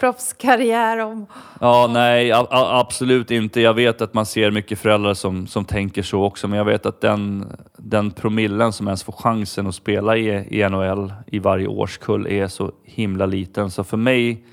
proffskarriär 0.00 0.98
om... 0.98 1.26
Ja, 1.60 1.90
nej, 1.92 2.32
a, 2.32 2.46
a, 2.50 2.80
absolut 2.80 3.30
inte. 3.30 3.60
Jag 3.60 3.74
vet 3.74 4.02
att 4.02 4.14
man 4.14 4.26
ser 4.26 4.50
mycket 4.50 4.78
föräldrar 4.78 5.14
som, 5.14 5.46
som 5.46 5.64
tänker 5.64 6.02
så 6.02 6.22
också, 6.24 6.48
men 6.48 6.58
jag 6.58 6.64
vet 6.64 6.86
att 6.86 7.00
den, 7.00 7.46
den 7.76 8.10
promillen 8.10 8.72
som 8.72 8.86
ens 8.86 9.04
får 9.04 9.12
chansen 9.12 9.66
att 9.66 9.74
spela 9.74 10.16
i, 10.16 10.60
i 10.60 10.68
NHL 10.68 11.12
i 11.26 11.38
varje 11.38 11.66
årskull 11.66 12.26
är 12.26 12.48
så 12.48 12.72
himla 12.84 13.26
liten. 13.26 13.70
Så 13.70 13.84
för 13.84 13.96
mig 13.96 14.44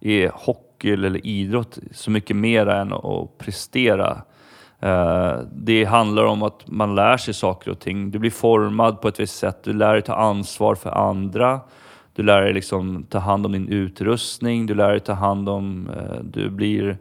är 0.00 0.30
hockey 0.34 0.92
eller 0.92 1.26
idrott 1.26 1.78
så 1.92 2.10
mycket 2.10 2.36
mer 2.36 2.66
än 2.66 2.92
att 2.92 3.38
prestera. 3.38 4.22
Eh, 4.80 5.38
det 5.52 5.84
handlar 5.84 6.24
om 6.24 6.42
att 6.42 6.66
man 6.66 6.94
lär 6.94 7.16
sig 7.16 7.34
saker 7.34 7.70
och 7.70 7.80
ting. 7.80 8.10
Du 8.10 8.18
blir 8.18 8.30
formad 8.30 9.00
på 9.00 9.08
ett 9.08 9.20
visst 9.20 9.38
sätt. 9.38 9.64
Du 9.64 9.72
lär 9.72 9.92
dig 9.92 10.02
ta 10.02 10.14
ansvar 10.14 10.74
för 10.74 10.90
andra. 10.90 11.60
Du 12.14 12.22
lär 12.22 12.42
dig 12.42 12.52
liksom 12.52 13.06
ta 13.10 13.18
hand 13.18 13.46
om 13.46 13.52
din 13.52 13.68
utrustning, 13.68 14.66
du 14.66 14.74
lär 14.74 14.90
dig 14.90 15.00
ta 15.00 15.12
hand 15.12 15.48
om, 15.48 15.90
eh, 15.96 16.20
du 16.22 16.50
blir 16.50 16.98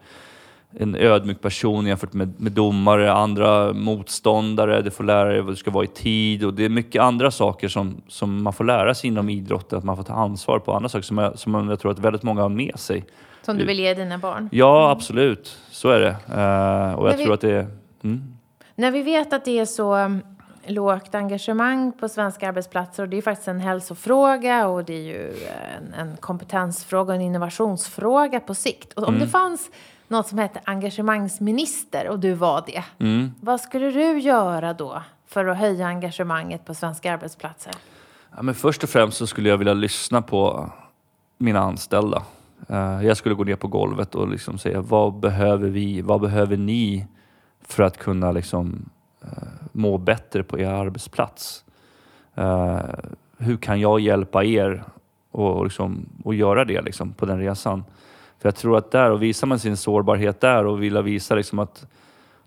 en 0.79 0.95
ödmjuk 0.95 1.41
person 1.41 1.85
jämfört 1.85 2.13
med, 2.13 2.41
med 2.41 2.51
domare, 2.51 3.13
andra 3.13 3.73
motståndare, 3.73 4.81
du 4.81 4.91
får 4.91 5.03
lära 5.03 5.29
dig 5.29 5.41
vad 5.41 5.51
du 5.51 5.55
ska 5.55 5.71
vara 5.71 5.83
i 5.83 5.87
tid 5.87 6.43
och 6.43 6.53
det 6.53 6.65
är 6.65 6.69
mycket 6.69 7.01
andra 7.01 7.31
saker 7.31 7.67
som, 7.67 8.01
som 8.07 8.43
man 8.43 8.53
får 8.53 8.63
lära 8.63 8.95
sig 8.95 9.07
inom 9.07 9.29
idrotten, 9.29 9.77
att 9.77 9.83
man 9.83 9.97
får 9.97 10.03
ta 10.03 10.13
ansvar 10.13 10.59
på 10.59 10.73
andra 10.73 10.89
saker 10.89 11.03
som 11.03 11.17
jag, 11.17 11.39
som 11.39 11.69
jag 11.69 11.79
tror 11.79 11.91
att 11.91 11.99
väldigt 11.99 12.23
många 12.23 12.41
har 12.41 12.49
med 12.49 12.79
sig. 12.79 13.05
Som 13.41 13.57
du 13.57 13.65
vill 13.65 13.79
ge 13.79 13.93
dina 13.93 14.17
barn? 14.17 14.49
Ja, 14.51 14.89
absolut. 14.91 15.57
Så 15.71 15.89
är 15.89 15.99
det. 15.99 16.09
Uh, 16.09 16.99
och 16.99 17.09
jag 17.09 17.17
vi, 17.17 17.23
tror 17.23 17.33
att 17.33 17.41
det 17.41 17.51
är... 17.51 17.67
Mm. 18.03 18.21
När 18.75 18.91
vi 18.91 19.01
vet 19.01 19.33
att 19.33 19.45
det 19.45 19.59
är 19.59 19.65
så 19.65 20.19
lågt 20.67 21.15
engagemang 21.15 21.91
på 21.91 22.09
svenska 22.09 22.47
arbetsplatser 22.47 23.03
och 23.03 23.09
det 23.09 23.17
är 23.17 23.21
faktiskt 23.21 23.47
en 23.47 23.59
hälsofråga 23.59 24.67
och 24.67 24.83
det 24.83 24.93
är 24.93 25.01
ju 25.01 25.33
en, 25.77 25.93
en 25.93 26.17
kompetensfråga 26.17 27.13
och 27.13 27.15
en 27.15 27.21
innovationsfråga 27.21 28.39
på 28.39 28.55
sikt. 28.55 28.93
Och 28.93 29.03
om 29.03 29.15
mm. 29.15 29.19
det 29.19 29.31
fanns 29.31 29.69
något 30.07 30.27
som 30.27 30.37
hette 30.37 30.59
engagemangsminister 30.63 32.07
och 32.07 32.19
du 32.19 32.33
var 32.33 32.63
det, 32.67 32.83
mm. 32.99 33.31
vad 33.41 33.61
skulle 33.61 33.91
du 33.91 34.19
göra 34.19 34.73
då 34.73 35.01
för 35.27 35.45
att 35.45 35.57
höja 35.57 35.87
engagemanget 35.87 36.65
på 36.65 36.73
svenska 36.73 37.13
arbetsplatser? 37.13 37.73
Ja, 38.35 38.41
men 38.41 38.55
först 38.55 38.83
och 38.83 38.89
främst 38.89 39.17
så 39.17 39.27
skulle 39.27 39.49
jag 39.49 39.57
vilja 39.57 39.73
lyssna 39.73 40.21
på 40.21 40.69
mina 41.37 41.59
anställda. 41.59 42.23
Eh, 42.69 43.05
jag 43.05 43.17
skulle 43.17 43.35
gå 43.35 43.43
ner 43.43 43.55
på 43.55 43.67
golvet 43.67 44.15
och 44.15 44.27
liksom 44.27 44.57
säga 44.57 44.81
vad 44.81 45.13
behöver 45.13 45.69
vi, 45.69 46.01
vad 46.01 46.21
behöver 46.21 46.57
ni 46.57 47.07
för 47.61 47.83
att 47.83 47.97
kunna 47.97 48.31
liksom 48.31 48.89
Eh, 49.23 49.47
må 49.71 49.97
bättre 49.97 50.43
på 50.43 50.59
er 50.59 50.67
arbetsplats. 50.67 51.63
Eh, 52.35 52.79
hur 53.37 53.57
kan 53.57 53.79
jag 53.79 53.99
hjälpa 53.99 54.43
er 54.43 54.83
och, 55.31 55.63
liksom, 55.63 56.05
och 56.23 56.35
göra 56.35 56.65
det 56.65 56.81
liksom, 56.81 57.13
på 57.13 57.25
den 57.25 57.39
resan? 57.39 57.83
För 58.39 58.47
jag 58.47 58.55
tror 58.55 58.77
att 58.77 58.91
där, 58.91 59.11
och 59.11 59.23
visar 59.23 59.47
man 59.47 59.59
sin 59.59 59.77
sårbarhet 59.77 60.41
där 60.41 60.65
och 60.65 60.83
vill 60.83 61.01
visa 61.01 61.35
liksom 61.35 61.59
att 61.59 61.85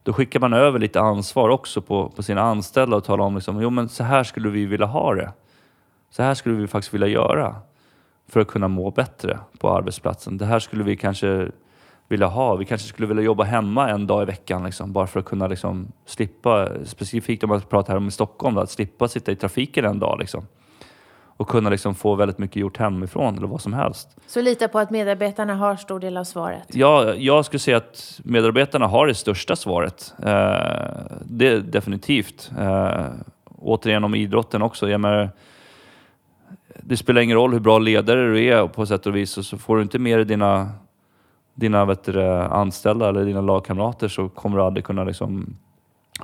då 0.02 0.12
skickar 0.12 0.40
man 0.40 0.52
över 0.52 0.78
lite 0.78 1.00
ansvar 1.00 1.48
också 1.48 1.80
på, 1.80 2.08
på 2.08 2.22
sina 2.22 2.42
anställda 2.42 2.96
och 2.96 3.04
talar 3.04 3.24
om 3.24 3.34
liksom, 3.34 3.62
jo 3.62 3.70
men 3.70 3.88
så 3.88 4.04
här 4.04 4.24
skulle 4.24 4.48
vi 4.48 4.66
vilja 4.66 4.86
ha 4.86 5.14
det. 5.14 5.32
Så 6.10 6.22
här 6.22 6.34
skulle 6.34 6.54
vi 6.54 6.66
faktiskt 6.66 6.94
vilja 6.94 7.06
göra 7.06 7.56
för 8.28 8.40
att 8.40 8.48
kunna 8.48 8.68
må 8.68 8.90
bättre 8.90 9.38
på 9.58 9.70
arbetsplatsen. 9.70 10.38
Det 10.38 10.46
här 10.46 10.58
skulle 10.58 10.84
vi 10.84 10.96
kanske 10.96 11.48
vilja 12.08 12.26
ha. 12.26 12.56
Vi 12.56 12.64
kanske 12.64 12.88
skulle 12.88 13.08
vilja 13.08 13.22
jobba 13.22 13.44
hemma 13.44 13.90
en 13.90 14.06
dag 14.06 14.22
i 14.22 14.24
veckan 14.26 14.64
liksom, 14.64 14.92
bara 14.92 15.06
för 15.06 15.20
att 15.20 15.26
kunna 15.26 15.46
liksom, 15.46 15.92
slippa, 16.06 16.68
specifikt 16.84 17.44
om 17.44 17.50
man 17.50 17.60
pratar 17.60 17.92
här 17.92 17.98
om 17.98 18.08
i 18.08 18.10
Stockholm, 18.10 18.54
då, 18.54 18.60
att 18.60 18.70
slippa 18.70 19.08
sitta 19.08 19.32
i 19.32 19.36
trafiken 19.36 19.84
en 19.84 19.98
dag. 19.98 20.18
Liksom. 20.18 20.46
Och 21.38 21.48
kunna 21.48 21.70
liksom 21.70 21.94
få 21.94 22.14
väldigt 22.14 22.38
mycket 22.38 22.56
gjort 22.56 22.78
hemifrån 22.78 23.36
eller 23.36 23.46
vad 23.46 23.60
som 23.60 23.72
helst. 23.72 24.16
Så 24.26 24.40
lita 24.40 24.68
på 24.68 24.78
att 24.78 24.90
medarbetarna 24.90 25.54
har 25.54 25.76
stor 25.76 26.00
del 26.00 26.16
av 26.16 26.24
svaret? 26.24 26.66
Ja, 26.68 27.14
jag 27.14 27.44
skulle 27.44 27.60
säga 27.60 27.76
att 27.76 28.20
medarbetarna 28.24 28.86
har 28.86 29.06
det 29.06 29.14
största 29.14 29.56
svaret. 29.56 30.14
Eh, 30.22 30.56
det 31.24 31.60
definitivt. 31.60 32.50
Eh, 32.58 33.06
återigen 33.58 34.04
om 34.04 34.14
idrotten 34.14 34.62
också. 34.62 34.88
Jag 34.88 35.00
menar, 35.00 35.30
det 36.82 36.96
spelar 36.96 37.20
ingen 37.20 37.36
roll 37.36 37.52
hur 37.52 37.60
bra 37.60 37.78
ledare 37.78 38.26
du 38.26 38.44
är 38.44 38.66
på 38.66 38.86
sätt 38.86 39.06
och 39.06 39.16
vis, 39.16 39.46
så 39.46 39.58
får 39.58 39.76
du 39.76 39.82
inte 39.82 39.98
med 39.98 40.18
dig 40.18 40.24
dina 40.24 40.70
dina 41.56 41.84
vet 41.84 42.04
du, 42.04 42.22
anställda 42.30 43.08
eller 43.08 43.24
dina 43.24 43.40
lagkamrater 43.40 44.08
så 44.08 44.28
kommer 44.28 44.58
du 44.58 44.64
aldrig 44.64 44.84
kunna 44.84 45.04
liksom 45.04 45.56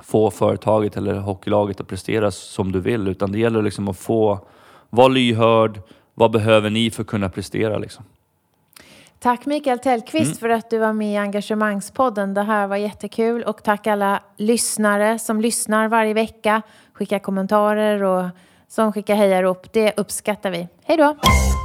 få 0.03 0.31
företaget 0.31 0.97
eller 0.97 1.13
hockeylaget 1.13 1.81
att 1.81 1.87
prestera 1.87 2.31
som 2.31 2.71
du 2.71 2.79
vill. 2.79 3.07
Utan 3.07 3.31
det 3.31 3.39
gäller 3.39 3.61
liksom 3.61 3.87
att 3.87 3.97
få 3.97 4.39
vara 4.89 5.07
lyhörd. 5.07 5.79
Vad 6.13 6.31
behöver 6.31 6.69
ni 6.69 6.91
för 6.91 7.01
att 7.01 7.07
kunna 7.07 7.29
prestera? 7.29 7.77
Liksom? 7.77 8.05
Tack 9.19 9.45
Mikael 9.45 9.79
Tellqvist 9.79 10.25
mm. 10.25 10.35
för 10.35 10.49
att 10.49 10.69
du 10.69 10.77
var 10.77 10.93
med 10.93 11.13
i 11.13 11.17
Engagemangspodden. 11.17 12.33
Det 12.33 12.43
här 12.43 12.67
var 12.67 12.77
jättekul 12.77 13.43
och 13.43 13.63
tack 13.63 13.87
alla 13.87 14.19
lyssnare 14.37 15.19
som 15.19 15.41
lyssnar 15.41 15.87
varje 15.87 16.13
vecka, 16.13 16.61
skickar 16.93 17.19
kommentarer 17.19 18.03
och 18.03 18.29
som 18.67 18.93
skickar 18.93 19.15
hejarop. 19.15 19.73
Det 19.73 19.93
uppskattar 19.97 20.51
vi. 20.51 20.67
Hej 20.83 20.97
då! 20.97 21.15